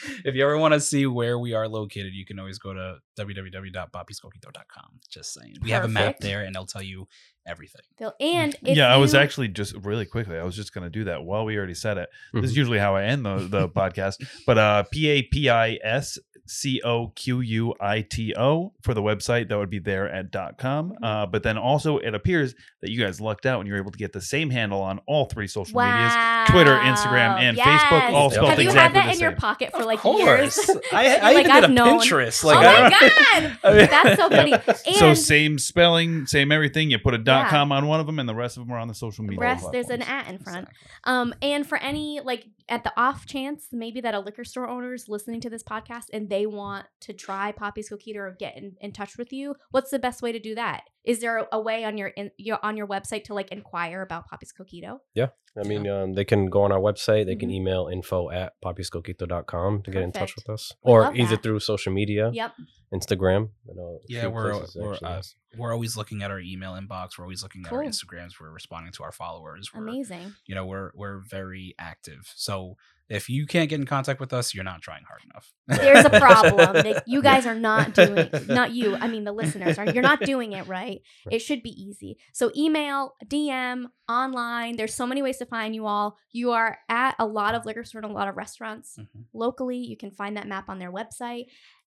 [0.05, 0.19] for.
[0.30, 2.97] if you ever want to see where we are located, you can always go to
[3.19, 4.99] www.papiscoquito.com.
[5.09, 7.07] Just saying, we have a map there, and it'll tell you
[7.47, 7.81] everything.
[7.97, 10.38] They'll- And if yeah, I was you- actually just really quickly.
[10.38, 12.09] I was just going to do that while we already said it.
[12.34, 12.45] This Mhm.
[12.45, 14.26] is usually how I end the the podcast.
[14.45, 16.17] But uh, P A P I S
[16.47, 20.31] C O Q U I T O for the website that would be there at
[20.31, 20.91] dot com.
[20.91, 21.03] Mm-hmm.
[21.03, 23.97] Uh, but then also it appears that you guys lucked out and you're able to
[23.97, 26.13] get the same handle on all three social medias:
[26.49, 28.34] Twitter, Instagram, and Facebook, all Yes.
[28.34, 30.19] spelled Have you exactly had that the in your pocket for like course.
[30.19, 30.69] years?
[30.93, 31.99] I, I Like, even did I've a known.
[31.99, 32.43] Pinterest.
[32.43, 34.53] oh Like, my I don't- god, I mean- that's so funny.
[34.99, 36.91] so same spelling, same everything.
[36.91, 37.49] You put a dot Yeah.
[37.49, 39.39] com on one of them, and the rest of them are on the social media.
[39.39, 40.26] rest there's an platforms.
[40.27, 40.67] at in front.
[40.69, 40.89] Exactly.
[41.05, 44.91] Um, and for any like at the off chance maybe that a liquor store owner
[44.95, 48.76] is listening to this podcast and they want to try Papi's Coquito or get in,
[48.82, 50.82] in touch with you, what's the best way to do that?
[51.06, 54.02] Is there a, a way on your, in, your on your website to like inquire
[54.02, 54.98] about Papi's Coquito?
[55.14, 57.28] Yeah, I mean, um, they can go on our website.
[57.28, 57.53] They can Mhm.
[57.60, 60.72] email info at papiscoquito.com to get in touch with us.
[60.84, 61.44] We Or love either that.
[61.44, 62.53] through social media, Yep.
[62.94, 63.49] Instagram.
[63.70, 65.22] I know Yeah, we're we're, uh,
[65.57, 67.18] we're always looking at our email inbox.
[67.18, 68.40] We're always looking at our Instagrams.
[68.40, 69.72] We're responding to our followers.
[69.74, 70.34] We're, Amazing.
[70.48, 72.32] You know, we're we're very active.
[72.36, 72.78] So
[73.10, 75.52] if you can't get in contact with us, you're not trying hard enough.
[75.68, 76.94] There's a problem.
[77.07, 80.53] You guys are not doing not you, I mean the listeners are you're not doing
[80.53, 81.02] it right.
[81.32, 82.18] It should be easy.
[82.34, 84.76] So email, DM, online.
[84.77, 86.18] There's so many ways to find you all.
[86.32, 89.26] You are at a lot of liquor stores and a lot of restaurants Mhm.
[89.34, 89.77] locally.
[89.77, 91.45] You can find that map on their website.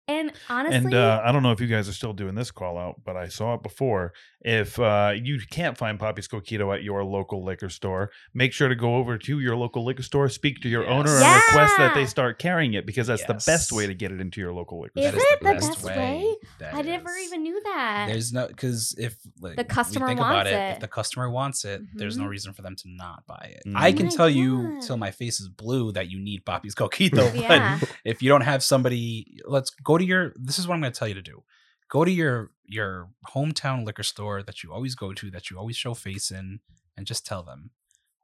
[0.08, 2.78] And honestly, And uh, I don't know if you guys are still doing this call
[2.78, 4.14] out, but I saw it before.
[4.42, 8.76] If uh, you can't find Papi's Coquito at your local liquor store, make sure to
[8.76, 12.06] go over to your local liquor store, speak to your owner, and request that they
[12.06, 15.00] start carrying it because that's the best way to get it into your local liquor
[15.00, 15.22] Is store.
[15.24, 16.36] it the best way?
[16.60, 18.06] That I never even knew that.
[18.08, 20.72] There's no because if like, The customer think about wants it, it.
[20.74, 22.30] if the customer wants it, there's no Mhm.
[22.30, 23.68] reason for them to not buy it.
[23.68, 23.76] Mhm.
[23.76, 26.76] I Oh can my tell you till my face is blue that you need Papi's
[26.80, 27.34] Coquito.
[27.36, 27.80] Yeah.
[27.80, 30.34] But if you don't have somebody, let's go to your.
[30.36, 31.44] This is what I'm going to tell you to do.
[31.90, 35.76] Go to your your hometown liquor store that you always go to, that you always
[35.78, 36.60] show face in,
[36.98, 37.72] and just tell them,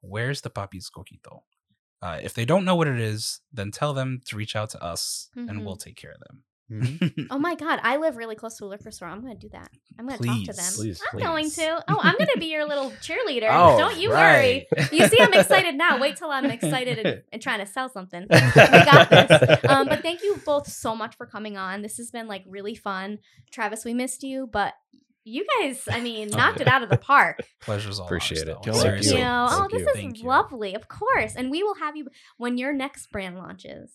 [0.02, 1.44] "Where's the Papi's Coquito?"
[2.02, 4.84] Uh, if they don't know what it is, then tell them to reach out to
[4.84, 5.50] us, Mhm.
[5.50, 6.44] and we'll take care of them.
[6.72, 7.28] Mhm.
[7.30, 9.10] Oh my god, I live really close to a liquor store.
[9.10, 9.70] I'm going to do that.
[10.00, 10.72] I'm going to talk to them.
[10.76, 11.84] please, I'm going to.
[11.90, 13.50] Oh, I'm going to be your little cheerleader.
[13.52, 14.68] Oh, Don't you worry.
[14.92, 16.00] You see, I'm excited now.
[16.00, 18.26] Wait till I'm excited and, and trying to sell something.
[18.32, 18.38] We
[18.86, 19.60] got this.
[19.68, 21.82] Um, but thank you both so much for coming on.
[21.82, 23.20] This has been like really fun.
[23.52, 24.74] Travis, we missed you, but
[25.24, 27.42] you guys, I mean, Oh, knocked it out of the park.
[27.62, 28.74] Pleasure's all Appreciate ours, it.
[28.74, 29.88] Thank You know, oh, Thank this you.
[29.90, 30.28] is Thank you.
[30.28, 31.36] lovely, of course.
[31.36, 32.08] And we will have you
[32.38, 33.92] when your next brand launches.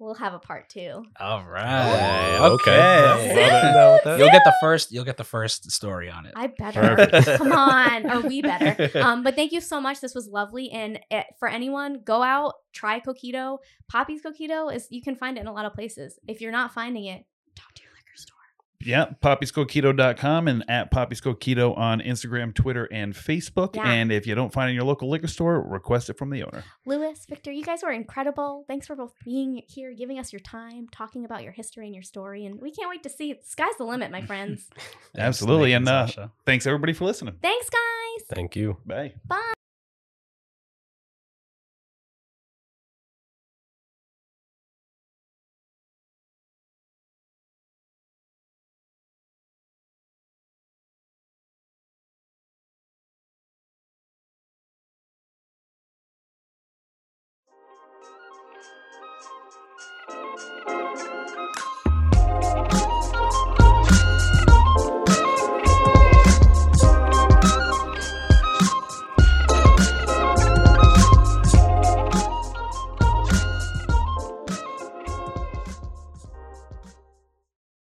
[0.00, 1.04] We'll have a part two.
[1.20, 2.38] All right.
[2.40, 2.70] Oh, Okay.
[2.72, 3.34] okay.
[3.34, 3.40] See?
[3.42, 4.18] I'm down with that.
[4.18, 4.90] You'll get the first.
[4.90, 6.32] You'll get the first story on it.
[6.34, 7.36] I better.
[7.36, 8.90] Come on, or we better.
[9.00, 10.00] Um, but thank you so much.
[10.00, 10.70] This was lovely.
[10.70, 13.58] And eh, for anyone, go out, try Coquito.
[13.90, 16.18] Papi's Coquito is you can find it in a lot of places.
[16.26, 17.24] If you're not finding it,
[17.54, 18.36] talk to your liquor store.
[18.82, 23.76] Yeah, papiscoquito.com and at Papi's on Instagram, Twitter, and Facebook.
[23.76, 23.90] Yeah.
[23.90, 26.42] And if you don't find it in your local liquor store, request it from the
[26.42, 26.64] owner.
[26.86, 28.64] Lewis, Victor, you guys were incredible.
[28.66, 32.02] Thanks for both being here, giving us your time, talking about your history and your
[32.02, 32.46] story.
[32.46, 33.46] And we can't wait to see it.
[33.46, 34.68] Sky's the limit, my friends.
[35.16, 37.34] Absolutely, Nick and, uh, Thanks, everybody, for listening.
[37.42, 38.26] Thanks, guys.
[38.34, 38.78] Thank you.
[38.86, 39.14] Bye.
[39.26, 39.52] Bye.